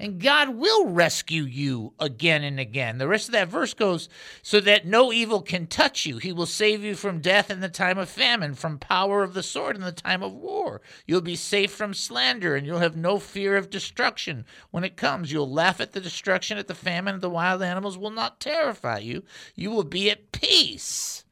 And 0.02 0.20
God 0.20 0.56
will 0.56 0.88
rescue 0.88 1.44
you 1.44 1.94
again 2.00 2.44
and 2.44 2.60
again. 2.60 2.98
The 2.98 3.08
rest 3.08 3.28
of 3.28 3.34
that 3.34 3.50
verse 3.50 3.76
goes, 3.76 4.10
so 4.42 4.60
that 4.60 4.84
no 4.84 5.14
evil 5.14 5.44
can 5.44 5.68
touch 5.68 6.08
you. 6.08 6.18
He 6.18 6.34
will 6.34 6.48
save 6.48 6.84
you 6.84 6.96
from 6.96 7.22
death 7.22 7.52
in 7.52 7.60
the 7.60 7.70
time 7.70 8.00
of 8.00 8.10
famine, 8.10 8.56
from 8.56 8.80
power 8.80 9.22
of 9.22 9.36
the 9.36 9.44
sword 9.44 9.76
in 9.76 9.84
the 9.84 9.92
time 9.92 10.24
of 10.24 10.34
war. 10.34 10.82
You'll 11.06 11.22
be 11.22 11.36
safe 11.36 11.72
from 11.72 11.94
slander, 11.94 12.56
and 12.56 12.66
you'll 12.66 12.80
have 12.80 12.98
no 12.98 13.20
fear 13.20 13.56
of 13.56 13.70
destruction 13.70 14.44
when 14.72 14.84
it 14.84 14.98
comes. 14.98 15.32
You'll 15.32 15.52
laugh 15.52 15.80
at 15.80 15.92
the 15.92 16.02
destruction, 16.02 16.58
at 16.58 16.68
the 16.68 16.74
famine, 16.74 17.20
the 17.20 17.30
wild 17.30 17.62
animals 17.62 17.96
will 17.96 18.10
not 18.10 18.40
terrify 18.40 18.98
you. 18.98 19.22
You 19.54 19.70
will 19.70 19.84
be 19.84 20.10
at 20.10 20.32
peace. 20.32 21.26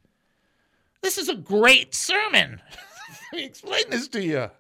This 1.01 1.17
is 1.17 1.27
a 1.27 1.33
great 1.33 1.95
sermon. 1.95 2.61
Let 3.33 3.39
me 3.39 3.45
explain 3.45 3.85
this 3.89 4.07
to 4.09 4.23
you 4.23 4.51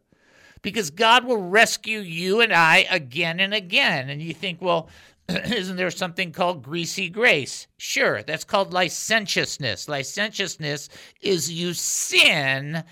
because 0.61 0.89
God 0.89 1.25
will 1.25 1.41
rescue 1.41 1.99
you 1.99 2.41
and 2.41 2.53
I 2.53 2.85
again 2.89 3.39
and 3.39 3.53
again. 3.53 4.09
And 4.09 4.21
you 4.21 4.33
think, 4.33 4.61
well, 4.61 4.89
isn't 5.29 5.77
there 5.77 5.91
something 5.91 6.31
called 6.31 6.63
greasy 6.63 7.09
grace? 7.09 7.67
Sure, 7.77 8.23
that's 8.23 8.43
called 8.43 8.73
licentiousness. 8.73 9.87
Licentiousness 9.87 10.89
is 11.21 11.51
you 11.51 11.73
sin 11.73 12.83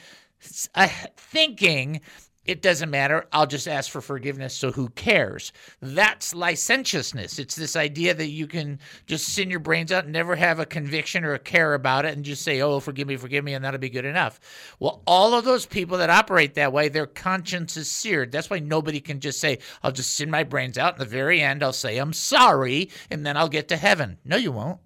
uh, 0.75 0.87
thinking 1.15 2.01
it 2.47 2.61
doesn't 2.61 2.89
matter. 2.89 3.27
I'll 3.31 3.45
just 3.45 3.67
ask 3.67 3.91
for 3.91 4.01
forgiveness. 4.01 4.53
So 4.53 4.71
who 4.71 4.89
cares? 4.89 5.51
That's 5.81 6.33
licentiousness. 6.33 7.39
It's 7.39 7.55
this 7.55 7.75
idea 7.75 8.13
that 8.13 8.29
you 8.29 8.47
can 8.47 8.79
just 9.05 9.27
sin 9.27 9.49
your 9.49 9.59
brains 9.59 9.91
out 9.91 10.05
and 10.05 10.13
never 10.13 10.35
have 10.35 10.59
a 10.59 10.65
conviction 10.65 11.23
or 11.23 11.33
a 11.33 11.39
care 11.39 11.73
about 11.73 12.05
it 12.05 12.15
and 12.15 12.25
just 12.25 12.43
say, 12.43 12.61
oh, 12.61 12.79
forgive 12.79 13.07
me, 13.07 13.17
forgive 13.17 13.43
me, 13.43 13.53
and 13.53 13.63
that'll 13.63 13.79
be 13.79 13.89
good 13.89 14.05
enough. 14.05 14.39
Well, 14.79 15.03
all 15.05 15.33
of 15.33 15.45
those 15.45 15.65
people 15.65 15.97
that 15.97 16.09
operate 16.09 16.53
that 16.55 16.73
way, 16.73 16.89
their 16.89 17.05
conscience 17.05 17.77
is 17.77 17.91
seared. 17.91 18.31
That's 18.31 18.49
why 18.49 18.59
nobody 18.59 19.01
can 19.01 19.19
just 19.19 19.39
say, 19.39 19.59
I'll 19.83 19.91
just 19.91 20.13
sin 20.15 20.31
my 20.31 20.43
brains 20.43 20.77
out. 20.77 20.93
In 20.93 20.99
the 20.99 21.05
very 21.05 21.41
end, 21.41 21.63
I'll 21.63 21.73
say, 21.73 21.97
I'm 21.97 22.13
sorry, 22.13 22.89
and 23.11 23.25
then 23.25 23.35
I'll 23.35 23.49
get 23.49 23.67
to 23.67 23.77
heaven. 23.77 24.17
No, 24.23 24.37
you 24.37 24.51
won't. 24.51 24.79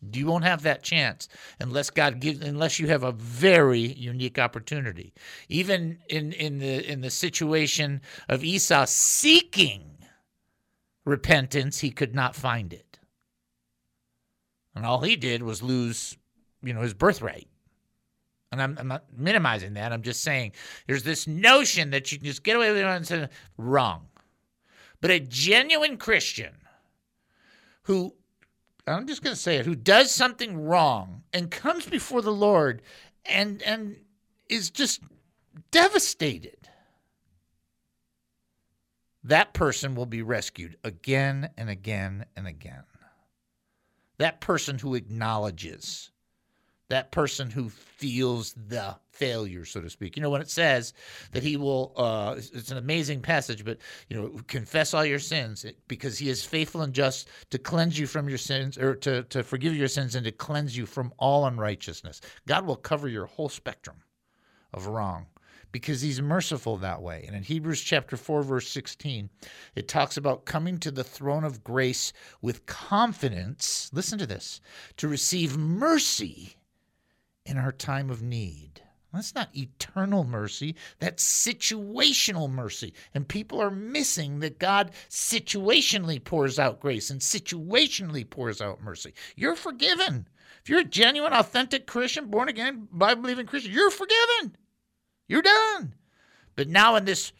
You 0.00 0.26
won't 0.26 0.44
have 0.44 0.62
that 0.62 0.82
chance 0.82 1.28
unless 1.58 1.90
God 1.90 2.20
gives 2.20 2.40
unless 2.40 2.78
you 2.78 2.86
have 2.86 3.02
a 3.02 3.12
very 3.12 3.80
unique 3.80 4.38
opportunity. 4.38 5.12
Even 5.48 5.98
in, 6.08 6.32
in 6.32 6.58
the 6.58 6.90
in 6.90 7.00
the 7.00 7.10
situation 7.10 8.00
of 8.28 8.44
Esau 8.44 8.84
seeking 8.86 9.98
repentance, 11.04 11.80
he 11.80 11.90
could 11.90 12.14
not 12.14 12.36
find 12.36 12.72
it. 12.72 13.00
And 14.74 14.86
all 14.86 15.00
he 15.00 15.16
did 15.16 15.42
was 15.42 15.62
lose, 15.62 16.16
you 16.62 16.72
know, 16.72 16.82
his 16.82 16.94
birthright. 16.94 17.48
And 18.52 18.62
I'm, 18.62 18.78
I'm 18.78 18.88
not 18.88 19.04
minimizing 19.16 19.74
that. 19.74 19.92
I'm 19.92 20.02
just 20.02 20.22
saying 20.22 20.52
there's 20.86 21.02
this 21.02 21.26
notion 21.26 21.90
that 21.90 22.12
you 22.12 22.18
can 22.18 22.26
just 22.26 22.44
get 22.44 22.56
away 22.56 22.70
with 22.70 22.78
it 22.78 22.84
and 22.84 23.06
say, 23.06 23.28
wrong. 23.56 24.06
But 25.00 25.10
a 25.10 25.20
genuine 25.20 25.96
Christian 25.96 26.54
who 27.82 28.14
I'm 28.88 29.06
just 29.06 29.22
going 29.22 29.34
to 29.34 29.40
say 29.40 29.56
it, 29.56 29.66
who 29.66 29.74
does 29.74 30.10
something 30.10 30.64
wrong 30.64 31.22
and 31.32 31.50
comes 31.50 31.86
before 31.86 32.22
the 32.22 32.32
Lord 32.32 32.82
and 33.26 33.62
and 33.62 33.96
is 34.48 34.70
just 34.70 35.02
devastated. 35.70 36.56
That 39.24 39.52
person 39.52 39.94
will 39.94 40.06
be 40.06 40.22
rescued 40.22 40.76
again 40.84 41.50
and 41.58 41.68
again 41.68 42.24
and 42.36 42.46
again. 42.46 42.84
That 44.16 44.40
person 44.40 44.78
who 44.78 44.94
acknowledges 44.94 46.10
that 46.88 47.10
person 47.10 47.50
who 47.50 47.68
feels 47.68 48.54
the 48.54 48.96
failure, 49.10 49.64
so 49.64 49.80
to 49.80 49.90
speak. 49.90 50.16
You 50.16 50.22
know, 50.22 50.30
when 50.30 50.40
it 50.40 50.50
says 50.50 50.94
that 51.32 51.42
he 51.42 51.56
will, 51.56 51.92
uh, 51.96 52.36
it's 52.38 52.70
an 52.70 52.78
amazing 52.78 53.20
passage, 53.20 53.64
but, 53.64 53.78
you 54.08 54.16
know, 54.16 54.40
confess 54.46 54.94
all 54.94 55.04
your 55.04 55.18
sins 55.18 55.66
because 55.86 56.18
he 56.18 56.30
is 56.30 56.44
faithful 56.44 56.82
and 56.82 56.94
just 56.94 57.28
to 57.50 57.58
cleanse 57.58 57.98
you 57.98 58.06
from 58.06 58.28
your 58.28 58.38
sins 58.38 58.78
or 58.78 58.94
to, 58.96 59.22
to 59.24 59.42
forgive 59.42 59.76
your 59.76 59.88
sins 59.88 60.14
and 60.14 60.24
to 60.24 60.32
cleanse 60.32 60.76
you 60.76 60.86
from 60.86 61.12
all 61.18 61.46
unrighteousness. 61.46 62.20
God 62.46 62.64
will 62.64 62.76
cover 62.76 63.08
your 63.08 63.26
whole 63.26 63.48
spectrum 63.48 63.96
of 64.72 64.86
wrong 64.86 65.26
because 65.72 66.00
he's 66.00 66.22
merciful 66.22 66.78
that 66.78 67.02
way. 67.02 67.24
And 67.26 67.36
in 67.36 67.42
Hebrews 67.42 67.82
chapter 67.82 68.16
4 68.16 68.42
verse 68.42 68.68
16, 68.68 69.28
it 69.74 69.88
talks 69.88 70.16
about 70.16 70.46
coming 70.46 70.78
to 70.78 70.90
the 70.90 71.04
throne 71.04 71.44
of 71.44 71.62
grace 71.62 72.12
with 72.40 72.64
confidence, 72.66 73.90
listen 73.92 74.18
to 74.18 74.26
this, 74.26 74.60
to 74.96 75.08
receive 75.08 75.58
mercy 75.58 76.57
in 77.48 77.56
our 77.56 77.72
time 77.72 78.10
of 78.10 78.22
need. 78.22 78.82
That's 79.12 79.34
not 79.34 79.56
eternal 79.56 80.22
mercy. 80.22 80.74
That's 80.98 81.24
situational 81.24 82.50
mercy. 82.50 82.92
And 83.14 83.26
people 83.26 83.60
are 83.60 83.70
missing 83.70 84.40
that 84.40 84.58
God 84.58 84.90
situationally 85.08 86.22
pours 86.22 86.58
out 86.58 86.78
grace 86.78 87.08
and 87.08 87.20
situationally 87.20 88.28
pours 88.28 88.60
out 88.60 88.82
mercy. 88.82 89.14
You're 89.34 89.56
forgiven. 89.56 90.28
If 90.62 90.68
you're 90.68 90.80
a 90.80 90.84
genuine, 90.84 91.32
authentic 91.32 91.86
Christian, 91.86 92.26
born 92.26 92.48
again, 92.48 92.86
Bible 92.92 93.22
believing 93.22 93.46
Christian, 93.46 93.72
you're 93.72 93.90
forgiven. 93.90 94.56
You're 95.26 95.42
done. 95.42 95.94
But 96.54 96.68
now, 96.68 96.96
in 96.96 97.06
this 97.06 97.32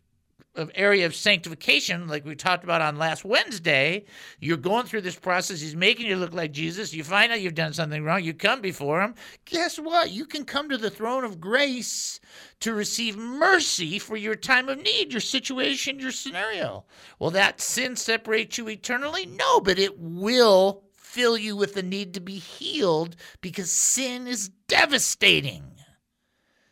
of 0.59 0.71
area 0.75 1.07
of 1.07 1.15
sanctification, 1.15 2.09
like 2.09 2.25
we 2.25 2.35
talked 2.35 2.65
about 2.65 2.83
on 2.83 2.99
last 2.99 3.25
Wednesday, 3.25 4.05
you're 4.41 4.57
going 4.57 4.85
through 4.85 5.03
this 5.03 5.17
process. 5.17 5.61
He's 5.61 5.77
making 5.77 6.07
you 6.07 6.17
look 6.17 6.35
like 6.35 6.53
Jesus. 6.53 6.93
You 6.93 7.05
find 7.05 7.33
out 7.33 7.41
you've 7.41 7.55
done 7.55 7.73
something 7.73 8.05
wrong. 8.05 8.25
You 8.25 8.35
come 8.35 8.61
before 8.61 9.01
him. 9.01 9.15
Guess 9.45 9.79
what? 9.79 10.11
You 10.11 10.27
can 10.27 10.45
come 10.45 10.69
to 10.69 10.77
the 10.77 10.91
throne 10.91 11.25
of 11.25 11.41
grace 11.41 12.21
to 12.61 12.75
receive 12.75 13.17
mercy 13.17 13.99
for 13.99 14.17
your 14.17 14.35
time 14.35 14.69
of 14.69 14.83
need, 14.83 15.13
your 15.13 15.21
situation, 15.21 16.01
your 16.01 16.11
scenario. 16.11 16.85
Will 17.19 17.31
that 17.31 17.61
sin 17.61 17.95
separate 17.97 18.59
you 18.59 18.69
eternally? 18.69 19.27
No, 19.27 19.61
but 19.61 19.79
it 19.79 19.99
will 19.99 20.83
fill 20.93 21.39
you 21.39 21.57
with 21.57 21.75
the 21.75 21.83
need 21.83 22.15
to 22.15 22.21
be 22.21 22.39
healed 22.39 23.17
because 23.41 23.71
sin 23.71 24.27
is 24.27 24.51
devastating. 24.67 25.78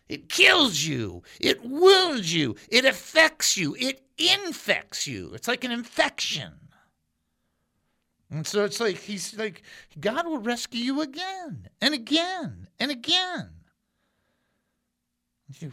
It 0.08 0.28
kills 0.28 0.84
you. 0.84 1.22
It 1.40 1.64
wounds 1.64 2.32
you. 2.32 2.56
It 2.68 2.84
affects 2.84 3.56
you. 3.56 3.74
It 3.78 4.02
infects 4.18 5.06
you. 5.06 5.32
It's 5.34 5.48
like 5.48 5.64
an 5.64 5.72
infection. 5.72 6.52
And 8.30 8.46
so 8.46 8.64
it's 8.64 8.80
like 8.80 8.98
he's 8.98 9.36
like, 9.38 9.62
God 9.98 10.26
will 10.26 10.38
rescue 10.38 10.80
you 10.80 11.00
again 11.00 11.68
and 11.80 11.94
again 11.94 12.68
and 12.78 12.90
again. 12.90 13.50
You, 15.60 15.72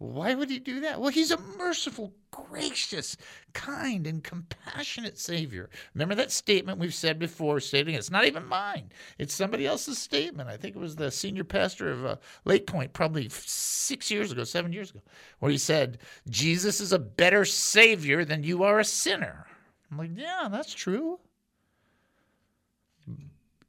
why 0.00 0.32
would 0.32 0.48
he 0.48 0.58
do 0.58 0.80
that? 0.80 0.98
Well, 0.98 1.10
he's 1.10 1.30
a 1.30 1.38
merciful, 1.58 2.14
gracious, 2.30 3.18
kind, 3.52 4.06
and 4.06 4.24
compassionate 4.24 5.18
Savior. 5.18 5.68
Remember 5.92 6.14
that 6.14 6.32
statement 6.32 6.78
we've 6.78 6.94
said 6.94 7.18
before, 7.18 7.60
stating 7.60 7.94
it's 7.94 8.10
not 8.10 8.24
even 8.24 8.46
mine, 8.46 8.92
it's 9.18 9.34
somebody 9.34 9.66
else's 9.66 9.98
statement. 9.98 10.48
I 10.48 10.56
think 10.56 10.74
it 10.74 10.78
was 10.78 10.96
the 10.96 11.10
senior 11.10 11.44
pastor 11.44 11.90
of 11.90 12.06
uh, 12.06 12.16
Lakepointe, 12.46 12.94
probably 12.94 13.28
six 13.28 14.10
years 14.10 14.32
ago, 14.32 14.42
seven 14.42 14.72
years 14.72 14.90
ago, 14.90 15.00
where 15.40 15.52
he 15.52 15.58
said, 15.58 15.98
Jesus 16.30 16.80
is 16.80 16.94
a 16.94 16.98
better 16.98 17.44
Savior 17.44 18.24
than 18.24 18.42
you 18.42 18.62
are 18.62 18.78
a 18.78 18.84
sinner. 18.86 19.44
I'm 19.90 19.98
like, 19.98 20.12
yeah, 20.14 20.48
that's 20.50 20.72
true. 20.72 21.20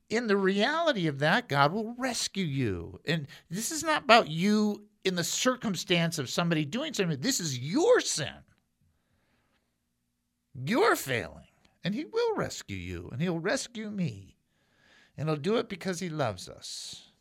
In 0.10 0.28
the 0.28 0.38
reality 0.38 1.08
of 1.08 1.20
that, 1.20 1.50
God 1.50 1.74
will 1.74 1.94
rescue 1.98 2.46
you. 2.46 3.02
And 3.06 3.28
this 3.50 3.70
is 3.70 3.84
not 3.84 4.04
about 4.04 4.30
you 4.30 4.86
in 5.04 5.16
the 5.16 5.24
circumstance 5.24 6.20
of 6.20 6.30
somebody 6.30 6.66
doing 6.66 6.94
something. 6.94 7.20
This 7.20 7.40
is 7.40 7.58
your 7.58 8.00
sin. 8.00 8.44
You're 10.54 10.96
failing. 10.96 11.46
And 11.84 11.96
He 11.96 12.06
will 12.06 12.36
rescue 12.36 12.78
you, 12.78 13.10
and 13.12 13.22
He'll 13.22 13.40
rescue 13.40 13.90
me. 13.90 14.38
And 15.18 15.28
He'll 15.28 15.38
do 15.38 15.58
it 15.58 15.70
because 15.70 16.00
He 16.00 16.10
loves 16.10 16.48
us. 16.48 17.12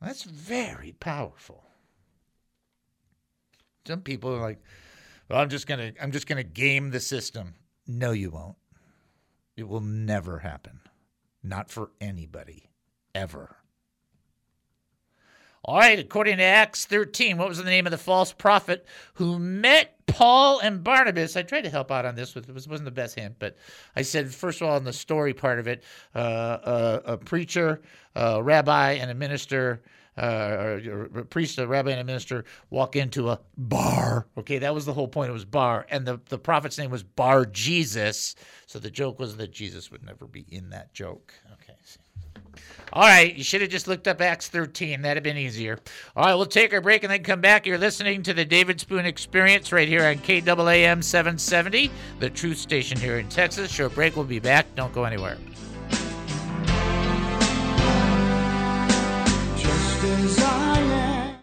That's 0.00 0.24
very 0.24 0.92
powerful. 0.98 1.64
Some 3.86 4.00
people 4.00 4.34
are 4.34 4.40
like, 4.40 4.62
well, 5.28 5.40
I'm 5.40 5.48
just 5.48 5.66
gonna 5.66 5.92
I'm 6.00 6.10
just 6.10 6.26
gonna 6.26 6.42
game 6.42 6.90
the 6.90 7.00
system. 7.00 7.54
No, 7.86 8.12
you 8.12 8.30
won't. 8.30 8.56
It 9.56 9.68
will 9.68 9.80
never 9.80 10.38
happen. 10.38 10.80
Not 11.42 11.70
for 11.70 11.90
anybody. 12.00 12.70
Ever. 13.14 13.56
All 15.62 15.78
right, 15.78 15.98
according 15.98 16.38
to 16.38 16.42
Acts 16.42 16.86
13, 16.86 17.36
what 17.36 17.48
was 17.48 17.58
the 17.58 17.64
name 17.64 17.86
of 17.86 17.90
the 17.90 17.98
false 17.98 18.32
prophet 18.32 18.86
who 19.14 19.38
met 19.38 19.94
Paul 20.06 20.58
and 20.60 20.82
Barnabas? 20.82 21.36
I 21.36 21.42
tried 21.42 21.64
to 21.64 21.70
help 21.70 21.90
out 21.90 22.06
on 22.06 22.14
this, 22.14 22.34
it 22.34 22.48
wasn't 22.48 22.86
the 22.86 22.90
best 22.90 23.18
hint, 23.18 23.36
but 23.38 23.58
I 23.94 24.00
said, 24.00 24.32
first 24.34 24.62
of 24.62 24.68
all, 24.68 24.78
in 24.78 24.84
the 24.84 24.92
story 24.94 25.34
part 25.34 25.58
of 25.58 25.68
it, 25.68 25.84
uh, 26.14 27.00
a, 27.04 27.12
a, 27.12 27.16
preacher, 27.18 27.82
a 28.14 28.42
rabbi, 28.42 28.92
and 28.92 29.10
a 29.10 29.14
minister. 29.14 29.82
Uh, 30.18 30.80
a 31.14 31.24
priest, 31.24 31.58
a 31.58 31.66
rabbi, 31.66 31.92
and 31.92 32.00
a 32.00 32.04
minister 32.04 32.44
walk 32.68 32.94
into 32.94 33.30
a 33.30 33.40
bar. 33.56 34.26
Okay, 34.36 34.58
that 34.58 34.74
was 34.74 34.84
the 34.84 34.92
whole 34.92 35.08
point. 35.08 35.30
It 35.30 35.32
was 35.32 35.46
bar, 35.46 35.86
and 35.88 36.04
the, 36.04 36.20
the 36.28 36.36
prophet's 36.36 36.76
name 36.76 36.90
was 36.90 37.02
Bar 37.02 37.46
Jesus. 37.46 38.34
So 38.66 38.78
the 38.78 38.90
joke 38.90 39.18
was 39.18 39.36
that 39.36 39.52
Jesus 39.52 39.90
would 39.90 40.04
never 40.04 40.26
be 40.26 40.44
in 40.48 40.70
that 40.70 40.92
joke. 40.92 41.32
Okay. 41.54 41.69
All 42.92 43.02
right, 43.02 43.34
you 43.34 43.44
should 43.44 43.60
have 43.60 43.70
just 43.70 43.86
looked 43.86 44.08
up 44.08 44.20
Acts 44.20 44.48
13. 44.48 45.02
That'd 45.02 45.18
have 45.18 45.22
been 45.24 45.40
easier. 45.40 45.78
All 46.16 46.24
right, 46.24 46.34
we'll 46.34 46.46
take 46.46 46.72
our 46.72 46.80
break 46.80 47.04
and 47.04 47.12
then 47.12 47.22
come 47.22 47.40
back. 47.40 47.64
You're 47.64 47.78
listening 47.78 48.22
to 48.24 48.34
the 48.34 48.44
David 48.44 48.80
Spoon 48.80 49.06
Experience 49.06 49.72
right 49.72 49.86
here 49.86 50.04
on 50.04 50.16
KAAM 50.16 51.04
770, 51.04 51.90
the 52.18 52.30
truth 52.30 52.58
station 52.58 52.98
here 52.98 53.18
in 53.18 53.28
Texas. 53.28 53.70
Short 53.70 53.94
break. 53.94 54.16
We'll 54.16 54.24
be 54.24 54.40
back. 54.40 54.66
Don't 54.74 54.92
go 54.92 55.04
anywhere. 55.04 55.38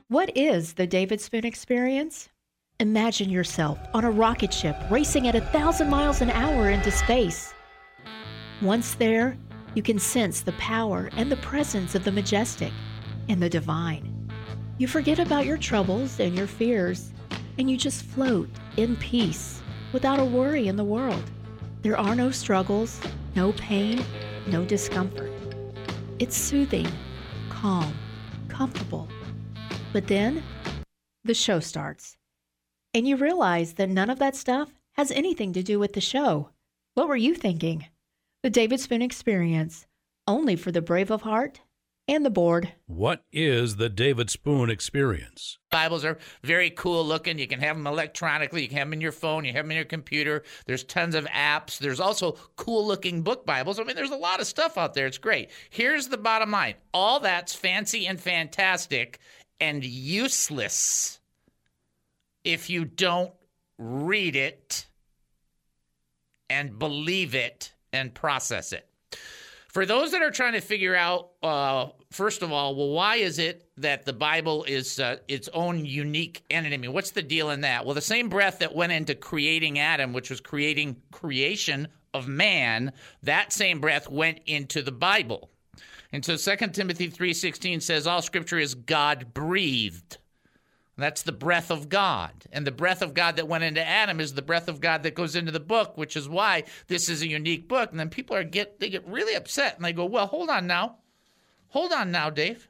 What 0.09 0.35
is 0.35 0.73
the 0.73 0.87
David 0.87 1.21
Spoon 1.21 1.45
Experience? 1.45 2.29
Imagine 2.79 3.29
yourself 3.29 3.79
on 3.93 4.03
a 4.03 4.11
rocket 4.11 4.53
ship 4.53 4.75
racing 4.91 5.27
at 5.27 5.35
a 5.35 5.41
thousand 5.41 5.89
miles 5.89 6.21
an 6.21 6.29
hour 6.29 6.69
into 6.69 6.91
space. 6.91 7.53
Once 8.61 8.95
there, 8.95 9.37
you 9.77 9.83
can 9.83 9.99
sense 9.99 10.41
the 10.41 10.53
power 10.53 11.11
and 11.17 11.31
the 11.31 11.37
presence 11.37 11.93
of 11.93 12.03
the 12.03 12.11
majestic 12.11 12.73
and 13.29 13.39
the 13.39 13.47
divine. 13.47 14.27
You 14.79 14.87
forget 14.87 15.19
about 15.19 15.45
your 15.45 15.59
troubles 15.59 16.19
and 16.19 16.35
your 16.35 16.47
fears, 16.47 17.13
and 17.59 17.69
you 17.69 17.77
just 17.77 18.03
float 18.03 18.49
in 18.77 18.95
peace 18.95 19.61
without 19.93 20.19
a 20.19 20.25
worry 20.25 20.67
in 20.67 20.77
the 20.77 20.83
world. 20.83 21.21
There 21.83 21.95
are 21.95 22.15
no 22.15 22.31
struggles, 22.31 22.99
no 23.35 23.51
pain, 23.51 24.03
no 24.47 24.65
discomfort. 24.65 25.31
It's 26.17 26.35
soothing, 26.35 26.87
calm, 27.49 27.93
comfortable. 28.47 29.07
But 29.93 30.07
then 30.07 30.41
the 31.23 31.35
show 31.35 31.59
starts. 31.59 32.17
And 32.95 33.07
you 33.07 33.15
realize 33.15 33.75
that 33.75 33.89
none 33.89 34.09
of 34.09 34.17
that 34.17 34.35
stuff 34.35 34.73
has 34.93 35.11
anything 35.11 35.53
to 35.53 35.61
do 35.61 35.77
with 35.77 35.93
the 35.93 36.01
show. 36.01 36.49
What 36.95 37.07
were 37.07 37.15
you 37.15 37.35
thinking? 37.35 37.85
The 38.47 38.51
David 38.51 38.79
Spoon 38.79 39.01
Experience, 39.01 39.87
only 40.25 40.55
for 40.55 40.71
the 40.71 40.81
brave 40.81 41.11
of 41.11 41.23
heart 41.23 41.59
and 42.07 42.25
the 42.25 42.29
bored. 42.29 42.71
What 42.85 43.25
is 43.33 43.75
the 43.75 43.89
David 43.89 44.29
Spoon 44.29 44.69
experience? 44.69 45.57
Bibles 45.69 46.05
are 46.05 46.17
very 46.43 46.69
cool 46.69 47.03
looking. 47.03 47.39
You 47.39 47.47
can 47.49 47.59
have 47.59 47.75
them 47.75 47.85
electronically. 47.85 48.61
You 48.61 48.69
can 48.69 48.77
have 48.77 48.87
them 48.87 48.93
in 48.93 49.01
your 49.01 49.11
phone. 49.11 49.43
You 49.43 49.51
have 49.51 49.65
them 49.65 49.71
in 49.71 49.75
your 49.75 49.83
computer. 49.83 50.43
There's 50.65 50.85
tons 50.85 51.13
of 51.13 51.25
apps. 51.25 51.77
There's 51.77 51.99
also 51.99 52.37
cool 52.55 52.87
looking 52.87 53.21
book 53.21 53.45
Bibles. 53.45 53.79
I 53.79 53.83
mean, 53.83 53.97
there's 53.97 54.11
a 54.11 54.15
lot 54.15 54.39
of 54.39 54.47
stuff 54.47 54.77
out 54.77 54.93
there. 54.93 55.07
It's 55.07 55.17
great. 55.17 55.49
Here's 55.69 56.07
the 56.07 56.17
bottom 56.17 56.49
line 56.49 56.75
all 56.93 57.19
that's 57.19 57.53
fancy 57.53 58.07
and 58.07 58.17
fantastic 58.17 59.19
and 59.59 59.83
useless 59.83 61.19
if 62.45 62.69
you 62.69 62.85
don't 62.85 63.33
read 63.77 64.37
it 64.37 64.85
and 66.49 66.79
believe 66.79 67.35
it 67.35 67.73
and 67.93 68.13
process 68.13 68.73
it. 68.73 68.87
For 69.69 69.85
those 69.85 70.11
that 70.11 70.21
are 70.21 70.31
trying 70.31 70.53
to 70.53 70.61
figure 70.61 70.95
out, 70.95 71.31
uh, 71.43 71.89
first 72.09 72.41
of 72.41 72.51
all, 72.51 72.75
well, 72.75 72.89
why 72.89 73.17
is 73.17 73.37
it 73.37 73.69
that 73.77 74.05
the 74.05 74.13
Bible 74.13 74.63
is 74.63 74.99
uh, 74.99 75.17
its 75.27 75.49
own 75.53 75.85
unique 75.85 76.43
entity? 76.49 76.87
What's 76.87 77.11
the 77.11 77.21
deal 77.21 77.51
in 77.51 77.61
that? 77.61 77.85
Well, 77.85 77.93
the 77.93 78.01
same 78.01 78.29
breath 78.29 78.59
that 78.59 78.73
went 78.73 78.93
into 78.93 79.13
creating 79.13 79.77
Adam, 79.77 80.13
which 80.13 80.29
was 80.29 80.41
creating 80.41 80.95
creation 81.11 81.87
of 82.13 82.27
man, 82.27 82.91
that 83.23 83.53
same 83.53 83.79
breath 83.79 84.09
went 84.09 84.39
into 84.45 84.81
the 84.81 84.91
Bible. 84.91 85.51
And 86.11 86.25
so 86.25 86.37
2 86.37 86.67
Timothy 86.73 87.09
3:16 87.09 87.81
says 87.81 88.07
all 88.07 88.21
scripture 88.21 88.57
is 88.57 88.73
God 88.73 89.33
breathed. 89.33 90.17
That's 90.97 91.21
the 91.21 91.31
breath 91.31 91.69
of 91.69 91.89
God. 91.89 92.31
And 92.51 92.65
the 92.65 92.71
breath 92.71 93.03
of 93.03 93.13
God 93.13 93.35
that 93.35 93.47
went 93.47 93.63
into 93.63 93.85
Adam 93.85 94.19
is 94.19 94.33
the 94.33 94.41
breath 94.41 94.67
of 94.67 94.81
God 94.81 95.03
that 95.03 95.13
goes 95.13 95.35
into 95.35 95.51
the 95.51 95.59
book, 95.59 95.95
which 95.95 96.15
is 96.15 96.27
why 96.27 96.63
this 96.87 97.07
is 97.07 97.21
a 97.21 97.27
unique 97.27 97.67
book. 97.67 97.91
And 97.91 97.99
then 97.99 98.09
people 98.09 98.35
are 98.35 98.43
get 98.43 98.79
they 98.79 98.89
get 98.89 99.07
really 99.07 99.35
upset 99.35 99.75
and 99.75 99.85
they 99.85 99.93
go, 99.93 100.05
"Well, 100.05 100.27
hold 100.27 100.49
on 100.49 100.65
now. 100.65 100.97
Hold 101.69 101.93
on 101.93 102.11
now, 102.11 102.29
Dave." 102.31 102.67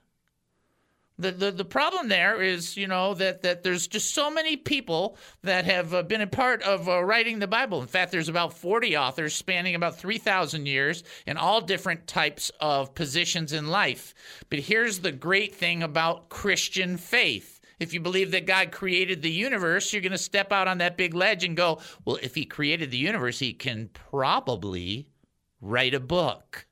The, 1.19 1.31
the, 1.31 1.51
the 1.51 1.65
problem 1.65 2.09
there 2.09 2.39
is, 2.43 2.77
you 2.77 2.85
know, 2.85 3.15
that, 3.15 3.41
that 3.41 3.63
there's 3.63 3.87
just 3.87 4.13
so 4.13 4.29
many 4.29 4.55
people 4.55 5.17
that 5.41 5.65
have 5.65 5.91
uh, 5.91 6.03
been 6.03 6.21
a 6.21 6.27
part 6.27 6.61
of 6.61 6.87
uh, 6.87 7.03
writing 7.03 7.39
the 7.39 7.47
Bible. 7.47 7.81
In 7.81 7.87
fact, 7.87 8.11
there's 8.11 8.29
about 8.29 8.53
40 8.53 8.95
authors 8.97 9.33
spanning 9.33 9.73
about 9.73 9.97
3,000 9.97 10.67
years 10.67 11.03
in 11.25 11.35
all 11.35 11.59
different 11.59 12.05
types 12.05 12.51
of 12.61 12.93
positions 12.93 13.51
in 13.51 13.69
life. 13.69 14.13
But 14.51 14.59
here's 14.59 14.99
the 14.99 15.11
great 15.11 15.55
thing 15.55 15.81
about 15.81 16.29
Christian 16.29 16.97
faith 16.97 17.56
if 17.79 17.93
you 17.93 17.99
believe 17.99 18.31
that 18.31 18.47
God 18.47 18.71
created 18.71 19.21
the 19.21 19.31
universe, 19.31 19.91
you're 19.91 20.01
going 20.01 20.11
to 20.11 20.17
step 20.17 20.51
out 20.51 20.67
on 20.67 20.79
that 20.79 20.97
big 20.97 21.13
ledge 21.13 21.43
and 21.43 21.55
go, 21.55 21.79
well, 22.05 22.17
if 22.21 22.35
He 22.35 22.45
created 22.45 22.91
the 22.91 22.97
universe, 22.97 23.39
He 23.39 23.53
can 23.53 23.89
probably 23.93 25.07
write 25.61 25.93
a 25.93 25.99
book. 25.99 26.67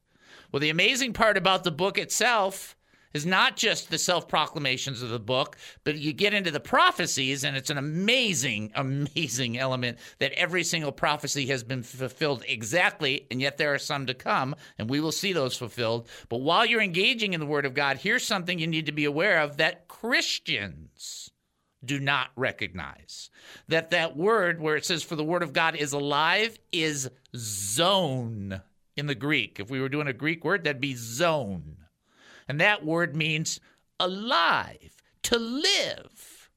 Well, 0.51 0.59
the 0.59 0.69
amazing 0.69 1.13
part 1.13 1.37
about 1.37 1.63
the 1.63 1.71
book 1.71 1.97
itself 1.97 2.74
is 3.15 3.25
not 3.25 3.55
just 3.55 3.89
the 3.89 3.97
self 3.97 4.27
proclamations 4.27 5.01
of 5.01 5.09
the 5.09 5.17
book, 5.17 5.55
but 5.85 5.97
you 5.97 6.11
get 6.11 6.33
into 6.33 6.51
the 6.51 6.59
prophecies, 6.59 7.45
and 7.45 7.55
it's 7.55 7.69
an 7.69 7.77
amazing, 7.77 8.71
amazing 8.75 9.57
element 9.57 9.97
that 10.19 10.33
every 10.33 10.65
single 10.65 10.91
prophecy 10.91 11.45
has 11.47 11.63
been 11.63 11.81
fulfilled 11.81 12.43
exactly, 12.45 13.25
and 13.31 13.39
yet 13.39 13.57
there 13.57 13.73
are 13.73 13.79
some 13.79 14.05
to 14.05 14.13
come, 14.13 14.53
and 14.77 14.89
we 14.89 14.99
will 14.99 15.13
see 15.13 15.31
those 15.31 15.55
fulfilled. 15.55 16.09
But 16.27 16.41
while 16.41 16.65
you're 16.65 16.81
engaging 16.81 17.31
in 17.31 17.39
the 17.39 17.45
Word 17.45 17.65
of 17.65 17.73
God, 17.73 17.97
here's 17.97 18.25
something 18.25 18.59
you 18.59 18.67
need 18.67 18.87
to 18.87 18.91
be 18.91 19.05
aware 19.05 19.39
of 19.39 19.57
that 19.57 19.87
Christians 19.87 21.31
do 21.85 22.01
not 22.01 22.31
recognize. 22.35 23.29
That 23.69 23.91
that 23.91 24.17
word 24.17 24.59
where 24.59 24.75
it 24.75 24.85
says 24.85 25.03
for 25.03 25.15
the 25.15 25.23
word 25.23 25.43
of 25.43 25.53
God 25.53 25.75
is 25.75 25.93
alive 25.93 26.57
is 26.71 27.09
zone 27.35 28.61
in 28.97 29.05
the 29.05 29.15
Greek. 29.15 29.59
If 29.59 29.69
we 29.69 29.79
were 29.79 29.89
doing 29.89 30.07
a 30.07 30.13
Greek 30.13 30.43
word, 30.43 30.63
that'd 30.63 30.81
be 30.81 30.95
zone. 30.95 31.84
And 32.47 32.61
that 32.61 32.85
word 32.85 33.15
means 33.15 33.59
alive, 33.99 35.01
to 35.23 35.37
live. 35.37 36.49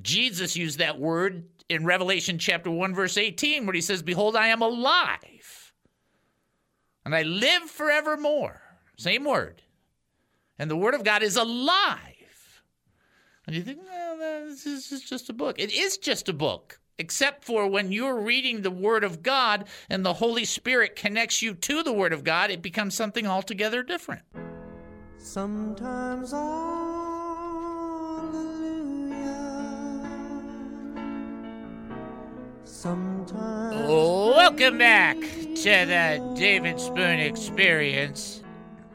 Jesus 0.00 0.56
used 0.56 0.78
that 0.78 0.98
word 0.98 1.44
in 1.68 1.84
Revelation 1.84 2.38
chapter 2.38 2.70
1, 2.70 2.94
verse 2.94 3.16
18, 3.16 3.66
where 3.66 3.74
he 3.74 3.80
says, 3.80 4.02
Behold, 4.02 4.36
I 4.36 4.48
am 4.48 4.62
alive, 4.62 5.72
and 7.04 7.14
I 7.14 7.22
live 7.22 7.64
forevermore. 7.64 8.60
Same 8.96 9.24
word. 9.24 9.62
And 10.58 10.70
the 10.70 10.76
word 10.76 10.94
of 10.94 11.04
God 11.04 11.22
is 11.22 11.36
alive. 11.36 12.62
And 13.46 13.54
you 13.54 13.62
think, 13.62 13.80
well, 13.84 14.16
this 14.48 14.66
is 14.66 15.02
just 15.02 15.28
a 15.28 15.32
book. 15.32 15.58
It 15.58 15.72
is 15.72 15.98
just 15.98 16.28
a 16.28 16.32
book 16.32 16.80
except 16.98 17.44
for 17.44 17.68
when 17.68 17.92
you're 17.92 18.20
reading 18.20 18.62
the 18.62 18.70
Word 18.70 19.04
of 19.04 19.22
God 19.22 19.66
and 19.90 20.04
the 20.04 20.14
Holy 20.14 20.44
Spirit 20.44 20.96
connects 20.96 21.42
you 21.42 21.54
to 21.54 21.82
the 21.82 21.92
Word 21.92 22.12
of 22.12 22.24
God, 22.24 22.50
it 22.50 22.62
becomes 22.62 22.94
something 22.94 23.26
altogether 23.26 23.82
different. 23.82 24.22
Sometimes 25.18 26.30
hallelujah. 26.30 27.16
Sometimes. 32.64 33.88
Welcome 33.88 34.78
back 34.78 35.16
to 35.18 35.62
the 35.62 36.34
David 36.36 36.78
Spoon 36.80 37.18
Experience. 37.18 38.42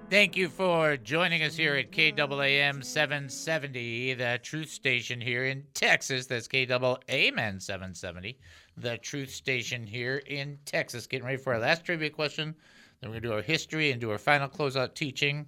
Thank 0.09 0.35
you 0.35 0.49
for 0.49 0.97
joining 0.97 1.41
us 1.43 1.55
here 1.55 1.75
at 1.75 1.91
KAAM 1.91 2.83
770, 2.83 4.13
the 4.15 4.39
truth 4.43 4.69
station 4.69 5.21
here 5.21 5.45
in 5.45 5.63
Texas. 5.73 6.25
That's 6.27 6.49
KAAM 6.49 7.61
770, 7.61 8.37
the 8.75 8.97
truth 8.97 9.29
station 9.29 9.87
here 9.87 10.17
in 10.27 10.59
Texas. 10.65 11.07
Getting 11.07 11.25
ready 11.25 11.37
for 11.37 11.53
our 11.53 11.59
last 11.59 11.85
trivia 11.85 12.09
question. 12.09 12.53
Then 12.99 13.09
we're 13.09 13.21
going 13.21 13.23
to 13.23 13.29
do 13.29 13.33
our 13.35 13.41
history 13.41 13.91
and 13.91 14.01
do 14.01 14.11
our 14.11 14.17
final 14.17 14.49
closeout 14.49 14.95
teaching. 14.95 15.45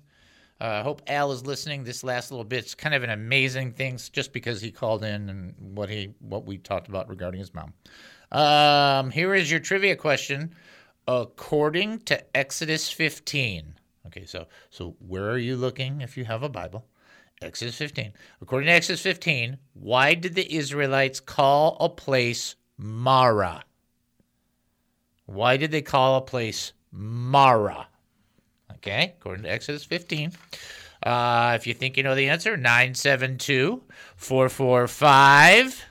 Uh, 0.63 0.79
I 0.79 0.81
hope 0.81 1.01
Al 1.07 1.33
is 1.33 1.45
listening. 1.45 1.83
This 1.83 2.05
last 2.05 2.31
little 2.31 2.45
bit's 2.45 2.73
kind 2.73 2.95
of 2.95 3.03
an 3.03 3.09
amazing 3.09 3.73
thing, 3.73 3.99
just 4.13 4.31
because 4.31 4.61
he 4.61 4.71
called 4.71 5.03
in 5.03 5.29
and 5.29 5.53
what 5.59 5.89
he 5.89 6.13
what 6.19 6.45
we 6.45 6.57
talked 6.57 6.87
about 6.87 7.09
regarding 7.09 7.39
his 7.39 7.53
mom. 7.53 7.73
Um, 8.31 9.11
here 9.11 9.35
is 9.35 9.51
your 9.51 9.59
trivia 9.59 9.97
question. 9.97 10.55
According 11.05 11.99
to 12.03 12.37
Exodus 12.37 12.89
15, 12.89 13.73
okay, 14.07 14.23
so 14.23 14.47
so 14.69 14.95
where 15.05 15.29
are 15.29 15.37
you 15.37 15.57
looking 15.57 15.99
if 15.99 16.15
you 16.15 16.23
have 16.23 16.43
a 16.43 16.49
Bible? 16.49 16.85
Exodus 17.41 17.75
15. 17.75 18.13
According 18.41 18.67
to 18.67 18.73
Exodus 18.73 19.01
15, 19.01 19.57
why 19.73 20.13
did 20.13 20.33
the 20.33 20.55
Israelites 20.55 21.19
call 21.19 21.75
a 21.81 21.89
place 21.89 22.55
Marah? 22.77 23.65
Why 25.25 25.57
did 25.57 25.71
they 25.71 25.81
call 25.81 26.15
a 26.15 26.21
place 26.21 26.71
Marah? 26.89 27.87
Okay, 28.83 29.13
according 29.17 29.43
to 29.43 29.49
Exodus 29.49 29.85
15. 29.85 30.33
Uh, 31.03 31.53
if 31.55 31.65
you 31.65 31.73
think 31.73 31.95
you 31.95 32.03
know 32.03 32.15
the 32.15 32.27
answer, 32.27 32.57
972 32.57 33.81
445 34.17 35.85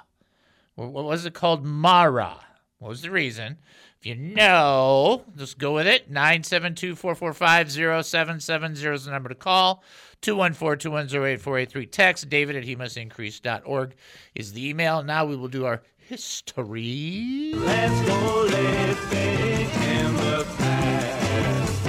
What 0.75 0.91
was 0.91 1.25
it 1.25 1.33
called? 1.33 1.63
Marah. 1.63 2.41
What 2.79 2.89
was 2.89 3.01
the 3.01 3.11
reason? 3.11 3.59
If 4.03 4.07
you 4.07 4.15
know, 4.15 5.23
just 5.37 5.57
go 5.57 5.75
with 5.75 5.87
it. 5.87 6.11
972 6.11 6.93
445 6.93 7.71
0770 7.71 8.85
is 8.93 9.05
the 9.05 9.11
number 9.11 9.29
to 9.29 9.35
call. 9.35 9.81
214 10.19 10.77
210 10.91 11.23
8483. 11.23 11.85
Text 11.85 12.27
David 12.27 12.57
at 12.57 12.65
hemustincrease.org 12.65 13.95
is 14.35 14.51
the 14.51 14.67
email. 14.67 15.03
Now 15.03 15.23
we 15.23 15.37
will 15.37 15.47
do 15.47 15.63
our 15.65 15.83
history. 15.95 17.53
Let's 17.55 18.05
go 18.05 18.41
living 18.41 19.69
in 19.69 20.17
the 20.17 20.45
past. 20.57 21.85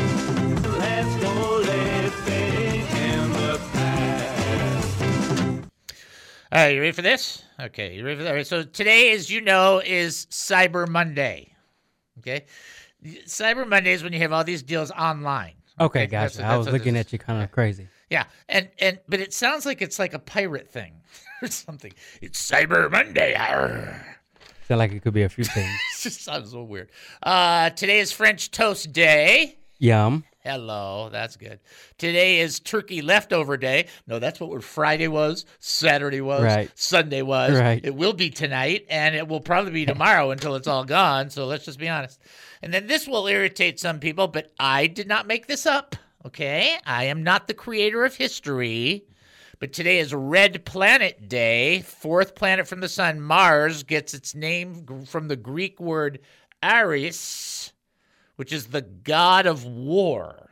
Let's 0.78 1.16
go 1.20 1.56
living 1.56 2.86
in 2.96 3.32
the 3.32 3.60
past. 3.72 5.00
All 6.52 6.60
right, 6.60 6.76
you 6.76 6.80
ready 6.80 6.92
for 6.92 7.02
this? 7.02 7.42
Okay, 7.58 7.96
you 7.96 8.04
ready 8.04 8.18
for 8.18 8.22
that? 8.22 8.30
All 8.30 8.36
right, 8.36 8.46
so 8.46 8.62
today, 8.62 9.10
as 9.10 9.28
you 9.30 9.40
know, 9.40 9.82
is 9.84 10.28
Cyber 10.30 10.86
Monday. 10.86 11.53
Okay. 12.18 12.44
Cyber 13.26 13.68
Monday 13.68 13.92
is 13.92 14.02
when 14.02 14.12
you 14.12 14.18
have 14.20 14.32
all 14.32 14.44
these 14.44 14.62
deals 14.62 14.90
online. 14.92 15.54
Okay, 15.80 16.06
that's- 16.06 16.36
gotcha. 16.36 16.46
I 16.48 16.56
was 16.56 16.68
looking 16.68 16.96
at 16.96 17.12
you 17.12 17.18
kind 17.18 17.42
of 17.42 17.50
crazy. 17.50 17.88
Yeah, 18.10 18.24
and 18.48 18.68
and 18.78 19.00
but 19.08 19.18
it 19.20 19.32
sounds 19.34 19.66
like 19.66 19.82
it's 19.82 19.98
like 19.98 20.14
a 20.14 20.18
pirate 20.20 20.70
thing 20.70 21.02
or 21.42 21.48
something. 21.48 21.92
It's 22.22 22.40
Cyber 22.50 22.90
Monday. 22.90 23.34
Arr. 23.34 24.06
Sound 24.68 24.78
like 24.78 24.92
it 24.92 25.02
could 25.02 25.12
be 25.14 25.22
a 25.22 25.28
few 25.28 25.44
things. 25.44 25.68
it 25.98 26.02
just 26.02 26.22
sounds 26.22 26.52
so 26.52 26.62
weird. 26.62 26.90
Uh, 27.22 27.70
today 27.70 27.98
is 27.98 28.12
French 28.12 28.50
Toast 28.50 28.92
Day. 28.92 29.58
Yum. 29.78 30.24
Hello, 30.46 31.08
that's 31.10 31.38
good. 31.38 31.58
Today 31.96 32.40
is 32.40 32.60
Turkey 32.60 33.00
Leftover 33.00 33.56
Day. 33.56 33.86
No, 34.06 34.18
that's 34.18 34.38
what 34.38 34.62
Friday 34.62 35.08
was, 35.08 35.46
Saturday 35.58 36.20
was, 36.20 36.42
Right. 36.42 36.70
Sunday 36.74 37.22
was. 37.22 37.58
Right. 37.58 37.80
It 37.82 37.94
will 37.94 38.12
be 38.12 38.28
tonight, 38.28 38.84
and 38.90 39.14
it 39.14 39.26
will 39.26 39.40
probably 39.40 39.72
be 39.72 39.86
tomorrow 39.86 40.32
until 40.32 40.54
it's 40.54 40.66
all 40.66 40.84
gone. 40.84 41.30
So 41.30 41.46
let's 41.46 41.64
just 41.64 41.78
be 41.78 41.88
honest. 41.88 42.20
And 42.60 42.74
then 42.74 42.86
this 42.86 43.08
will 43.08 43.26
irritate 43.26 43.80
some 43.80 44.00
people, 44.00 44.28
but 44.28 44.52
I 44.60 44.86
did 44.86 45.08
not 45.08 45.26
make 45.26 45.46
this 45.46 45.64
up. 45.64 45.96
Okay, 46.26 46.76
I 46.84 47.04
am 47.04 47.22
not 47.22 47.48
the 47.48 47.54
creator 47.54 48.04
of 48.04 48.16
history. 48.16 49.06
But 49.60 49.72
today 49.72 49.98
is 49.98 50.12
Red 50.12 50.66
Planet 50.66 51.26
Day. 51.26 51.80
Fourth 51.80 52.34
planet 52.34 52.68
from 52.68 52.80
the 52.80 52.88
sun, 52.90 53.18
Mars, 53.18 53.82
gets 53.82 54.12
its 54.12 54.34
name 54.34 55.06
from 55.06 55.28
the 55.28 55.36
Greek 55.36 55.80
word 55.80 56.18
Ares, 56.62 57.73
which 58.36 58.52
is 58.52 58.66
the 58.66 58.82
god 58.82 59.46
of 59.46 59.64
war. 59.64 60.48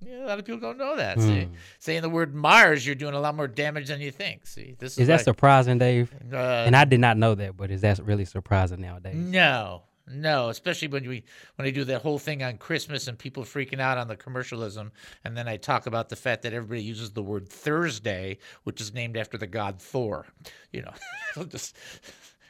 Yeah, 0.00 0.24
a 0.24 0.26
lot 0.26 0.38
of 0.40 0.44
people 0.44 0.60
don't 0.60 0.78
know 0.78 0.96
that. 0.96 1.20
See, 1.20 1.44
Hmm. 1.44 1.52
saying 1.78 2.02
the 2.02 2.08
word 2.08 2.34
Mars, 2.34 2.84
you're 2.84 2.96
doing 2.96 3.14
a 3.14 3.20
lot 3.20 3.36
more 3.36 3.46
damage 3.46 3.86
than 3.86 4.00
you 4.00 4.10
think. 4.10 4.46
See, 4.48 4.74
this 4.78 4.94
is, 4.94 4.98
Is 5.00 5.06
that 5.08 5.18
why- 5.20 5.22
surprising, 5.22 5.78
Dave? 5.78 6.12
Uh, 6.32 6.36
and 6.36 6.74
I 6.74 6.84
did 6.84 6.98
not 6.98 7.16
know 7.16 7.34
that, 7.36 7.56
but 7.56 7.70
is 7.70 7.82
that 7.82 8.00
really 8.00 8.24
surprising 8.24 8.80
nowadays? 8.80 9.14
No, 9.14 9.84
no, 10.08 10.48
especially 10.48 10.88
when 10.88 11.06
we 11.08 11.22
when 11.54 11.68
I 11.68 11.70
do 11.70 11.84
that 11.84 12.02
whole 12.02 12.18
thing 12.18 12.42
on 12.42 12.58
Christmas 12.58 13.06
and 13.06 13.16
people 13.16 13.44
freaking 13.44 13.78
out 13.78 13.96
on 13.96 14.08
the 14.08 14.16
commercialism, 14.16 14.90
and 15.24 15.36
then 15.36 15.46
I 15.46 15.56
talk 15.56 15.86
about 15.86 16.08
the 16.08 16.16
fact 16.16 16.42
that 16.42 16.52
everybody 16.52 16.82
uses 16.82 17.12
the 17.12 17.22
word 17.22 17.48
Thursday, 17.48 18.38
which 18.64 18.80
is 18.80 18.92
named 18.92 19.16
after 19.16 19.38
the 19.38 19.46
god 19.46 19.80
Thor. 19.80 20.26
You 20.72 20.82
know, 20.82 21.44
just 21.48 21.76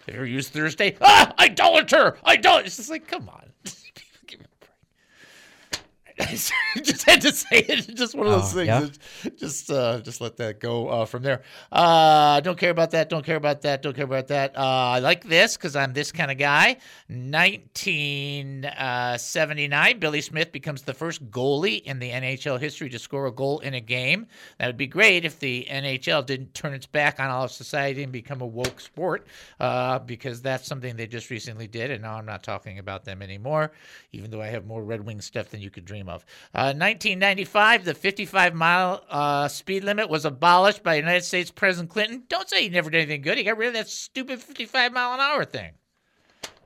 have 0.06 0.14
you 0.14 0.14
ever 0.14 0.26
used 0.26 0.54
Thursday? 0.54 0.96
Ah, 1.02 1.34
idolater, 1.38 2.16
idolater. 2.24 2.64
It's 2.64 2.78
just 2.78 2.88
like, 2.88 3.06
come 3.06 3.28
on. 3.28 3.52
Give 4.26 4.40
me 4.40 4.46
a 4.46 4.64
break. 4.64 5.82
I 6.08 6.11
just 6.82 7.04
had 7.04 7.20
to 7.22 7.32
say 7.32 7.58
it. 7.58 7.94
Just 7.96 8.14
one 8.14 8.26
of 8.26 8.32
those 8.32 8.54
Oh, 8.54 8.64
things. 8.64 8.98
yeah? 9.24 9.30
Just, 9.36 9.70
uh, 9.70 10.00
just 10.00 10.20
let 10.20 10.36
that 10.38 10.60
go 10.60 10.88
uh, 10.88 11.04
from 11.04 11.22
there. 11.22 11.42
Uh, 11.70 12.40
don't 12.40 12.58
care 12.58 12.70
about 12.70 12.90
that. 12.92 13.08
Don't 13.08 13.24
care 13.24 13.36
about 13.36 13.62
that. 13.62 13.82
Don't 13.82 13.94
care 13.94 14.04
about 14.04 14.28
that. 14.28 14.56
Uh, 14.56 14.60
I 14.60 14.98
like 15.00 15.24
this 15.24 15.56
because 15.56 15.76
I'm 15.76 15.92
this 15.92 16.12
kind 16.12 16.30
of 16.30 16.38
guy. 16.38 16.76
1979, 17.08 19.98
Billy 19.98 20.20
Smith 20.20 20.52
becomes 20.52 20.82
the 20.82 20.94
first 20.94 21.28
goalie 21.30 21.82
in 21.82 21.98
the 21.98 22.10
NHL 22.10 22.58
history 22.60 22.88
to 22.90 22.98
score 22.98 23.26
a 23.26 23.32
goal 23.32 23.58
in 23.60 23.74
a 23.74 23.80
game. 23.80 24.26
That 24.58 24.66
would 24.66 24.76
be 24.76 24.86
great 24.86 25.24
if 25.24 25.38
the 25.38 25.66
NHL 25.70 26.24
didn't 26.26 26.54
turn 26.54 26.74
its 26.74 26.86
back 26.86 27.20
on 27.20 27.30
all 27.30 27.44
of 27.44 27.52
society 27.52 28.02
and 28.02 28.12
become 28.12 28.40
a 28.40 28.46
woke 28.46 28.80
sport, 28.80 29.26
uh, 29.60 29.98
because 30.00 30.42
that's 30.42 30.66
something 30.66 30.96
they 30.96 31.06
just 31.06 31.30
recently 31.30 31.66
did, 31.66 31.90
and 31.90 32.02
now 32.02 32.14
I'm 32.16 32.26
not 32.26 32.42
talking 32.42 32.78
about 32.78 33.04
them 33.04 33.22
anymore, 33.22 33.72
even 34.12 34.30
though 34.30 34.42
I 34.42 34.48
have 34.48 34.66
more 34.66 34.82
Red 34.84 35.04
Wing 35.04 35.20
stuff 35.20 35.50
than 35.50 35.60
you 35.60 35.70
could 35.70 35.84
dream 35.84 36.08
of. 36.08 36.11
Uh, 36.54 36.74
1995, 36.74 37.84
the 37.84 37.94
55 37.94 38.54
mile 38.54 39.02
uh, 39.08 39.48
speed 39.48 39.84
limit 39.84 40.10
was 40.10 40.24
abolished 40.24 40.82
by 40.82 40.96
United 40.96 41.24
States 41.24 41.50
President 41.50 41.90
Clinton. 41.90 42.24
Don't 42.28 42.48
say 42.48 42.62
he 42.62 42.68
never 42.68 42.90
did 42.90 42.98
anything 42.98 43.22
good. 43.22 43.38
He 43.38 43.44
got 43.44 43.56
rid 43.56 43.68
of 43.68 43.74
that 43.74 43.88
stupid 43.88 44.40
55 44.40 44.92
mile 44.92 45.14
an 45.14 45.20
hour 45.20 45.44
thing. 45.44 45.72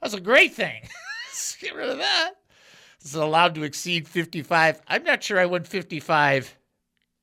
That's 0.01 0.14
a 0.14 0.20
great 0.20 0.55
thing. 0.55 0.82
Get 1.61 1.74
rid 1.74 1.88
of 1.88 1.99
that. 1.99 2.32
It's 3.01 3.14
allowed 3.14 3.55
to 3.55 3.62
exceed 3.62 4.09
55. 4.09 4.80
I'm 4.88 5.05
not 5.05 5.22
sure 5.22 5.38
I 5.38 5.47
went 5.47 5.66
55 5.66 6.57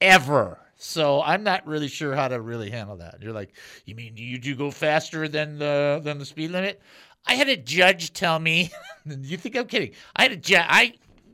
ever. 0.01 0.59
So 0.77 1.21
I'm 1.21 1.43
not 1.43 1.65
really 1.65 1.87
sure 1.87 2.13
how 2.13 2.27
to 2.27 2.41
really 2.41 2.69
handle 2.69 2.97
that. 2.97 3.21
You're 3.21 3.33
like, 3.33 3.55
you 3.85 3.95
mean 3.95 4.17
you 4.17 4.37
do 4.37 4.53
go 4.53 4.69
faster 4.69 5.27
than 5.27 5.57
the 5.57 6.01
than 6.03 6.19
the 6.19 6.25
speed 6.25 6.51
limit? 6.51 6.81
I 7.25 7.35
had 7.35 7.47
a 7.47 7.55
judge 7.55 8.11
tell 8.11 8.37
me. 8.37 8.71
you 9.05 9.37
think 9.37 9.55
I'm 9.55 9.67
kidding? 9.67 9.91
I 10.15 10.23
had 10.23 10.31
a 10.33 10.37
judge. 10.37 10.65
I 10.67 10.93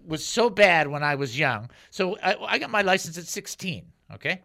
was 0.09 0.25
so 0.25 0.49
bad 0.49 0.87
when 0.87 1.03
I 1.03 1.15
was 1.15 1.37
young. 1.37 1.69
So 1.91 2.17
I, 2.21 2.35
I 2.45 2.57
got 2.57 2.69
my 2.69 2.81
license 2.81 3.17
at 3.17 3.27
16. 3.27 3.85
Okay, 4.11 4.41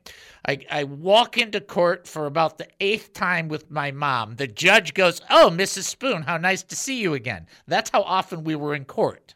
I 0.47 0.59
I 0.71 0.85
walk 0.85 1.39
into 1.39 1.59
court 1.59 2.07
for 2.07 2.27
about 2.27 2.59
the 2.59 2.69
eighth 2.81 3.15
time 3.15 3.49
with 3.49 3.71
my 3.71 3.91
mom. 3.93 4.37
The 4.37 4.47
judge 4.47 4.93
goes, 4.93 5.23
"Oh, 5.31 5.51
Mrs. 5.51 5.85
Spoon, 5.85 6.21
how 6.23 6.37
nice 6.37 6.63
to 6.65 6.77
see 6.77 7.01
you 7.01 7.15
again." 7.15 7.47
That's 7.67 7.89
how 7.89 8.03
often 8.03 8.45
we 8.45 8.57
were 8.57 8.75
in 8.75 8.85
court. 8.85 9.35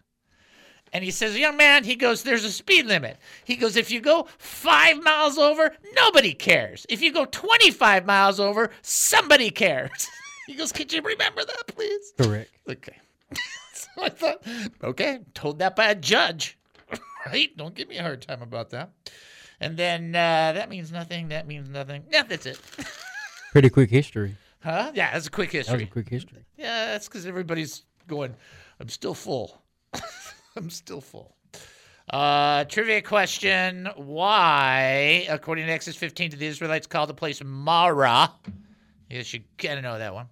And 0.93 1.05
he 1.05 1.11
says, 1.11 1.37
Young 1.37 1.57
man, 1.57 1.85
he 1.85 1.97
goes, 1.97 2.23
There's 2.23 2.45
a 2.45 2.51
speed 2.53 2.87
limit. 2.87 3.19
He 3.45 3.57
goes, 3.57 3.77
If 3.77 3.91
you 3.91 4.01
go 4.01 4.27
five 4.39 5.03
miles 5.03 5.39
over, 5.39 5.75
nobody 5.95 6.33
cares. 6.33 6.87
If 6.89 7.03
you 7.03 7.13
go 7.13 7.27
25 7.27 8.07
miles 8.07 8.41
over, 8.41 8.71
somebody 8.83 9.51
cares. 9.51 10.09
he 10.47 10.55
goes, 10.55 10.73
Could 10.73 10.93
you 10.93 11.03
remember 11.03 11.45
that, 11.45 11.67
please? 11.69 12.13
Correct. 12.19 12.51
Okay. 12.69 12.97
I 14.03 14.09
thought, 14.09 14.47
okay, 14.83 15.21
told 15.35 15.59
that 15.61 15.77
by 15.77 15.87
a 15.91 15.95
judge. 15.95 16.59
right? 17.27 17.55
Don't 17.57 17.75
give 17.75 17.89
me 17.89 17.97
a 17.99 18.03
hard 18.03 18.23
time 18.23 18.43
about 18.43 18.71
that. 18.71 18.91
And 19.61 19.77
then 19.77 20.15
uh, 20.15 20.53
that 20.53 20.69
means 20.71 20.93
nothing. 20.93 21.29
That 21.29 21.47
means 21.47 21.69
nothing. 21.69 22.05
Yeah, 22.11 22.23
that's 22.23 22.47
it. 22.47 22.61
Pretty 23.53 23.71
quick 23.71 23.91
history. 23.91 24.37
Huh? 24.63 24.93
Yeah, 24.95 25.13
that's 25.13 25.27
a 25.27 25.31
quick 25.31 25.51
That 25.53 25.59
was 25.59 25.67
history. 25.69 25.85
a 25.85 25.87
quick 25.87 26.09
history. 26.09 26.45
Yeah, 26.57 26.87
that's 26.87 27.09
because 27.09 27.27
everybody's 27.27 27.83
going, 28.07 28.35
I'm 28.81 28.89
still 28.89 29.15
full. 29.15 29.61
I'm 30.57 30.71
still 30.71 31.01
full. 31.01 31.35
Uh, 32.11 32.65
trivia 32.65 33.03
question 33.03 33.89
Why, 33.97 35.27
according 35.29 35.67
to 35.67 35.73
Exodus 35.73 35.99
15, 35.99 36.31
did 36.31 36.39
the 36.39 36.47
Israelites 36.47 36.87
call 36.87 37.07
the 37.07 37.15
place 37.15 37.43
Marah? 37.45 38.33
Yes, 39.11 39.33
you 39.33 39.41
gotta 39.57 39.83
know 39.83 39.99
that 39.99 40.15
one. 40.15 40.27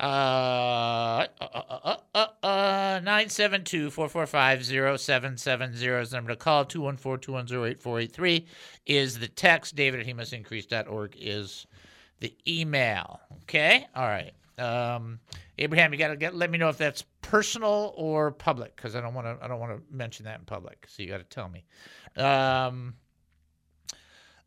Uh, 0.00 1.26
uh, 1.40 1.46
uh, 1.50 1.96
uh, 2.14 2.26
uh, 2.44 3.00
972 3.02 3.90
445 3.90 4.64
0770 4.64 5.86
is 6.00 6.10
the 6.10 6.16
number 6.16 6.30
to 6.30 6.36
call. 6.36 6.64
214 6.64 7.20
210 7.20 7.58
8483 7.70 8.46
is 8.86 9.18
the 9.18 9.26
text. 9.26 9.74
David 9.74 10.00
at 10.00 10.06
he 10.06 10.12
must 10.12 10.32
increase.org 10.32 11.16
is 11.18 11.66
the 12.20 12.32
email. 12.46 13.20
Okay? 13.42 13.86
All 13.94 14.06
right. 14.06 14.32
Um, 14.56 15.18
Abraham, 15.58 15.92
you 15.92 15.98
got 15.98 16.08
to 16.08 16.16
get 16.16 16.34
let 16.34 16.50
me 16.50 16.58
know 16.58 16.68
if 16.68 16.78
that's 16.78 17.04
personal 17.22 17.92
or 17.96 18.30
public 18.30 18.76
because 18.76 18.94
I 18.94 19.00
don't 19.00 19.14
want 19.14 19.26
to 19.26 19.44
I 19.44 19.48
don't 19.48 19.60
want 19.60 19.72
to 19.72 19.82
mention 19.94 20.24
that 20.26 20.38
in 20.38 20.44
public. 20.44 20.86
So 20.88 21.02
you 21.02 21.08
got 21.08 21.18
to 21.18 21.24
tell 21.24 21.48
me. 21.48 21.64
Um, 22.16 22.94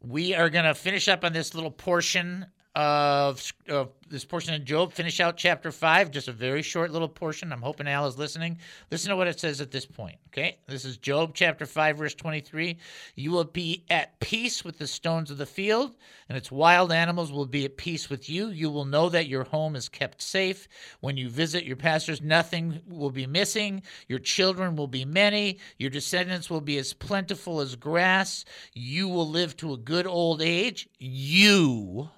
we 0.02 0.34
are 0.34 0.50
going 0.50 0.66
to 0.66 0.74
finish 0.74 1.08
up 1.08 1.24
on 1.24 1.34
this 1.34 1.54
little 1.54 1.72
portion 1.72 2.48
of, 2.74 3.52
of 3.68 3.90
this 4.10 4.24
portion 4.24 4.54
of 4.54 4.64
Job, 4.64 4.94
finish 4.94 5.20
out 5.20 5.36
chapter 5.36 5.72
five, 5.72 6.10
just 6.10 6.30
a 6.30 6.32
very 6.32 6.62
short 6.62 6.92
little 6.92 7.10
portion. 7.10 7.52
I'm 7.52 7.62
hoping 7.62 7.88
Al 7.88 8.08
is 8.08 8.18
listening. 8.18 8.60
Listen 8.90 9.10
to 9.10 9.18
what 9.18 9.28
it 9.28 9.40
says 9.40 9.60
at 9.60 9.72
this 9.72 9.86
point, 9.86 10.18
okay? 10.30 10.58
This 10.68 10.86
is 10.86 10.98
Job 10.98 11.32
chapter 11.34 11.66
5, 11.66 11.98
verse 11.98 12.16
23. 12.16 12.78
You 13.16 13.32
will 13.32 13.44
be 13.44 13.84
at 13.90 14.18
peace 14.22 14.64
with 14.64 14.78
the 14.78 14.88
stones 14.88 15.32
of 15.32 15.38
the 15.38 15.46
field, 15.46 15.96
and 16.30 16.38
its 16.38 16.52
wild 16.52 16.94
animals 16.94 17.32
will 17.32 17.46
be 17.46 17.66
at 17.66 17.76
peace 17.76 18.10
with 18.10 18.30
you. 18.30 18.50
You 18.50 18.70
will 18.70 18.86
know 18.86 19.10
that 19.10 19.28
your 19.28 19.44
home 19.44 19.76
is 19.76 19.90
kept 19.90 20.22
safe. 20.22 20.70
When 21.02 21.18
you 21.18 21.30
visit 21.30 21.66
your 21.66 21.78
pastors, 21.78 22.22
nothing 22.22 22.80
will 22.88 23.12
be 23.12 23.28
missing. 23.28 23.82
Your 24.08 24.20
children 24.20 24.78
will 24.78 24.88
be 24.88 25.04
many. 25.04 25.60
Your 25.78 25.90
descendants 25.90 26.50
will 26.50 26.62
be 26.62 26.78
as 26.78 26.94
plentiful 26.94 27.60
as 27.60 27.76
grass. 27.76 28.46
You 28.74 29.10
will 29.10 29.28
live 29.28 29.58
to 29.58 29.74
a 29.74 29.78
good 29.78 30.08
old 30.08 30.42
age. 30.42 30.88
You 31.00 32.10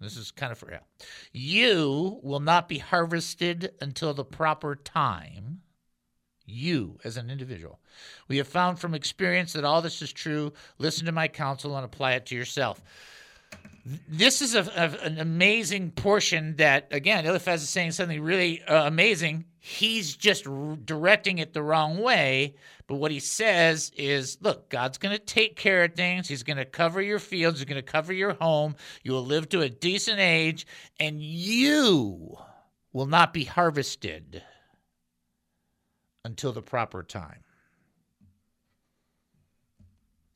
this 0.00 0.16
is 0.16 0.30
kind 0.30 0.50
of 0.50 0.58
for 0.58 0.66
real. 0.66 0.86
You 1.32 2.20
will 2.22 2.40
not 2.40 2.68
be 2.68 2.78
harvested 2.78 3.72
until 3.80 4.14
the 4.14 4.24
proper 4.24 4.74
time. 4.74 5.60
You, 6.46 6.98
as 7.04 7.16
an 7.16 7.30
individual. 7.30 7.78
We 8.26 8.38
have 8.38 8.48
found 8.48 8.80
from 8.80 8.94
experience 8.94 9.52
that 9.52 9.64
all 9.64 9.82
this 9.82 10.02
is 10.02 10.12
true. 10.12 10.52
Listen 10.78 11.06
to 11.06 11.12
my 11.12 11.28
counsel 11.28 11.76
and 11.76 11.84
apply 11.84 12.12
it 12.12 12.26
to 12.26 12.34
yourself. 12.34 12.82
This 14.08 14.42
is 14.42 14.54
a, 14.54 14.60
a- 14.76 15.04
an 15.06 15.18
amazing 15.18 15.92
portion 15.92 16.56
that, 16.56 16.88
again, 16.90 17.24
Eliphaz 17.26 17.62
is 17.62 17.68
saying 17.70 17.92
something 17.92 18.20
really 18.20 18.62
uh, 18.62 18.86
amazing. 18.86 19.46
He's 19.58 20.16
just 20.16 20.46
r- 20.46 20.76
directing 20.84 21.38
it 21.38 21.52
the 21.52 21.62
wrong 21.62 21.98
way. 21.98 22.54
But 22.86 22.96
what 22.96 23.10
he 23.10 23.20
says 23.20 23.92
is 23.96 24.38
look, 24.40 24.68
God's 24.68 24.98
going 24.98 25.16
to 25.16 25.22
take 25.24 25.56
care 25.56 25.84
of 25.84 25.94
things. 25.94 26.28
He's 26.28 26.42
going 26.42 26.56
to 26.56 26.64
cover 26.64 27.00
your 27.00 27.18
fields. 27.20 27.60
He's 27.60 27.64
going 27.64 27.82
to 27.82 27.82
cover 27.82 28.12
your 28.12 28.34
home. 28.34 28.74
You 29.02 29.12
will 29.12 29.24
live 29.24 29.48
to 29.50 29.60
a 29.60 29.68
decent 29.68 30.18
age, 30.18 30.66
and 30.98 31.22
you 31.22 32.36
will 32.92 33.06
not 33.06 33.32
be 33.32 33.44
harvested 33.44 34.42
until 36.24 36.52
the 36.52 36.62
proper 36.62 37.02
time. 37.02 37.44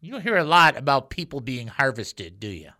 You 0.01 0.12
don't 0.12 0.22
hear 0.22 0.36
a 0.36 0.45
lot 0.45 0.76
about 0.76 1.11
people 1.11 1.40
being 1.40 1.66
harvested, 1.66 2.38
do 2.38 2.49
you? 2.49 2.70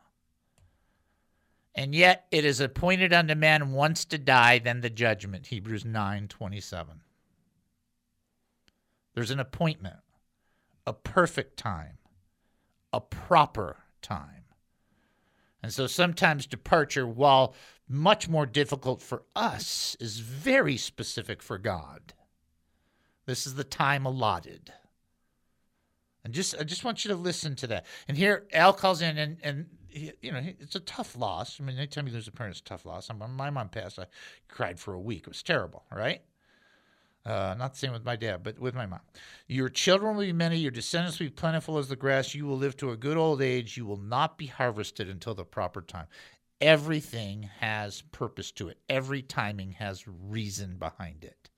And 1.75 1.95
yet 1.95 2.27
it 2.31 2.45
is 2.45 2.61
appointed 2.61 3.13
unto 3.13 3.35
man 3.35 3.73
once 3.73 4.05
to 4.07 4.19
die, 4.19 4.59
then 4.59 4.81
the 4.81 4.91
judgment. 4.91 5.47
Hebrews 5.47 5.85
nine 5.85 6.29
twenty 6.29 6.61
seven. 6.61 7.01
There's 9.15 9.31
an 9.31 9.41
appointment, 9.41 9.97
a 10.87 10.93
perfect 10.93 11.57
time, 11.57 11.99
a 12.93 13.01
proper 13.01 13.79
time. 14.03 14.45
And 15.63 15.73
so 15.73 15.87
sometimes 15.87 16.47
departure, 16.47 17.07
while 17.07 17.55
much 17.89 18.29
more 18.29 18.47
difficult 18.47 19.01
for 19.01 19.23
us, 19.35 19.97
is 19.99 20.19
very 20.19 20.77
specific 20.77 21.43
for 21.43 21.59
God. 21.59 22.13
This 23.27 23.47
is 23.47 23.55
the 23.55 23.65
time 23.65 24.05
allotted. 24.05 24.73
And 26.25 26.35
just 26.35 26.55
I 26.59 26.65
just 26.65 26.85
want 26.85 27.05
you 27.05 27.11
to 27.11 27.17
listen 27.17 27.57
to 27.57 27.67
that. 27.69 27.87
And 28.07 28.17
here 28.17 28.47
Al 28.53 28.73
calls 28.73 29.03
in 29.03 29.19
and 29.19 29.39
and 29.43 29.67
he, 29.95 30.13
you 30.23 30.33
know 30.33 30.41
it's 30.61 30.75
a 30.75 30.81
tough 30.81 31.17
loss. 31.17 31.61
I 31.61 31.65
mean, 31.65 31.77
anytime 31.77 32.07
you 32.07 32.13
lose 32.13 32.29
a 32.29 32.33
parent, 32.33 32.53
it's 32.53 32.61
a 32.61 32.65
tough 32.65 32.85
loss. 32.85 33.09
I'm, 33.11 33.23
my 33.37 33.51
mom 33.51 33.69
passed. 33.69 33.99
I 33.99 34.07
cried 34.49 34.79
for 34.79 34.95
a 34.95 35.01
week. 35.01 35.23
It 35.23 35.29
was 35.29 35.43
terrible. 35.43 35.85
Right. 35.93 36.23
Uh, 37.27 37.55
not 37.59 37.73
the 37.73 37.79
same 37.79 37.93
with 37.93 38.05
my 38.05 38.17
dad, 38.17 38.43
but 38.43 38.59
with 38.59 38.75
my 38.75 38.85
mom. 38.85 39.01
Your 39.49 39.71
children 39.71 40.15
will 40.15 40.25
be 40.25 40.33
many, 40.33 40.59
your 40.59 40.71
descendants 40.71 41.19
will 41.19 41.27
be 41.27 41.31
plentiful 41.31 41.79
as 41.79 41.89
the 41.89 41.97
grass. 41.97 42.35
You 42.35 42.45
will 42.45 42.59
live 42.59 42.77
to 42.79 42.91
a 42.91 42.99
good 42.99 43.17
old 43.17 43.41
age. 43.41 43.79
You 43.79 43.87
will 43.87 43.97
not 43.97 44.37
be 44.37 44.47
harvested 44.47 45.09
until 45.09 45.35
the 45.35 45.45
proper 45.45 45.81
time. 45.81 46.07
Everything 46.61 47.49
has 47.61 48.03
purpose 48.13 48.51
to 48.53 48.69
it, 48.69 48.79
every 48.89 49.23
timing 49.23 49.73
has 49.73 50.05
reason 50.07 50.77
behind 50.77 51.25
it. 51.25 51.51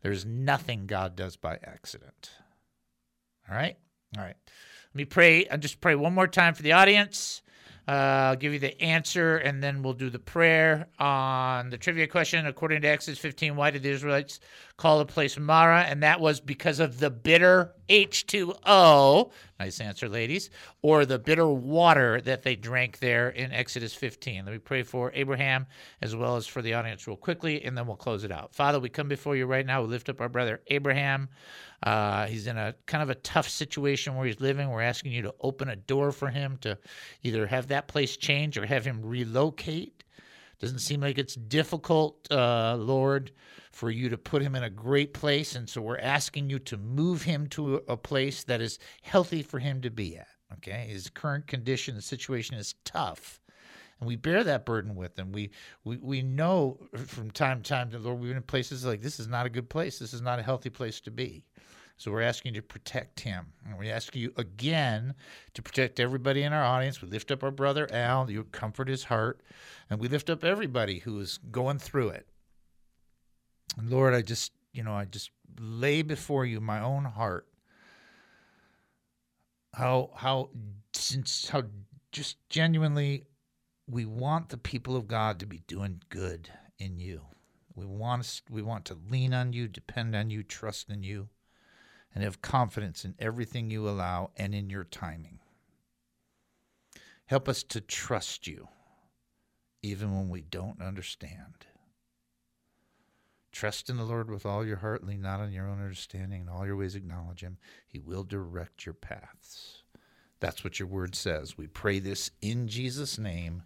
There's 0.00 0.24
nothing 0.24 0.86
God 0.86 1.14
does 1.14 1.36
by 1.36 1.58
accident. 1.62 2.30
All 3.48 3.56
right? 3.56 3.76
All 4.16 4.24
right. 4.24 4.36
Let 4.46 4.94
me 4.94 5.04
pray. 5.04 5.46
I'll 5.48 5.58
just 5.58 5.80
pray 5.80 5.94
one 5.94 6.14
more 6.14 6.26
time 6.26 6.54
for 6.54 6.62
the 6.62 6.72
audience. 6.72 7.42
Uh, 7.88 7.90
I'll 8.30 8.36
give 8.36 8.52
you 8.52 8.58
the 8.58 8.80
answer, 8.80 9.36
and 9.36 9.62
then 9.62 9.82
we'll 9.82 9.92
do 9.94 10.08
the 10.08 10.18
prayer 10.18 10.86
on 10.98 11.70
the 11.70 11.78
trivia 11.78 12.06
question. 12.06 12.46
According 12.46 12.82
to 12.82 12.88
Exodus 12.88 13.18
15, 13.18 13.56
why 13.56 13.70
did 13.70 13.82
the 13.82 13.90
Israelites 13.90 14.38
call 14.76 14.98
the 14.98 15.06
place 15.06 15.38
Marah? 15.38 15.82
And 15.82 16.02
that 16.02 16.20
was 16.20 16.40
because 16.40 16.80
of 16.80 16.98
the 16.98 17.10
bitter 17.10 17.74
H2O. 17.88 19.30
Nice 19.60 19.80
answer, 19.80 20.08
ladies. 20.08 20.50
Or 20.82 21.04
the 21.04 21.18
bitter 21.18 21.46
water 21.46 22.20
that 22.22 22.42
they 22.42 22.56
drank 22.56 22.98
there 22.98 23.28
in 23.28 23.52
Exodus 23.52 23.94
15. 23.94 24.44
Let 24.44 24.52
me 24.52 24.58
pray 24.58 24.82
for 24.82 25.12
Abraham 25.14 25.66
as 26.00 26.16
well 26.16 26.36
as 26.36 26.46
for 26.46 26.62
the 26.62 26.74
audience 26.74 27.06
real 27.06 27.16
quickly, 27.16 27.64
and 27.64 27.76
then 27.76 27.86
we'll 27.86 27.96
close 27.96 28.24
it 28.24 28.32
out. 28.32 28.54
Father, 28.54 28.80
we 28.80 28.88
come 28.88 29.08
before 29.08 29.36
you 29.36 29.46
right 29.46 29.66
now. 29.66 29.82
We 29.82 29.88
lift 29.88 30.08
up 30.08 30.20
our 30.20 30.28
brother 30.28 30.62
Abraham. 30.68 31.28
Uh, 31.82 32.26
he's 32.26 32.46
in 32.46 32.56
a 32.56 32.74
kind 32.86 33.02
of 33.02 33.10
a 33.10 33.14
tough 33.16 33.48
situation 33.48 34.14
where 34.14 34.26
he's 34.26 34.40
living. 34.40 34.70
We're 34.70 34.82
asking 34.82 35.12
you 35.12 35.22
to 35.22 35.34
open 35.40 35.68
a 35.68 35.76
door 35.76 36.12
for 36.12 36.28
him 36.28 36.58
to 36.62 36.78
either 37.22 37.46
have 37.46 37.68
that 37.68 37.88
place 37.88 38.16
change 38.16 38.56
or 38.56 38.66
have 38.66 38.84
him 38.84 39.02
relocate. 39.02 40.04
Doesn't 40.62 40.78
seem 40.78 41.00
like 41.00 41.18
it's 41.18 41.34
difficult, 41.34 42.30
uh, 42.30 42.76
Lord, 42.76 43.32
for 43.72 43.90
you 43.90 44.08
to 44.08 44.16
put 44.16 44.42
him 44.42 44.54
in 44.54 44.62
a 44.62 44.70
great 44.70 45.12
place. 45.12 45.56
And 45.56 45.68
so 45.68 45.82
we're 45.82 45.98
asking 45.98 46.50
you 46.50 46.60
to 46.60 46.76
move 46.76 47.22
him 47.22 47.48
to 47.48 47.82
a 47.88 47.96
place 47.96 48.44
that 48.44 48.60
is 48.60 48.78
healthy 49.02 49.42
for 49.42 49.58
him 49.58 49.80
to 49.80 49.90
be 49.90 50.16
at. 50.16 50.28
Okay. 50.52 50.86
His 50.88 51.10
current 51.10 51.48
condition, 51.48 51.96
the 51.96 52.00
situation 52.00 52.56
is 52.56 52.76
tough. 52.84 53.40
And 53.98 54.06
we 54.06 54.14
bear 54.14 54.44
that 54.44 54.64
burden 54.64 54.94
with 54.94 55.18
him. 55.18 55.32
We, 55.32 55.50
we 55.82 55.96
we 55.96 56.22
know 56.22 56.78
from 57.06 57.32
time 57.32 57.62
to 57.62 57.68
time 57.68 57.90
that 57.90 58.02
Lord, 58.02 58.20
we've 58.20 58.30
been 58.30 58.36
in 58.36 58.44
places 58.44 58.84
like 58.84 59.02
this 59.02 59.18
is 59.18 59.26
not 59.26 59.46
a 59.46 59.50
good 59.50 59.68
place. 59.68 59.98
This 59.98 60.14
is 60.14 60.22
not 60.22 60.38
a 60.38 60.44
healthy 60.44 60.70
place 60.70 61.00
to 61.00 61.10
be. 61.10 61.44
So 61.96 62.10
we're 62.10 62.22
asking 62.22 62.54
you 62.54 62.60
to 62.60 62.66
protect 62.66 63.20
him. 63.20 63.52
And 63.66 63.78
we 63.78 63.90
ask 63.90 64.16
you 64.16 64.32
again 64.36 65.14
to 65.54 65.62
protect 65.62 66.00
everybody 66.00 66.42
in 66.42 66.52
our 66.52 66.64
audience. 66.64 67.00
We 67.00 67.08
lift 67.08 67.30
up 67.30 67.42
our 67.42 67.50
brother 67.50 67.88
Al, 67.92 68.30
you 68.30 68.44
comfort 68.44 68.88
his 68.88 69.04
heart, 69.04 69.40
and 69.88 70.00
we 70.00 70.08
lift 70.08 70.30
up 70.30 70.44
everybody 70.44 70.98
who 70.98 71.20
is 71.20 71.38
going 71.50 71.78
through 71.78 72.10
it. 72.10 72.26
And 73.78 73.90
Lord, 73.90 74.14
I 74.14 74.22
just, 74.22 74.52
you 74.72 74.82
know, 74.82 74.94
I 74.94 75.04
just 75.04 75.30
lay 75.60 76.02
before 76.02 76.44
you 76.44 76.60
my 76.60 76.80
own 76.80 77.04
heart. 77.04 77.46
How 79.74 80.10
how 80.14 80.50
since 80.92 81.48
how 81.48 81.62
just 82.10 82.36
genuinely 82.50 83.24
we 83.88 84.04
want 84.04 84.48
the 84.50 84.58
people 84.58 84.96
of 84.96 85.08
God 85.08 85.38
to 85.40 85.46
be 85.46 85.62
doing 85.66 86.02
good 86.08 86.50
in 86.78 86.98
you. 86.98 87.22
We 87.74 87.86
want 87.86 88.42
we 88.50 88.62
want 88.62 88.84
to 88.86 88.98
lean 89.10 89.32
on 89.32 89.52
you, 89.52 89.68
depend 89.68 90.14
on 90.14 90.30
you, 90.30 90.42
trust 90.42 90.90
in 90.90 91.02
you, 91.02 91.28
and 92.14 92.24
have 92.24 92.42
confidence 92.42 93.04
in 93.04 93.14
everything 93.18 93.70
you 93.70 93.88
allow 93.88 94.30
and 94.36 94.54
in 94.54 94.70
your 94.70 94.84
timing. 94.84 95.38
Help 97.26 97.48
us 97.48 97.62
to 97.62 97.80
trust 97.80 98.46
you 98.46 98.68
even 99.82 100.14
when 100.14 100.28
we 100.28 100.42
don't 100.42 100.80
understand. 100.80 101.66
Trust 103.50 103.90
in 103.90 103.98
the 103.98 104.04
Lord 104.04 104.30
with 104.30 104.46
all 104.46 104.64
your 104.64 104.78
heart, 104.78 105.04
lean 105.04 105.20
not 105.20 105.40
on 105.40 105.52
your 105.52 105.68
own 105.68 105.80
understanding, 105.80 106.42
in 106.42 106.48
all 106.48 106.66
your 106.66 106.76
ways 106.76 106.94
acknowledge 106.94 107.40
him. 107.40 107.58
He 107.86 107.98
will 107.98 108.24
direct 108.24 108.86
your 108.86 108.94
paths. 108.94 109.82
That's 110.40 110.64
what 110.64 110.78
your 110.78 110.88
word 110.88 111.14
says. 111.14 111.58
We 111.58 111.66
pray 111.66 111.98
this 111.98 112.30
in 112.40 112.66
Jesus' 112.66 113.18
name. 113.18 113.62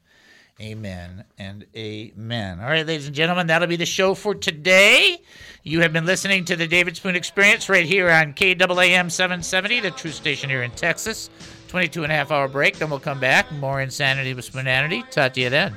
Amen 0.58 1.24
and 1.38 1.66
amen. 1.76 2.60
All 2.60 2.66
right, 2.66 2.86
ladies 2.86 3.06
and 3.06 3.14
gentlemen, 3.14 3.46
that'll 3.48 3.68
be 3.68 3.76
the 3.76 3.84
show 3.84 4.14
for 4.14 4.34
today. 4.34 5.20
You 5.62 5.82
have 5.82 5.92
been 5.92 6.06
listening 6.06 6.46
to 6.46 6.56
the 6.56 6.66
David 6.66 6.96
Spoon 6.96 7.14
Experience 7.14 7.68
right 7.68 7.84
here 7.84 8.10
on 8.10 8.32
KAAM 8.32 9.10
770, 9.10 9.80
the 9.80 9.90
true 9.90 10.12
station 10.12 10.48
here 10.48 10.62
in 10.62 10.70
Texas. 10.70 11.28
22 11.68 12.04
and 12.04 12.12
a 12.12 12.14
half 12.14 12.30
hour 12.30 12.48
break, 12.48 12.78
then 12.78 12.88
we'll 12.88 12.98
come 13.00 13.20
back. 13.20 13.52
More 13.52 13.82
insanity 13.82 14.32
with 14.32 14.46
Spoonanity. 14.46 15.02
Talk 15.10 15.34
to 15.34 15.40
you 15.42 15.50
then. 15.50 15.76